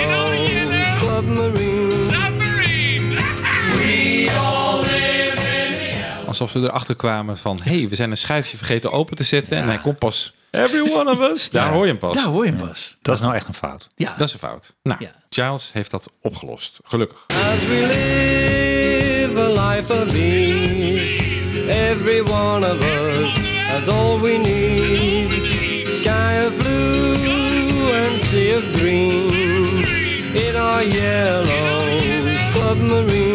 Alsof 6.39 6.51
ze 6.51 6.59
erachter 6.59 6.95
kwamen 6.95 7.37
van... 7.37 7.59
hé, 7.63 7.79
hey, 7.79 7.89
we 7.89 7.95
zijn 7.95 8.11
een 8.11 8.17
schuifje 8.17 8.57
vergeten 8.57 8.91
open 8.91 9.15
te 9.15 9.23
zetten. 9.23 9.57
En 9.57 9.65
hij 9.65 9.77
komt 9.79 9.99
pas... 9.99 10.33
Every 10.51 10.91
one 10.91 11.11
of 11.11 11.19
us. 11.29 11.49
Daar 11.49 11.65
Ja. 11.67 11.71
hoor 11.73 11.83
je 11.85 11.89
hem 11.91 11.97
pas. 11.99 12.15
Daar 12.15 12.25
hoor 12.25 12.45
je 12.45 12.51
hem 12.51 12.67
pas. 12.67 12.95
Dat 13.01 13.15
is 13.15 13.21
nou 13.21 13.35
echt 13.35 13.47
een 13.47 13.53
fout. 13.53 13.87
Ja. 13.95 14.15
Dat 14.17 14.27
is 14.27 14.33
een 14.33 14.39
fout. 14.39 14.73
Nou, 14.83 14.99
Ja. 15.03 15.11
Giles 15.29 15.69
heeft 15.73 15.91
dat 15.91 16.07
opgelost. 16.21 16.79
Gelukkig. 16.83 17.25
As 17.27 17.65
we 17.67 17.85
live 19.29 19.41
a 19.41 19.69
life 19.69 19.93
of 19.93 20.13
ease, 20.15 21.23
every 21.69 22.19
one 22.21 22.71
of 22.71 22.81
us 22.81 23.35
has 23.67 23.87
all 23.87 24.19
we 24.19 24.37
need. 24.43 25.87
Sky 25.87 26.45
of 26.47 26.57
blue 26.57 28.07
and 28.11 28.21
sea 28.21 28.55
of 28.55 28.63
green 28.75 29.85
in 30.33 30.55
our 30.55 30.83
yellow 30.87 32.35
submarine. 32.51 33.34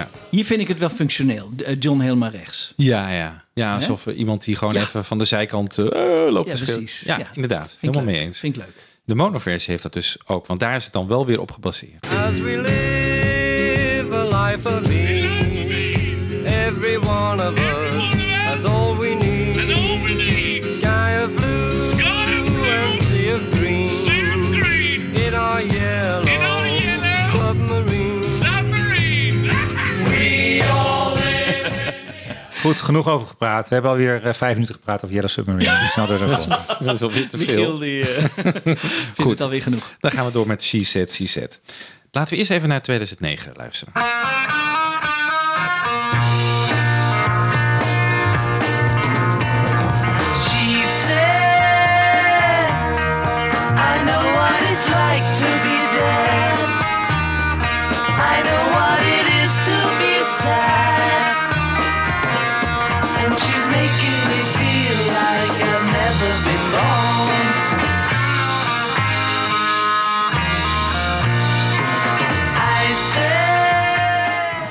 Ja. 0.00 0.08
Hier 0.30 0.44
vind 0.44 0.60
ik 0.60 0.68
het 0.68 0.78
wel 0.78 0.88
functioneel. 0.90 1.50
Eh, 1.66 1.76
John 1.78 2.00
helemaal 2.00 2.30
rechts. 2.30 2.72
Ja, 2.76 3.10
ja. 3.10 3.44
Ja, 3.54 3.74
alsof 3.74 4.06
eh, 4.06 4.18
iemand 4.18 4.44
die 4.44 4.56
gewoon 4.56 4.74
Ja. 4.74 4.80
even 4.80 5.04
van 5.04 5.18
de 5.18 5.24
zijkant 5.24 5.78
eh, 5.78 5.84
loopt 6.30 6.46
Ja, 6.46 6.52
te 6.54 6.58
schreeuwen. 6.58 6.84
precies. 6.84 7.00
Ja, 7.06 7.18
Ja. 7.18 7.26
inderdaad. 7.34 7.60
Vind 7.68 7.72
ik 7.74 7.80
Helemaal 7.80 8.04
leuk. 8.04 8.14
mee 8.14 8.24
eens. 8.24 8.38
Vind 8.38 8.56
ik 8.56 8.62
leuk. 8.62 8.74
De 9.04 9.14
monoversie 9.14 9.70
heeft 9.70 9.82
dat 9.82 9.92
dus 9.92 10.16
ook. 10.26 10.46
Want 10.46 10.60
daar 10.60 10.76
is 10.76 10.84
het 10.84 10.92
dan 10.92 11.06
wel 11.08 11.26
weer 11.26 11.40
op 11.40 11.50
gebaseerd. 11.52 12.06
As 12.26 12.38
we 12.38 12.60
live 12.60 14.14
a 14.16 14.46
life 14.46 14.68
of 14.68 14.90
ease, 14.90 14.99
Goed, 32.60 32.80
genoeg 32.80 33.08
over 33.08 33.26
gepraat. 33.26 33.68
We 33.68 33.74
hebben 33.74 33.90
alweer 33.92 34.22
eh, 34.24 34.32
vijf 34.32 34.54
minuten 34.54 34.74
gepraat 34.74 34.96
over 35.04 35.14
Yellow 35.14 35.30
Submarine. 35.30 35.88
Snel 35.92 36.06
door 36.06 36.18
de 36.18 36.26
Dat 36.84 36.94
is 36.94 37.02
alweer 37.02 37.28
te 37.28 37.36
Michiel 37.36 37.54
veel. 37.54 37.78
die, 37.78 38.00
eh, 38.00 38.24
vindt 39.14 39.30
het 39.30 39.40
alweer 39.40 39.62
genoeg. 39.62 39.94
Dan 40.00 40.10
gaan 40.10 40.26
we 40.26 40.32
door 40.32 40.46
met 40.46 40.62
She 40.62 40.84
Said, 40.84 41.12
She 41.12 41.26
Said. 41.26 41.60
Laten 42.10 42.32
we 42.32 42.38
eerst 42.38 42.50
even 42.50 42.68
naar 42.68 42.82
2009 42.82 43.52
luisteren. 43.56 43.92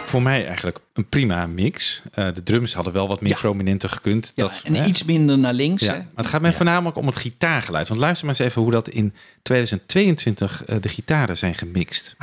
Voor 0.09 0.21
mij 0.21 0.45
eigenlijk 0.45 0.79
een 0.93 1.09
prima 1.09 1.47
mix. 1.47 2.01
Eh, 2.11 2.27
de 2.33 2.43
drums 2.43 2.73
hadden 2.73 2.93
wel 2.93 3.07
wat 3.07 3.21
meer 3.21 3.35
prominenter 3.35 3.89
gekund. 3.89 4.31
Ja, 4.35 4.43
dat, 4.43 4.61
en 4.63 4.75
hè? 4.75 4.85
iets 4.85 5.03
minder 5.03 5.37
naar 5.37 5.53
links. 5.53 5.83
Ja, 5.83 5.93
hè? 5.93 5.97
maar 5.97 6.07
het 6.15 6.27
gaat 6.27 6.41
mij 6.41 6.53
voornamelijk 6.53 6.97
om 6.97 7.05
het 7.05 7.15
gitaargeluid. 7.15 7.87
Want 7.87 7.99
luister 7.99 8.25
maar 8.25 8.35
eens 8.35 8.49
even 8.49 8.61
hoe 8.61 8.71
dat 8.71 8.89
in 8.89 9.13
2022 9.41 10.65
eh, 10.65 10.75
de 10.81 10.89
gitaren 10.89 11.37
zijn 11.37 11.55
gemixt. 11.55 12.15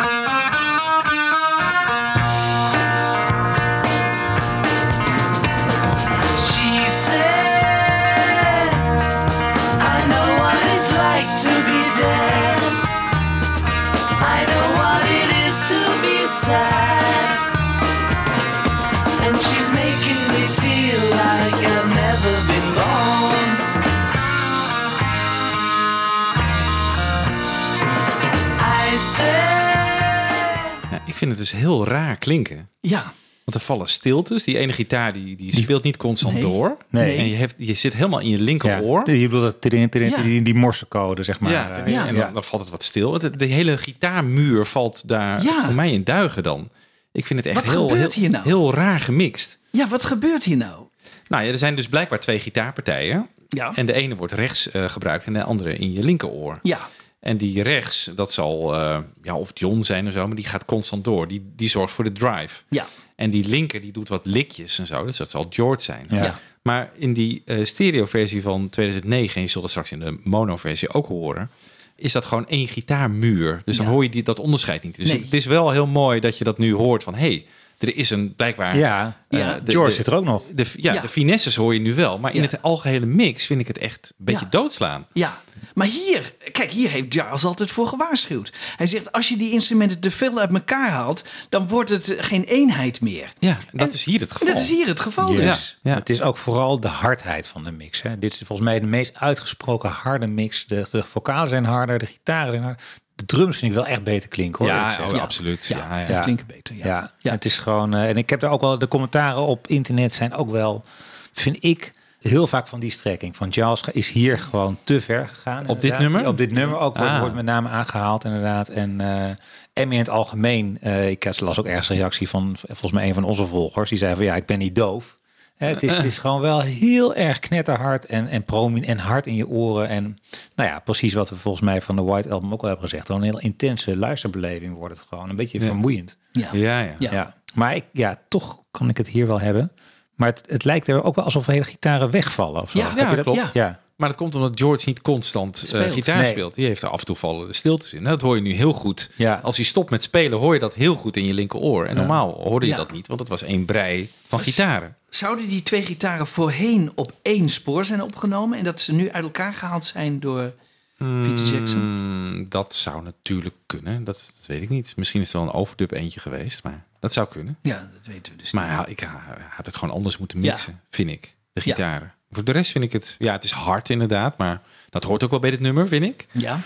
Vind 31.16 31.30
het 31.30 31.40
dus 31.40 31.50
heel 31.52 31.86
raar 31.86 32.16
klinken. 32.16 32.68
Ja. 32.80 33.12
Want 33.44 33.58
er 33.58 33.64
vallen 33.64 33.88
stiltes. 33.88 34.42
Die 34.44 34.58
ene 34.58 34.72
gitaar 34.72 35.12
die, 35.12 35.36
die 35.36 35.56
speelt 35.56 35.82
niet 35.82 35.96
constant 35.96 36.32
Nee. 36.34 36.42
door. 36.42 36.76
Nee. 36.90 37.16
En 37.16 37.28
je, 37.28 37.34
heeft, 37.34 37.54
je 37.58 37.74
zit 37.74 37.94
helemaal 37.94 38.20
in 38.20 38.28
je 38.28 38.38
linkeroor. 38.38 39.02
Ja, 39.04 39.12
je 39.12 39.28
bedoelt 39.28 39.42
dat 39.42 39.60
tidin, 39.60 39.80
Ja. 39.92 40.16
tidin, 40.16 40.44
die 40.44 40.54
morsecode, 40.54 41.22
zeg 41.22 41.40
maar. 41.40 41.52
Ja, 41.52 41.76
en 42.06 42.14
dan, 42.14 42.32
dan 42.32 42.44
valt 42.44 42.62
het 42.62 42.70
wat 42.70 42.82
stil. 42.82 43.18
De 43.36 43.44
hele 43.44 43.78
gitaarmuur 43.78 44.64
valt 44.64 45.08
daar 45.08 45.42
Ja. 45.42 45.64
voor 45.64 45.74
mij 45.74 45.92
in 45.92 46.04
duigen 46.04 46.42
dan. 46.42 46.68
Ik 47.12 47.26
vind 47.26 47.38
het 47.44 47.48
echt 47.48 47.64
Wat 47.64 47.74
heel, 47.74 47.88
gebeurt 47.88 48.14
heel, 48.14 48.22
hier 48.22 48.30
nou? 48.30 48.44
heel 48.44 48.74
raar 48.74 49.00
gemixt. 49.00 49.58
Ja, 49.70 49.88
wat 49.88 50.04
gebeurt 50.04 50.44
hier 50.44 50.56
nou? 50.56 50.84
Nou 51.28 51.44
ja, 51.44 51.50
er 51.52 51.58
zijn 51.58 51.74
dus 51.74 51.88
blijkbaar 51.88 52.20
twee 52.20 52.38
gitaarpartijen. 52.38 53.28
Ja. 53.48 53.72
En 53.74 53.86
de 53.86 53.92
ene 53.92 54.16
wordt 54.16 54.32
rechts 54.32 54.70
eh, 54.70 54.88
gebruikt 54.88 55.24
en 55.26 55.32
de 55.32 55.42
andere 55.42 55.76
in 55.76 55.92
je 55.92 56.02
linkeroor. 56.02 56.58
Ja. 56.62 56.78
En 57.27 57.37
die 57.37 57.62
rechts, 57.62 58.11
dat 58.14 58.33
zal 58.33 58.74
eh, 58.74 58.99
ja, 59.22 59.35
of 59.37 59.51
John 59.55 59.83
zijn 59.83 60.07
of 60.07 60.12
zo, 60.12 60.27
maar 60.27 60.37
die 60.37 60.47
gaat 60.47 60.64
constant 60.64 61.05
door. 61.05 61.29
Die, 61.29 61.43
die 61.57 61.68
zorgt 61.68 61.93
voor 61.93 62.05
de 62.05 62.12
drive. 62.12 62.62
Ja. 62.68 62.87
En 63.16 63.31
die 63.31 63.49
linker 63.49 63.81
die 63.81 63.93
doet 63.93 64.09
wat 64.09 64.20
likjes 64.27 64.79
en 64.79 64.87
zo. 64.87 65.05
Dus 65.05 65.16
dat 65.16 65.31
zal 65.31 65.47
George 65.51 65.83
zijn. 65.83 66.07
Ja. 66.11 66.24
Ja. 66.24 66.39
Maar 66.62 66.91
in 66.97 67.12
die 67.12 67.43
eh 67.45 67.64
stereo-versie 67.64 68.43
van 68.43 68.68
2009, 68.68 69.35
en 69.37 69.43
je 69.43 69.49
zult 69.49 69.62
het 69.62 69.72
straks 69.72 69.93
in 69.93 70.01
de 70.01 70.18
mono-versie 70.22 70.93
ook 70.95 71.07
horen, 71.07 71.51
is 71.97 72.12
dat 72.12 72.24
gewoon 72.24 72.49
één 72.49 72.66
gitaarmuur. 72.66 73.62
Dus 73.64 73.77
dan 73.77 73.87
hoor 73.87 74.03
je 74.03 74.09
die, 74.09 74.22
dat 74.22 74.41
onderscheid 74.41 74.83
niet. 74.83 74.97
Dus 74.97 75.09
Nee. 75.12 75.22
het 75.22 75.33
is 75.35 75.45
wel 75.47 75.70
heel 75.70 75.87
mooi 75.87 76.20
dat 76.20 76.39
je 76.39 76.45
dat 76.45 76.59
nu 76.59 76.74
hoort 76.74 77.03
van... 77.03 77.14
hé, 77.14 77.20
hey, 77.20 77.47
er 77.79 77.97
is 77.97 78.11
een 78.11 78.35
blijkbaar... 78.35 78.77
Ja, 78.77 79.20
eh, 79.29 79.39
Ja. 79.39 79.59
de- 79.61 79.72
George 79.72 79.89
de- 79.91 79.95
zit 79.97 80.07
er 80.07 80.14
ook 80.14 80.24
nog. 80.24 80.43
De, 80.55 80.64
ja, 80.77 80.93
Ja. 80.93 81.01
de 81.01 81.09
finesses 81.09 81.57
hoor 81.57 81.74
je 81.74 81.81
nu 81.81 81.95
wel. 81.95 82.18
Maar 82.18 82.35
in 82.35 82.43
Ja. 82.43 82.49
het 82.49 82.62
algehele 82.62 83.07
mix 83.07 83.47
vind 83.47 83.61
ik 83.61 83.66
het 83.66 83.79
echt 83.79 84.14
een 84.18 84.24
beetje 84.24 84.45
Ja. 84.45 84.51
doodslaan. 84.51 85.07
Ja, 85.12 85.41
maar 85.77 85.87
hier, 85.87 86.33
kijk, 86.53 86.70
hier 86.70 86.89
heeft 86.91 87.14
Giles 87.14 87.45
altijd 87.45 87.70
voor 87.70 87.87
gewaarschuwd. 87.87 88.53
Hij 88.77 88.87
zegt, 88.87 89.12
als 89.12 89.29
je 89.29 89.37
die 89.37 89.51
instrumenten 89.51 90.01
te 90.01 90.11
veel 90.11 90.39
uit 90.39 90.53
elkaar 90.53 90.91
haalt, 90.91 91.24
dan 91.49 91.68
wordt 91.68 91.91
het 91.91 92.14
geen 92.18 92.45
eenheid 92.45 93.01
meer. 93.01 93.33
Ja, 93.39 93.57
dat 93.72 93.89
En- 93.89 93.95
is 93.95 94.05
hier 94.05 94.20
het 94.20 94.33
geval. 94.33 94.47
dat 94.55 94.62
is 94.62 94.70
hier 94.70 94.87
het 94.87 95.01
geval 95.01 95.33
Ja. 95.33 95.41
dus. 95.51 95.79
Ja. 95.83 95.95
Het 95.95 96.11
is 96.11 96.22
ook 96.22 96.37
vooral 96.37 96.81
de 96.81 96.89
hardheid 96.89 97.49
van 97.49 97.64
de 97.64 97.72
mix. 97.72 98.03
Hè. 98.03 98.18
Dit 98.18 98.33
is 98.33 98.39
volgens 98.47 98.68
mij 98.68 98.81
de 98.81 98.87
meest 98.87 99.14
uitgesproken 99.14 99.91
harde 99.91 100.27
mix. 100.27 100.66
De, 100.66 100.87
de 100.91 101.03
vocalen 101.03 101.49
zijn 101.49 101.64
harder, 101.64 101.99
de 101.99 102.07
gitaren 102.07 102.51
zijn 102.51 102.62
harder. 102.62 102.83
De 103.14 103.24
drums 103.27 103.57
vind 103.59 103.70
ik 103.72 103.79
wel 103.79 103.87
echt 103.87 104.03
beter 104.05 104.29
klinken. 104.29 104.64
Hoor, 104.64 104.74
Ja, 104.74 104.99
oh, 105.12 105.20
absoluut. 105.20 105.66
Ja, 105.66 105.99
ja, 106.01 106.09
Ja, 106.09 106.20
klinken 106.20 106.47
beter. 106.47 106.74
Ja. 106.74 106.85
Ja, 106.85 107.11
Ja. 107.18 107.31
het 107.31 107.45
is 107.45 107.59
gewoon. 107.59 107.95
eh, 107.95 108.09
en 108.09 108.16
ik 108.16 108.31
heb 108.31 108.43
er 108.43 108.49
ook 108.49 108.61
wel. 108.61 108.79
De 108.79 108.89
commentaren 108.89 109.41
op 109.43 109.66
internet 109.68 110.12
zijn 110.12 110.35
ook 110.35 110.51
wel. 110.51 110.85
Vind 111.33 111.57
ik 111.64 111.93
heel 112.20 112.46
vaak 112.46 112.66
van 112.66 112.80
die 112.80 112.90
strekking. 112.90 113.36
Van 113.36 113.52
Giles 113.52 113.82
is 113.92 114.10
hier 114.10 114.38
gewoon 114.38 114.78
te 114.84 115.00
ver 115.00 115.28
gegaan. 115.28 115.66
Op 115.68 115.80
dit 115.80 115.98
nummer? 115.98 116.26
Op 116.26 116.36
dit 116.36 116.52
nummer 116.52 116.78
ook 116.78 116.96
wordt, 116.96 117.12
Ah. 117.12 117.20
wordt 117.20 117.34
met 117.34 117.44
name 117.44 117.68
aangehaald, 117.68 118.24
inderdaad. 118.24 118.68
En 118.68 119.00
eh 119.00 119.30
Emmy 119.72 119.92
in 119.94 119.98
het 120.00 120.08
algemeen. 120.08 120.78
eh, 120.80 121.10
ik 121.10 121.40
las 121.40 121.58
ook 121.58 121.66
ergens 121.66 121.88
een 121.88 121.96
reactie 121.96 122.28
van 122.28 122.54
volgens 122.58 122.92
mij 122.92 123.08
een 123.08 123.14
van 123.14 123.24
onze 123.24 123.44
volgers. 123.44 123.88
Die 123.90 123.98
zei 123.98 124.14
van 124.16 124.24
ja, 124.24 124.34
ik 124.36 124.46
ben 124.46 124.58
niet 124.58 124.74
doof. 124.74 125.16
Hè, 125.56 125.66
het, 125.68 125.82
is, 125.82 125.96
het 125.96 126.04
is 126.04 126.18
gewoon 126.18 126.40
wel 126.40 126.60
heel 126.60 127.14
erg 127.14 127.38
knetterhard 127.38 128.06
en, 128.06 128.28
en, 128.28 128.44
promin 128.44 128.84
en 128.84 128.98
hard 128.98 129.26
in 129.26 129.34
je 129.34 129.48
oren. 129.48 129.88
En 129.88 130.18
nou 130.54 130.70
ja, 130.70 130.78
precies 130.78 131.14
wat 131.14 131.28
we 131.30 131.36
volgens 131.36 131.64
mij 131.64 131.82
van 131.82 131.96
de 131.96 132.02
White 132.02 132.30
Album 132.30 132.52
ook 132.52 132.60
al 132.62 132.68
hebben 132.68 132.88
gezegd. 132.88 133.06
Gewoon 133.06 133.22
een 133.22 133.28
heel 133.28 133.38
intense 133.40 133.96
luisterbeleving 133.96 134.74
wordt 134.74 134.96
het 134.98 135.06
gewoon. 135.08 135.28
Een 135.30 135.36
beetje 135.36 135.60
vermoeiend. 135.60 136.16
Ja. 136.32 136.48
Ja, 136.52 136.80
ja. 136.80 136.94
Ja. 136.98 137.12
Ja. 137.12 137.34
Maar 137.54 137.74
ik, 137.74 137.84
ja, 137.92 138.16
toch 138.28 138.62
kan 138.70 138.88
ik 138.88 138.96
het 138.96 139.08
hier 139.08 139.26
wel 139.26 139.40
hebben. 139.40 139.72
Maar 140.16 140.28
het, 140.28 140.42
het 140.46 140.64
lijkt 140.64 140.88
er 140.88 141.02
ook 141.02 141.14
wel 141.14 141.24
alsof 141.24 141.46
hele 141.46 141.64
gitaren 141.64 142.10
wegvallen. 142.10 142.62
Of 142.62 142.70
zo. 142.70 142.78
Ja, 142.78 142.88
Heb 142.88 142.96
ja, 142.98 143.10
je 143.10 143.16
dat? 143.16 143.24
klopt. 143.24 143.50
Ja. 143.52 143.80
Maar 143.96 144.08
dat 144.08 144.16
komt 144.16 144.34
omdat 144.34 144.52
George 144.60 144.82
niet 144.86 145.00
constant 145.02 145.70
eh, 145.72 145.92
gitaar 145.92 146.16
Nee. 146.22 146.30
speelt. 146.30 146.54
Die 146.54 146.66
heeft 146.66 146.82
er 146.82 146.88
af 146.88 146.98
en 147.00 147.06
toe 147.06 147.16
vallen 147.16 147.46
de 147.46 147.52
stiltes 147.52 147.92
in. 147.92 148.04
Dat 148.04 148.20
hoor 148.20 148.34
je 148.36 148.42
nu 148.42 148.52
heel 148.52 148.72
goed. 148.72 149.10
Ja. 149.16 149.40
Als 149.42 149.56
hij 149.56 149.64
stopt 149.64 149.90
met 149.90 150.02
spelen, 150.02 150.38
hoor 150.38 150.54
je 150.54 150.60
dat 150.60 150.74
heel 150.74 150.94
goed 150.94 151.16
in 151.16 151.24
je 151.26 151.32
linkeroor. 151.32 151.84
En 151.86 151.96
normaal 151.96 152.32
hoorde 152.42 152.66
je 152.66 152.72
Ja. 152.72 152.78
dat 152.78 152.92
niet, 152.92 153.06
want 153.06 153.20
het 153.20 153.28
was 153.28 153.42
één 153.42 153.64
brei 153.64 154.10
van 154.26 154.38
gitaren. 154.40 154.96
Zouden 155.10 155.48
die 155.48 155.62
twee 155.62 155.82
gitaren 155.84 156.26
voorheen 156.26 156.92
op 156.94 157.12
één 157.22 157.48
spoor 157.48 157.84
zijn 157.84 158.02
opgenomen 158.02 158.58
en 158.58 158.64
dat 158.64 158.80
ze 158.80 158.92
nu 158.92 159.10
uit 159.10 159.24
elkaar 159.24 159.52
gehaald 159.54 159.84
zijn 159.84 160.20
door 160.20 160.52
Peter 160.97 161.47
Jackson? 161.47 161.80
Mm, 161.80 162.47
dat 162.49 162.74
zou 162.74 163.03
natuurlijk 163.03 163.55
kunnen. 163.66 164.05
Dat, 164.05 164.32
dat 164.36 164.47
weet 164.47 164.62
ik 164.62 164.68
niet. 164.68 164.92
Misschien 164.97 165.20
is 165.20 165.26
het 165.32 165.36
wel 165.36 165.47
een 165.47 165.55
overdub 165.55 165.90
eentje 165.90 166.20
geweest, 166.20 166.62
maar 166.62 166.84
dat 167.01 167.12
zou 167.12 167.28
kunnen. 167.28 167.57
Ja, 167.62 167.78
dat 167.78 168.14
weten 168.14 168.32
we 168.32 168.38
dus 168.38 168.51
Maar 168.51 168.88
ik, 168.88 169.09
had 169.51 169.66
het 169.66 169.76
gewoon 169.76 169.94
anders 169.94 170.18
moeten 170.18 170.42
Ja. 170.42 170.51
mixen, 170.53 170.80
vind 170.90 171.11
ik. 171.11 171.34
De 171.53 171.61
Ja. 171.64 171.74
gitaren. 171.74 172.14
Voor 172.30 172.44
de 172.44 172.53
rest 172.53 172.70
vind 172.70 172.84
ik 172.84 172.92
het... 172.92 173.14
Ja, 173.18 173.32
het 173.32 173.44
is 173.44 173.51
hard 173.51 173.90
inderdaad, 173.90 174.38
maar 174.38 174.62
dat 174.90 175.05
hoort 175.05 175.22
ook 175.22 175.30
wel 175.30 175.40
bij 175.40 175.51
dit 175.51 175.61
nummer, 175.61 175.88
vind 175.88 176.05
ik. 176.05 176.26
Ja, 176.32 176.61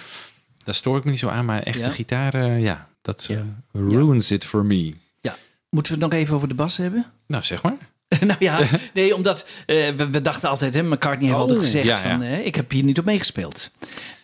Daar 0.59 0.74
stoor 0.74 0.97
ik 0.99 1.05
me 1.05 1.11
niet 1.11 1.18
zo 1.18 1.28
aan, 1.28 1.45
maar 1.45 1.62
echte 1.62 1.91
gitaren, 1.91 2.61
ja, 2.61 2.89
dat 3.03 3.26
eh, 3.31 3.39
ruins 3.72 4.31
it 4.31 4.45
for 4.45 4.64
me. 4.64 4.95
ja. 5.20 5.37
Moeten 5.70 5.95
we 5.95 6.01
het 6.05 6.11
nog 6.12 6.20
even 6.20 6.35
over 6.35 6.49
de 6.49 6.55
bas 6.55 6.76
hebben? 6.76 7.07
Nou, 7.26 7.43
zeg 7.43 7.62
maar. 7.62 7.76
nou 8.20 8.37
ja, 8.39 8.61
nee, 8.95 9.14
omdat 9.14 9.47
eh, 9.66 9.89
we, 9.91 10.11
we 10.11 10.22
dachten 10.22 10.49
altijd, 10.49 10.74
hè, 10.74 10.83
McCartney 10.83 11.24
heeft 11.26 11.35
Oh, 11.35 11.41
altijd 11.41 11.59
gezegd 11.59 11.87
ja, 11.87 11.97
van, 12.11 12.22
eh, 12.22 12.47
ik 12.47 12.55
heb 12.55 12.70
hier 12.70 12.83
niet 12.85 12.99
op 12.99 13.05
meegespeeld. 13.05 13.70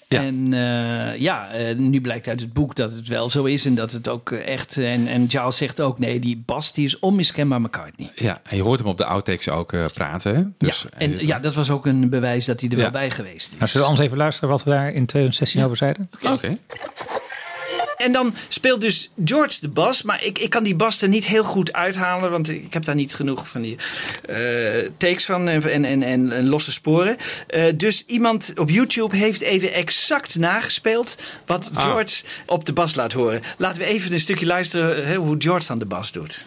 Ja. 0.09 0.21
En 0.23 0.53
eh, 0.53 1.21
ja, 1.21 1.51
eh, 1.51 1.77
nu 1.77 2.01
blijkt 2.01 2.29
uit 2.29 2.41
het 2.41 2.53
boek 2.53 2.75
dat 2.75 2.93
het 2.93 3.09
wel 3.09 3.31
zo 3.31 3.45
is 3.45 3.65
en 3.65 3.75
dat 3.75 3.93
het 3.93 4.09
ook 4.09 4.31
eh, 4.31 4.47
echt... 4.49 4.77
En, 4.77 5.07
en 5.07 5.31
Giles 5.31 5.57
zegt 5.57 5.81
ook, 5.81 5.99
nee, 5.99 6.19
die 6.21 6.43
bas 6.47 6.73
die 6.73 6.85
is 6.85 6.99
onmiskenbaar 6.99 7.61
McCartney. 7.61 8.11
Ja, 8.15 8.41
en 8.45 8.57
je 8.57 8.63
hoort 8.63 8.79
hem 8.79 8.89
op 8.89 8.97
de 8.97 9.05
outtakes 9.05 9.49
ook 9.49 9.73
eh, 9.73 9.85
praten. 9.95 10.35
Hè? 10.37 10.43
Dus, 10.59 10.83
ja, 10.91 10.99
en 10.99 11.27
ja, 11.27 11.39
dat 11.39 11.55
was 11.55 11.71
ook 11.71 11.87
een 11.87 12.09
bewijs 12.11 12.45
dat 12.45 12.61
hij 12.61 12.69
er 12.71 12.77
Ja. 12.77 12.83
wel 12.83 12.91
bij 12.93 13.11
geweest 13.11 13.53
is. 13.53 13.59
Nou, 13.59 13.67
zullen 13.67 13.81
we 13.87 13.89
anders 13.89 14.07
even 14.07 14.19
luisteren 14.19 14.49
wat 14.51 14.65
we 14.65 14.71
daar 14.71 14.87
in 14.93 15.07
2016 15.07 15.65
over 15.65 15.77
zeiden? 15.77 16.11
Oké. 16.23 16.53
En 17.97 18.13
dan 18.13 18.35
speelt 18.49 18.81
dus 18.81 19.11
George 19.25 19.61
de 19.61 19.69
bas. 19.69 20.03
Maar 20.03 20.25
ik, 20.25 20.39
ik 20.39 20.51
kan 20.51 20.65
die 20.65 20.75
bas 20.75 21.03
er 21.03 21.09
niet 21.09 21.27
heel 21.27 21.43
goed 21.43 21.73
uithalen. 21.73 22.31
Want 22.31 22.49
ik 22.51 22.73
heb 22.73 22.85
daar 22.85 22.95
niet 22.95 23.15
genoeg 23.15 23.49
van 23.49 23.61
die 23.61 23.77
eh, 24.27 24.37
takes 24.97 25.25
van 25.25 25.49
en, 25.49 25.63
en, 25.71 25.85
en, 25.85 26.03
en, 26.03 26.33
en 26.33 26.49
losse 26.49 26.73
sporen. 26.73 27.17
Eh, 27.47 27.65
dus 27.75 28.05
iemand 28.07 28.53
op 28.57 28.71
YouTube 28.71 29.17
heeft 29.17 29.41
even 29.41 29.73
exact 29.73 30.37
nagespeeld. 30.39 31.17
Wat 31.47 31.71
Ah. 31.75 31.83
George 31.83 32.25
op 32.47 32.65
de 32.65 32.73
bas 32.73 32.95
laat 32.95 33.13
horen. 33.13 33.41
Laten 33.59 33.83
we 33.83 33.89
even 33.89 34.13
een 34.13 34.21
stukje 34.21 34.47
luisteren 34.47 35.07
hè, 35.07 35.17
hoe 35.17 35.37
George 35.39 35.67
dan 35.67 35.79
de 35.79 35.87
bas 35.87 36.13
doet. 36.13 36.47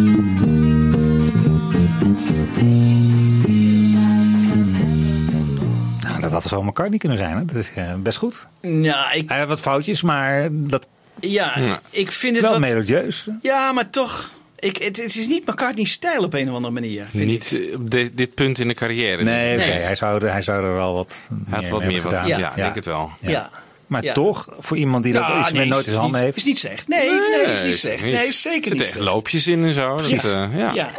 had 6.41 6.51
zo 6.51 6.63
McCartney 6.63 6.97
kunnen 6.97 7.17
zijn. 7.17 7.37
Hè? 7.37 7.45
Dat 7.45 7.55
is 7.55 7.71
eh, 7.75 7.93
best 7.97 8.17
goed. 8.17 8.45
Ja, 8.61 9.11
ik, 9.11 9.29
Hij 9.29 9.39
had 9.39 9.47
wat 9.47 9.59
foutjes, 9.59 10.01
maar 10.01 10.47
dat 10.51 10.87
ja, 11.19 11.79
ik 11.89 12.11
vind 12.11 12.33
het 12.35 12.41
wel 12.41 12.51
wat... 12.51 12.59
melodieus. 12.69 13.27
Ja, 13.41 13.71
maar 13.71 13.89
toch... 13.89 14.29
Ik, 14.59 14.77
het, 14.77 14.97
het 14.97 15.15
is 15.15 15.27
niet 15.27 15.47
McCartney's 15.47 15.91
stijl 15.91 16.23
op 16.23 16.33
een 16.33 16.49
of 16.49 16.55
andere 16.55 16.73
manier. 16.73 17.05
Vind 17.09 17.23
ik. 17.23 17.27
Niet 17.29 17.53
eh, 17.69 17.75
op 17.75 17.89
dit, 17.91 18.17
dit 18.17 18.33
punt 18.35 18.59
in 18.59 18.67
de 18.67 18.73
carrière. 18.73 19.23
Nee, 19.23 19.57
hij, 19.59 19.95
zou, 19.95 20.23
er- 20.25 20.31
hij 20.31 20.41
zou 20.41 20.63
er 20.65 20.73
wel 20.73 20.93
wat 20.93 21.27
Hij 21.29 21.37
had 21.49 21.61
meer 21.61 21.71
wat 21.71 21.79
mee 21.79 21.89
meer 21.89 22.01
wat. 22.01 22.11
hebben 22.11 22.29
Ja, 22.29 22.35
gedaan. 22.35 22.51
ik 22.51 22.55
denk 22.63 22.75
het 22.75 22.85
wel. 22.85 23.09
Ja. 23.19 23.49
Maar 23.87 24.03
Ja. 24.03 24.13
toch, 24.13 24.47
voor 24.59 24.77
iemand 24.77 25.03
die 25.03 25.13
dat 25.13 25.21
Ja, 25.21 25.37
instrument 25.37 25.63
nee, 25.63 25.73
nooit 25.73 25.85
in 25.85 25.91
zijn 25.91 26.01
handen 26.03 26.15
niet- 26.17 26.25
heeft. 26.25 26.37
Is 26.37 26.43
niet 26.43 26.59
slecht. 26.59 26.87
Nee, 26.87 27.09
nee, 27.09 27.53
is 27.53 27.63
niet 27.63 27.77
slecht. 27.77 28.03
Nee, 28.03 28.27
is 28.27 28.41
zeker 28.41 28.71
Er 28.71 28.77
niet 28.77 28.85
zitten 28.85 29.01
echt 29.05 29.11
loopjes 29.13 29.47
in 29.47 29.63
en 29.63 29.73
zo. 29.73 29.95
Dat, 29.97 30.09
Ja. 30.09 30.49
eh, 30.53 30.73
ja. 30.75 30.89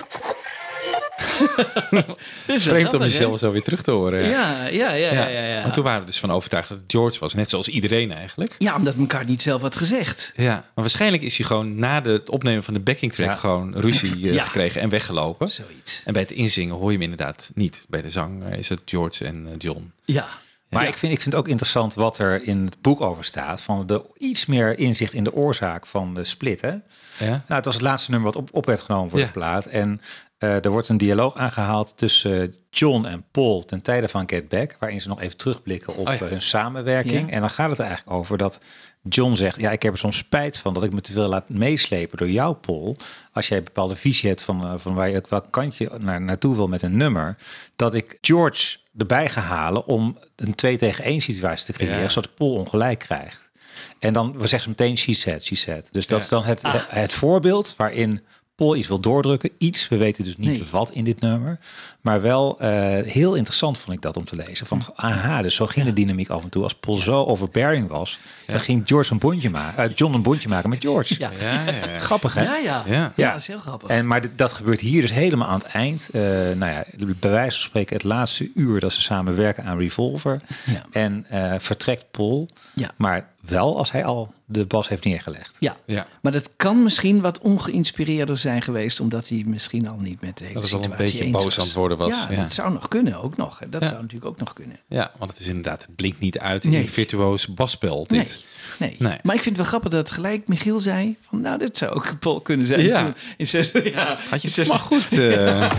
Wel 1.91 2.17
Vreemd 2.47 2.95
om 2.95 3.01
jezelf 3.01 3.39
zo 3.39 3.53
weer 3.53 3.63
terug 3.63 3.83
te 3.83 3.91
horen. 3.91 4.29
Ja, 4.29 4.67
ja, 4.67 4.93
ja, 4.93 5.13
ja, 5.13 5.27
ja, 5.29 5.45
ja. 5.45 5.63
Maar 5.63 5.73
toen 5.73 5.85
waren 5.85 6.01
we 6.01 6.07
dus 6.07 6.19
van 6.21 6.31
overtuigd 6.31 6.69
dat 6.69 6.79
het 6.81 6.91
George 6.91 7.19
was. 7.21 7.35
Net 7.35 7.49
zoals 7.49 7.69
iedereen 7.69 8.13
eigenlijk. 8.13 8.55
Ja, 8.59 8.77
omdat 8.77 8.95
elkaar 8.99 9.25
niet 9.25 9.43
zelf 9.43 9.61
had 9.63 9.77
gezegd. 9.77 10.33
Ja. 10.37 10.53
Maar 10.55 10.71
waarschijnlijk 10.75 11.23
is 11.23 11.37
hij 11.37 11.47
gewoon 11.47 11.75
na 11.79 12.01
de- 12.01 12.11
het 12.11 12.29
opnemen 12.31 12.65
van 12.65 12.75
de 12.75 12.81
backing 12.81 13.13
track 13.13 13.29
Ja. 13.29 13.35
gewoon 13.35 13.75
ruzie 13.79 14.13
eh, 14.29 14.35
Ja. 14.35 14.45
gekregen 14.45 14.81
en 14.81 14.89
weggelopen. 14.89 15.51
Zoiets. 15.51 16.03
En 16.05 16.13
bij 16.13 16.23
het 16.23 16.31
inzingen 16.31 16.75
hoor 16.75 16.87
je 16.87 16.93
hem 16.93 17.03
inderdaad 17.03 17.51
niet. 17.55 17.85
Bij 17.89 18.03
de 18.03 18.11
zang 18.11 18.45
eh, 18.49 18.59
is 18.59 18.69
het 18.69 18.83
George 18.85 19.25
en 19.25 19.47
eh, 19.47 19.53
John. 19.59 19.93
Ja. 20.05 20.27
Maar 20.69 20.83
Ja. 20.83 20.89
ik, 20.89 20.97
vind, 20.99 21.13
ik 21.13 21.21
vind 21.21 21.35
ook 21.35 21.49
interessant 21.49 21.95
wat 21.95 22.19
er 22.19 22.43
in 22.43 22.65
het 22.65 22.81
boek 22.81 23.01
over 23.01 23.25
staat. 23.25 23.61
Van 23.63 23.87
de 23.87 24.03
iets 24.17 24.47
meer 24.47 24.79
inzicht 24.79 25.13
in 25.13 25.25
de 25.25 25.33
oorzaak 25.35 25.87
van 25.87 26.15
de 26.15 26.25
split. 26.25 26.61
Hè? 26.61 26.69
Ja? 26.69 26.81
Nou, 27.29 27.43
het 27.47 27.65
was 27.65 27.75
het 27.75 27.83
laatste 27.83 28.11
nummer 28.11 28.33
wat 28.33 28.43
op, 28.43 28.49
op 28.53 28.67
werd 28.67 28.81
genomen 28.81 29.11
voor 29.11 29.19
Ja. 29.19 29.27
de 29.27 29.33
plaat. 29.33 29.67
En 29.67 30.01
er 30.49 30.71
wordt 30.71 30.89
een 30.89 30.97
dialoog 30.99 31.37
aangehaald 31.37 31.97
tussen 31.97 32.43
eh, 32.43 32.49
John 32.71 33.05
en 33.05 33.25
Paul 33.31 33.65
ten 33.65 33.83
tijde 33.83 34.09
van 34.09 34.29
Get 34.29 34.49
Back. 34.49 34.77
Waarin 34.79 35.01
ze 35.01 35.09
nog 35.09 35.21
even 35.21 35.37
terugblikken 35.37 35.97
op 35.97 36.09
Oh 36.09 36.15
ja. 36.15 36.21
eh, 36.21 36.31
hun 36.31 36.43
samenwerking. 36.43 37.29
Ja. 37.29 37.35
En 37.35 37.41
dan 37.41 37.51
gaat 37.51 37.71
het 37.71 37.79
er 37.79 37.85
eigenlijk 37.85 38.17
over 38.17 38.39
dat 38.39 38.59
John 39.03 39.35
zegt... 39.35 39.61
ja, 39.61 39.71
ik 39.71 39.83
heb 39.83 39.93
er 39.93 39.99
soms 39.99 40.17
spijt 40.17 40.59
van 40.59 40.75
dat 40.75 40.83
ik 40.83 40.93
me 40.93 41.01
te 41.01 41.13
veel 41.13 41.29
laat 41.29 41.49
meeslepen 41.49 42.19
door 42.19 42.31
jou, 42.31 42.55
Paul. 42.55 42.97
Als 43.33 43.49
jij 43.49 43.59
een 43.59 43.65
bepaalde 43.65 43.97
visie 43.97 44.29
hebt 44.29 44.43
van, 44.43 44.65
eh, 44.65 44.75
van 44.77 44.95
waar 44.95 45.09
je 45.09 45.23
welk 45.29 45.51
kant 45.51 45.77
je 45.77 45.91
naar, 45.99 46.21
naartoe 46.21 46.57
wil 46.57 46.69
met 46.69 46.83
een 46.83 46.97
nummer. 46.97 47.37
Dat 47.77 47.95
ik 47.95 48.19
George 48.21 48.77
erbij 48.97 49.29
ga 49.29 49.41
halen 49.41 49.87
om 49.87 50.19
een 50.37 50.55
2 50.55 50.77
tegen 50.77 51.05
1 51.05 51.21
situatie 51.21 51.67
te 51.67 51.73
creëren. 51.73 52.01
Ja. 52.01 52.09
Zodat 52.09 52.35
Paul 52.35 52.53
ongelijk 52.53 52.99
krijgt. 52.99 53.51
En 53.99 54.13
dan 54.13 54.33
we 54.33 54.47
zeggen 54.47 54.63
ze 54.63 54.69
meteen 54.69 54.99
she 54.99 55.15
said, 55.15 55.45
she 55.45 55.55
said. 55.55 55.89
Dus 55.93 56.07
dat 56.07 56.21
is 56.21 56.29
dan 56.29 56.45
het, 56.45 56.63
het 56.89 57.13
voorbeeld 57.13 57.75
waarin 57.77 58.21
Paul 58.55 58.77
iets 58.77 58.89
wil 58.89 59.01
doordrukken. 59.01 59.51
Iets, 59.59 59.89
we 59.89 59.97
weten 59.97 60.25
dus 60.25 60.37
niet 60.37 60.51
Nee. 60.51 60.65
wat 60.71 60.91
in 60.91 61.05
dit 61.05 61.21
nummer. 61.21 61.59
Maar 62.01 62.21
wel 62.23 62.61
eh, 62.61 62.69
heel 63.13 63.35
interessant 63.35 63.79
vond 63.79 63.97
ik 63.97 64.03
dat 64.03 64.17
om 64.17 64.25
te 64.25 64.37
lezen. 64.37 64.67
Van, 64.67 64.83
aha, 64.95 65.43
dus 65.43 65.55
zo 65.55 65.67
ging 65.67 65.87
de 65.87 65.93
dynamiek 65.93 66.29
af 66.29 66.43
en 66.43 66.49
toe. 66.51 66.63
Als 66.63 66.75
Paul 66.75 66.97
zo 66.97 67.25
overbearing 67.25 67.89
was, 67.89 68.19
dan 68.47 68.61
ging 68.61 68.83
George 68.85 69.13
een 69.13 69.19
bondje 69.19 69.51
maken, 69.51 69.85
eh, 69.85 69.95
John 69.95 70.15
een 70.15 70.23
bondje 70.23 70.49
maken 70.49 70.71
met 70.71 70.81
George. 70.83 71.15
Ja. 71.19 71.31
Ja, 71.41 71.53
ja, 71.53 71.61
ja. 71.93 71.99
Grappig, 71.99 72.35
hè? 72.35 72.43
Ja, 72.43 72.57
ja. 72.57 72.83
Ja. 72.87 73.13
Ja, 73.17 73.31
dat 73.33 73.41
is 73.41 73.47
heel 73.47 73.59
grappig. 73.59 73.89
En, 73.89 74.07
maar 74.07 74.21
dit- 74.21 74.39
dat 74.39 74.53
gebeurt 74.53 74.81
hier 74.81 75.01
dus 75.03 75.13
helemaal 75.13 75.49
aan 75.49 75.59
het 75.59 75.67
eind. 75.67 76.09
Eh, 76.13 76.21
nou 76.57 76.73
ja, 76.73 76.85
bij 77.21 77.31
wijze 77.31 77.53
van 77.53 77.63
spreken 77.69 77.97
het 77.97 78.05
laatste 78.05 78.51
uur 78.55 78.81
dat 78.81 78.93
ze 78.93 79.01
samen 79.03 79.37
werken 79.37 79.65
aan 79.65 79.79
Revolver. 79.79 80.41
Ja. 80.67 80.85
En 80.93 81.27
eh, 81.29 81.55
vertrekt 81.59 82.05
Paul. 82.11 82.49
Ja. 82.75 82.91
Maar 82.97 83.31
wel 83.47 83.79
als 83.79 83.93
hij 83.93 84.05
al 84.05 84.35
de 84.45 84.67
bas 84.67 84.89
heeft 84.89 85.05
neergelegd. 85.05 85.57
Ja. 85.59 85.77
Ja. 85.87 86.07
maar 86.23 86.33
dat 86.33 86.51
kan 86.57 86.83
misschien 86.83 87.21
wat 87.21 87.39
ongeïnspireerder 87.39 88.39
zijn 88.39 88.63
geweest, 88.63 89.01
omdat 89.01 89.29
hij 89.29 89.43
misschien 89.47 89.89
al 89.89 89.97
niet 89.97 90.21
met 90.21 90.39
de 90.39 90.45
hele 90.45 90.55
Dat 90.57 90.65
is 90.65 90.73
al 90.73 90.79
een 90.79 90.85
situatie 90.85 91.07
beetje 91.19 91.25
eens 91.25 91.43
boos 91.43 91.59
aan 91.59 91.65
het 91.65 91.75
worden 91.75 91.99
was, 91.99 92.09
Ja, 92.09 92.27
ja. 92.31 92.43
dat 92.43 92.53
zou 92.53 92.73
nog 92.73 92.89
kunnen, 92.89 93.23
ook 93.23 93.37
nog. 93.37 93.61
Dat 93.69 93.81
Ja. 93.81 93.87
zou 93.87 94.01
natuurlijk 94.01 94.31
ook 94.31 94.39
nog 94.39 94.53
kunnen. 94.53 94.79
Ja, 94.89 95.11
want 95.19 95.31
het 95.31 95.41
is 95.41 95.47
inderdaad, 95.47 95.83
het 95.83 95.97
blinkt 95.97 96.21
niet 96.21 96.39
uit 96.39 96.65
in 96.65 96.71
Nee. 96.71 96.81
een 96.83 96.89
virtuoos 96.89 97.47
basspel. 97.47 98.07
Dit. 98.07 98.45
nee. 98.79 98.97
Nee. 98.99 99.19
Maar 99.23 99.35
ik 99.35 99.43
vind 99.43 99.45
het 99.45 99.57
wel 99.57 99.65
grappig 99.67 99.91
dat 99.91 100.11
gelijk 100.11 100.49
Michiel 100.49 100.81
zei 100.81 101.17
van, 101.29 101.41
nou, 101.41 101.59
dit 101.59 101.79
zou 101.79 101.93
ook 101.95 102.19
Paul 102.19 102.41
kunnen 102.41 102.67
zijn. 102.67 102.83
Ja. 102.83 103.03
Toen, 103.03 103.15
in 103.37 103.47
zes, 103.47 103.71
ja, 103.85 104.19
Had 104.31 104.43
je 104.43 104.51
het 104.61 104.69
maar 104.69 104.79
goed. 104.79 105.13
eh, 105.19 105.71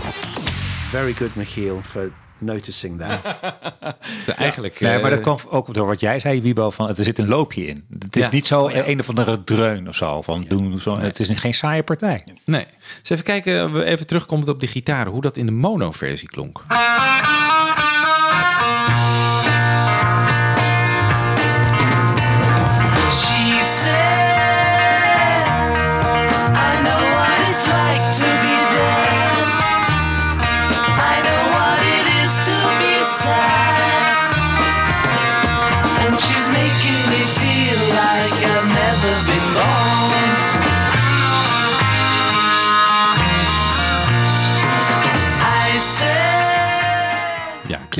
Very 0.90 1.12
good, 1.14 1.34
Michiel, 1.34 1.80
for 1.84 2.12
noticing 2.38 2.98
that. 3.00 3.20
eigenlijk. 4.36 4.80
Nee, 4.80 4.94
maar 4.94 5.10
eh, 5.10 5.10
dat 5.10 5.20
kwam 5.20 5.38
ook 5.48 5.74
door 5.74 5.86
wat 5.86 6.00
jij 6.00 6.20
zei, 6.20 6.42
Wiebo, 6.42 6.70
van 6.70 6.88
er 6.88 7.04
zit 7.04 7.18
een 7.18 7.28
loopje 7.28 7.66
in. 7.66 7.84
Het 7.98 8.16
is 8.16 8.24
Ja. 8.24 8.30
niet 8.30 8.46
zo 8.46 8.68
een 8.68 9.00
of 9.00 9.08
andere 9.08 9.44
dreun 9.44 9.88
of 9.88 9.96
zo. 9.96 10.22
Van 10.22 10.44
doen, 10.48 10.80
zo. 10.80 10.98
Het 10.98 11.20
is 11.20 11.28
geen 11.34 11.54
saaie 11.54 11.82
partij. 11.82 12.24
Nee. 12.44 12.66
Dus 13.00 13.10
even 13.10 13.24
kijken, 13.24 13.72
we 13.72 13.84
even 13.84 14.06
terugkomen 14.06 14.48
op 14.48 14.60
die 14.60 14.68
gitaren, 14.68 15.12
hoe 15.12 15.20
dat 15.22 15.36
in 15.36 15.46
de 15.46 15.52
mono-versie 15.52 16.28
klonk. 16.28 16.62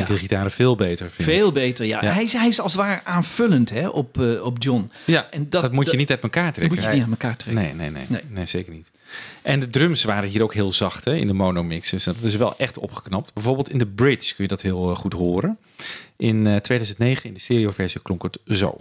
Klinken 0.04 0.14
de 0.14 0.20
gitaren 0.20 0.50
veel 0.50 0.76
beter. 0.76 1.10
Vind 1.10 1.28
ik. 1.28 1.34
Veel 1.34 1.52
beter, 1.52 1.86
ja. 1.86 2.00
Hij, 2.00 2.22
is, 2.24 2.32
hij 2.32 2.48
is 2.48 2.60
als 2.60 2.72
het 2.72 2.80
ware 2.80 3.00
aanvullend 3.04 3.70
hè, 3.70 3.88
op, 3.88 4.20
eh, 4.20 4.44
op 4.44 4.62
John. 4.62 4.90
Ja, 5.04 5.26
En 5.30 5.50
dat, 5.50 5.72
moet 5.72 5.90
je 5.90 5.96
niet 5.96 6.10
uit 6.10 6.20
elkaar 6.20 6.52
trekken. 6.52 6.74
moet 6.76 6.84
je 6.84 6.92
niet 6.92 7.02
aan 7.02 7.10
elkaar 7.10 7.36
trekken. 7.36 7.62
Nee, 7.64 7.74
nee, 7.74 7.90
nee, 7.90 8.04
Nee. 8.08 8.20
nee. 8.28 8.46
zeker 8.46 8.72
niet. 8.72 8.90
En 9.42 9.60
de 9.60 9.70
drums 9.70 10.04
waren 10.04 10.28
hier 10.28 10.42
ook 10.42 10.54
heel 10.54 10.72
zacht 10.72 11.04
hè, 11.04 11.14
in 11.16 11.26
de 11.26 11.32
mono-mixes. 11.32 12.04
Dat 12.04 12.16
is 12.22 12.36
wel 12.36 12.54
echt 12.58 12.78
opgeknapt. 12.78 13.32
Bijvoorbeeld 13.34 13.70
in 13.70 13.78
de 13.78 13.86
bridge 13.86 14.34
kun 14.34 14.44
je 14.44 14.48
dat 14.50 14.62
heel 14.62 14.90
eh, 14.90 14.96
goed 14.96 15.12
horen. 15.12 15.58
In 16.16 16.46
eh, 16.46 16.56
2009 16.56 17.28
in 17.28 17.34
de 17.34 17.40
stereoversie 17.40 18.02
klonk 18.02 18.22
het 18.22 18.38
zo. 18.46 18.76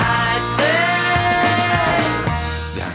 I 0.00 0.40
said. 0.56 0.76
Ja, 2.76 2.86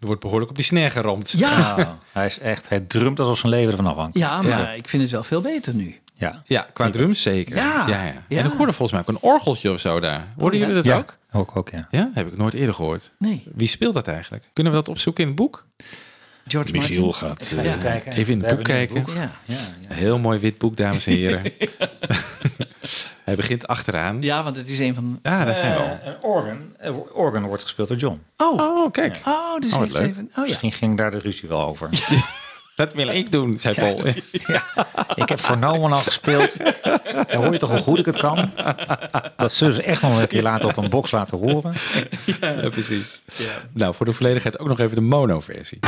er 0.00 0.06
wordt 0.06 0.20
behoorlijk 0.20 0.50
op 0.50 0.56
die 0.56 0.64
snare 0.64 0.90
geramd. 0.90 1.30
Ja, 1.36 1.98
hij 2.12 2.26
is 2.26 2.38
echt, 2.38 2.68
hij 2.68 2.80
drumt 2.80 3.18
alsof 3.18 3.38
zijn 3.38 3.52
leven 3.52 3.70
ervan 3.70 3.86
afhangt. 3.86 4.18
ja 4.18 4.42
maar 4.42 4.58
Ja. 4.58 4.70
ik 4.72 4.88
vind 4.88 5.02
het 5.02 5.10
wel 5.12 5.24
veel 5.24 5.40
beter 5.40 5.74
nu. 5.74 6.00
Ja. 6.18 6.42
Ja, 6.44 6.66
qua 6.72 6.90
drums 6.90 7.22
zeker. 7.22 7.56
Ja, 7.56 7.84
ja, 7.88 8.04
ja. 8.04 8.12
ja. 8.28 8.38
En 8.40 8.46
ik 8.46 8.52
hoorde 8.56 8.72
volgens 8.72 8.92
mij 8.92 9.00
ook 9.00 9.08
een 9.22 9.30
orgeltje 9.30 9.72
of 9.72 9.80
zo 9.80 10.00
daar. 10.00 10.26
Hoorden 10.38 10.58
ja? 10.60 10.66
jullie 10.66 10.82
dat 10.82 10.92
Ja, 10.92 10.98
ook? 10.98 11.16
ook, 11.32 11.56
ook 11.56 11.68
ja. 11.70 11.88
Ja, 11.90 12.10
heb 12.14 12.26
ik 12.26 12.36
nooit 12.36 12.54
eerder 12.54 12.74
gehoord. 12.74 13.10
Nee. 13.18 13.44
Wie 13.54 13.68
speelt 13.68 13.94
dat 13.94 14.08
eigenlijk? 14.08 14.44
Kunnen 14.52 14.72
we 14.72 14.78
dat 14.78 14.88
opzoeken 14.88 15.22
in 15.22 15.28
het 15.28 15.36
boek? 15.38 15.66
George 16.46 16.72
Michiel 16.72 17.04
Martin. 17.04 17.28
gaat 17.28 17.42
Even 17.52 17.64
eh, 17.64 17.80
kijken. 17.80 18.12
even 18.12 18.32
in 18.32 18.40
We 18.40 18.46
het 18.46 18.56
boek 18.56 18.64
kijken. 18.64 19.04
Ja. 19.14 19.30
Ja, 19.44 19.56
ja. 19.88 19.94
Heel 19.94 20.18
mooi 20.18 20.38
wit 20.38 20.58
boek, 20.58 20.76
dames 20.76 21.06
en 21.06 21.12
heren. 21.12 21.42
Hij 23.24 23.34
begint 23.36 23.66
achteraan. 23.66 24.22
ja, 24.22 24.42
want 24.42 24.56
het 24.56 24.68
is 24.68 24.78
een 24.78 24.94
van... 24.94 25.18
Ah, 25.22 25.44
daar 25.44 25.56
zijn 25.56 25.72
we 25.74 25.78
al. 25.78 25.84
Eh, 26.02 26.06
een 26.06 26.22
organ, 26.22 26.58
eh, 26.78 27.16
organ 27.16 27.42
wordt 27.46 27.62
gespeeld 27.62 27.88
door 27.88 27.96
John. 27.96 28.22
Oh, 28.36 28.60
Oh, 28.60 28.92
kijk. 28.92 29.20
oh 29.24 29.58
dus 29.60 29.72
Oh, 29.72 29.78
wat 29.78 29.88
heeft 29.88 29.98
leuk. 30.00 30.08
even... 30.10 30.22
Oh 30.30 30.34
ja. 30.36 30.42
Misschien 30.42 30.72
ging 30.72 30.96
daar 30.96 31.10
de 31.10 31.18
ruzie 31.18 31.48
wel 31.48 31.62
over. 31.62 31.88
Dat 32.76 32.94
wil 32.94 33.08
ik 33.08 33.32
doen, 33.32 33.58
zei 33.58 33.74
Paul. 33.74 34.02
Ik 35.22 35.28
heb 35.28 35.40
voor 35.40 35.58
No 35.58 35.72
One 35.72 35.94
al 35.94 36.00
gespeeld. 36.00 36.56
Dan 37.30 37.42
hoor 37.42 37.52
je 37.52 37.58
toch 37.58 37.70
hoe 37.70 37.78
goed 37.78 37.98
ik 37.98 38.06
het 38.06 38.16
kan. 38.16 38.52
Dat 39.36 39.52
zullen 39.52 39.74
ze 39.74 39.82
echt 39.82 40.02
nog 40.02 40.20
een 40.20 40.26
keer 40.26 40.42
later 40.42 40.68
op 40.68 40.76
een 40.76 40.90
box 40.90 41.10
laten 41.10 41.38
horen. 41.38 41.74
Ja, 42.40 42.68
precies. 42.68 43.20
Nou, 43.72 43.94
voor 43.94 44.06
de 44.06 44.12
volledigheid 44.12 44.58
ook 44.58 44.68
nog 44.68 44.80
even 44.80 44.94
de 44.94 45.00
mono-versie. 45.00 45.78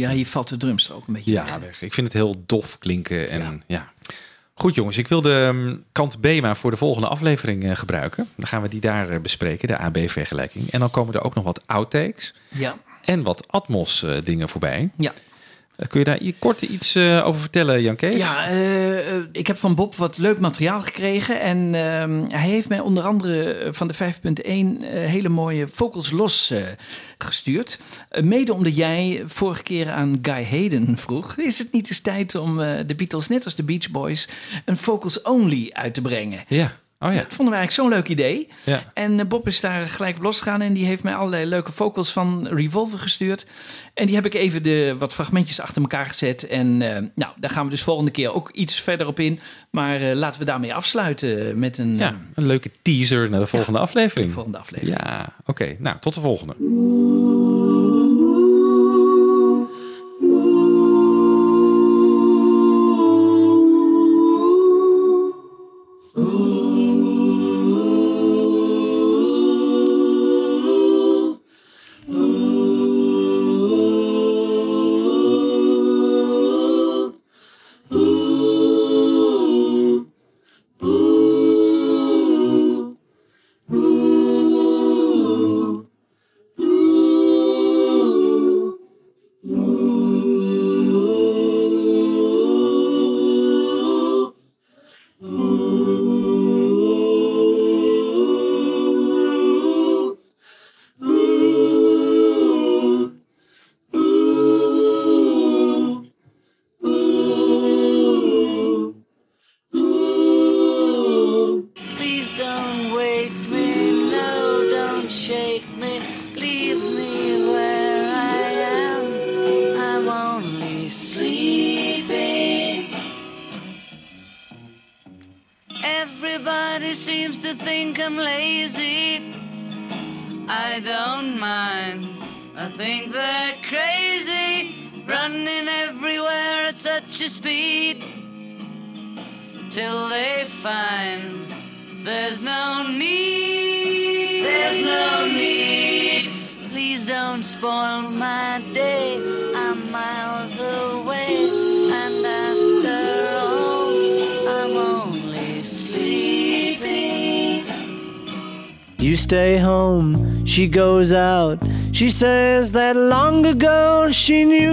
Ja, 0.00 0.10
hier 0.10 0.26
valt 0.26 0.48
de 0.48 0.56
drumstrook 0.56 1.06
een 1.06 1.12
beetje 1.14 1.30
ja 1.30 1.44
weg. 1.44 1.58
weg. 1.58 1.82
Ik 1.82 1.92
vind 1.92 2.06
het 2.06 2.16
heel 2.16 2.42
dof 2.46 2.78
klinken. 2.78 3.30
En, 3.30 3.62
ja. 3.66 3.92
Goed 4.54 4.74
jongens, 4.74 4.96
ik 4.98 5.08
wil 5.08 5.20
de 5.20 5.50
mm, 5.52 5.84
kant 5.92 6.20
B 6.20 6.26
maar 6.40 6.56
voor 6.56 6.70
de 6.70 6.76
volgende 6.76 7.08
aflevering 7.08 7.64
eh, 7.64 7.76
gebruiken. 7.76 8.28
Dan 8.36 8.46
gaan 8.46 8.62
we 8.62 8.68
die 8.68 8.80
daar 8.80 9.08
eh, 9.10 9.20
bespreken, 9.20 9.68
de 9.68 9.78
AB-vergelijking. 9.78 10.70
En 10.70 10.80
dan 10.80 10.90
komen 10.90 11.14
er 11.14 11.24
ook 11.24 11.34
nog 11.34 11.44
wat 11.44 11.62
outtakes 11.66 12.34
Ja. 12.48 12.76
en 13.04 13.22
wat 13.22 13.44
Atmos-dingen 13.50 14.48
voorbij. 14.48 14.90
Ja. 14.96 15.12
Eh, 15.78 15.88
kun 15.88 15.98
je 15.98 16.04
daar 16.04 16.20
kort 16.38 16.62
iets 16.62 16.94
eh, 16.94 17.26
over 17.26 17.40
vertellen, 17.40 17.82
Jan 17.82 17.96
Kees? 17.96 18.22
Ja, 18.22 18.48
eh, 18.48 19.16
ik 19.32 19.46
heb 19.46 19.56
van 19.56 19.74
Bob 19.74 19.94
wat 19.94 20.18
leuk 20.18 20.38
materiaal 20.38 20.82
gekregen. 20.82 21.40
En 21.40 21.74
ehm, 21.74 22.24
hij 22.28 22.48
heeft 22.48 22.68
mij 22.68 22.80
onder 22.80 23.04
andere 23.04 23.68
van 23.70 23.88
de 23.88 23.94
5.1 23.94 23.98
eh, 24.44 24.90
hele 24.90 25.28
mooie 25.28 25.68
Vocals 25.68 26.10
Los 26.10 26.52
gestuurd. 27.18 27.78
Mede 28.22 28.52
omdat 28.52 28.76
jij 28.76 29.22
vorige 29.26 29.62
keer 29.62 29.90
aan 29.90 30.18
Guy 30.22 30.44
Hayden 30.44 30.98
vroeg... 30.98 31.36
is 31.36 31.58
het 31.58 31.72
niet 31.72 31.88
eens 31.88 32.00
tijd 32.00 32.34
om 32.34 32.56
de 32.56 32.94
Beatles, 32.96 33.28
net 33.28 33.44
als 33.44 33.54
de 33.54 33.62
Beach 33.62 33.90
Boys... 33.90 34.28
een 34.64 34.76
Vocals 34.76 35.22
Only 35.22 35.70
uit 35.72 35.94
te 35.94 36.00
brengen? 36.00 36.44
Ja. 36.48 36.76
Oh 37.00 37.12
ja. 37.12 37.16
Dat 37.16 37.34
vonden 37.34 37.54
we 37.54 37.58
eigenlijk 37.60 37.72
zo'n 37.72 37.88
leuk 37.88 38.08
idee. 38.08 38.48
Ja. 38.64 38.82
En 38.94 39.20
eh, 39.20 39.26
Bob 39.26 39.46
is 39.46 39.60
daar 39.60 39.86
gelijk 39.86 40.16
op 40.16 40.22
losgegaan 40.22 40.60
en 40.60 40.72
die 40.72 40.84
heeft 40.86 41.02
mij 41.02 41.14
allerlei 41.14 41.46
leuke 41.46 41.72
vocals 41.72 42.12
van 42.12 42.46
Revolver 42.48 42.98
gestuurd. 42.98 43.46
En 43.94 44.06
die 44.06 44.14
heb 44.14 44.26
ik 44.26 44.34
even 44.34 44.62
de 44.62 44.96
wat 44.98 45.14
fragmentjes 45.14 45.60
achter 45.60 45.82
elkaar 45.82 46.06
gezet. 46.06 46.46
En 46.46 46.82
eh, 46.82 47.02
nou, 47.14 47.32
daar 47.36 47.50
gaan 47.50 47.64
we 47.64 47.70
dus 47.70 47.82
volgende 47.82 48.10
keer 48.10 48.32
ook 48.32 48.50
iets 48.52 48.80
verder 48.80 49.06
op 49.06 49.20
in. 49.20 49.40
Maar 49.70 50.00
eh, 50.00 50.14
laten 50.16 50.40
we 50.40 50.46
daarmee 50.46 50.74
afsluiten 50.74 51.58
met 51.58 51.78
een 51.78 51.96
Ja, 51.98 52.14
een 52.34 52.46
leuke 52.46 52.70
teaser 52.82 53.30
naar 53.30 53.40
de 53.40 53.46
volgende 53.46 53.78
aflevering. 53.78 54.26
de 54.26 54.32
volgende 54.34 54.58
aflevering. 54.58 54.98
Ja, 54.98 55.34
oké. 55.46 55.76
Nou, 55.78 55.98
tot 55.98 56.14
de 56.14 56.20
volgende. 56.20 56.54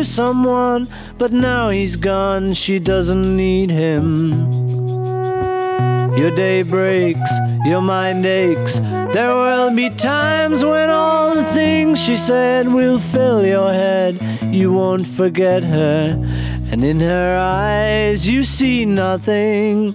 Someone, 0.06 0.88
but 1.18 1.32
now 1.32 1.70
he's 1.70 1.96
gone, 1.96 2.54
she 2.54 2.80
doesn't 2.80 3.36
need 3.36 3.70
him. 3.70 4.32
Your 6.16 6.32
day 6.32 6.64
breaks, 6.64 7.32
your 7.66 7.82
mind 7.82 8.26
aches. 8.26 8.80
There 9.14 9.36
will 9.36 9.76
be 9.76 9.90
times 9.90 10.64
when 10.64 10.90
all 10.90 11.36
the 11.36 11.44
things 11.46 12.02
she 12.02 12.16
said 12.16 12.68
will 12.68 13.00
fill 13.00 13.46
your 13.46 13.74
head. 13.74 14.16
You 14.44 14.72
won't 14.72 15.06
forget 15.06 15.64
her, 15.64 16.16
and 16.72 16.84
in 16.84 17.00
her 17.02 17.38
eyes 17.38 18.28
you 18.28 18.46
see 18.46 18.86
nothing. 18.86 19.94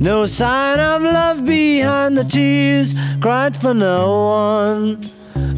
No 0.00 0.26
sign 0.26 0.80
of 0.80 1.02
love 1.02 1.44
behind 1.44 2.16
the 2.16 2.24
tears 2.24 2.94
cried 3.20 3.56
for 3.56 3.74
no 3.74 4.26
one. 4.26 5.13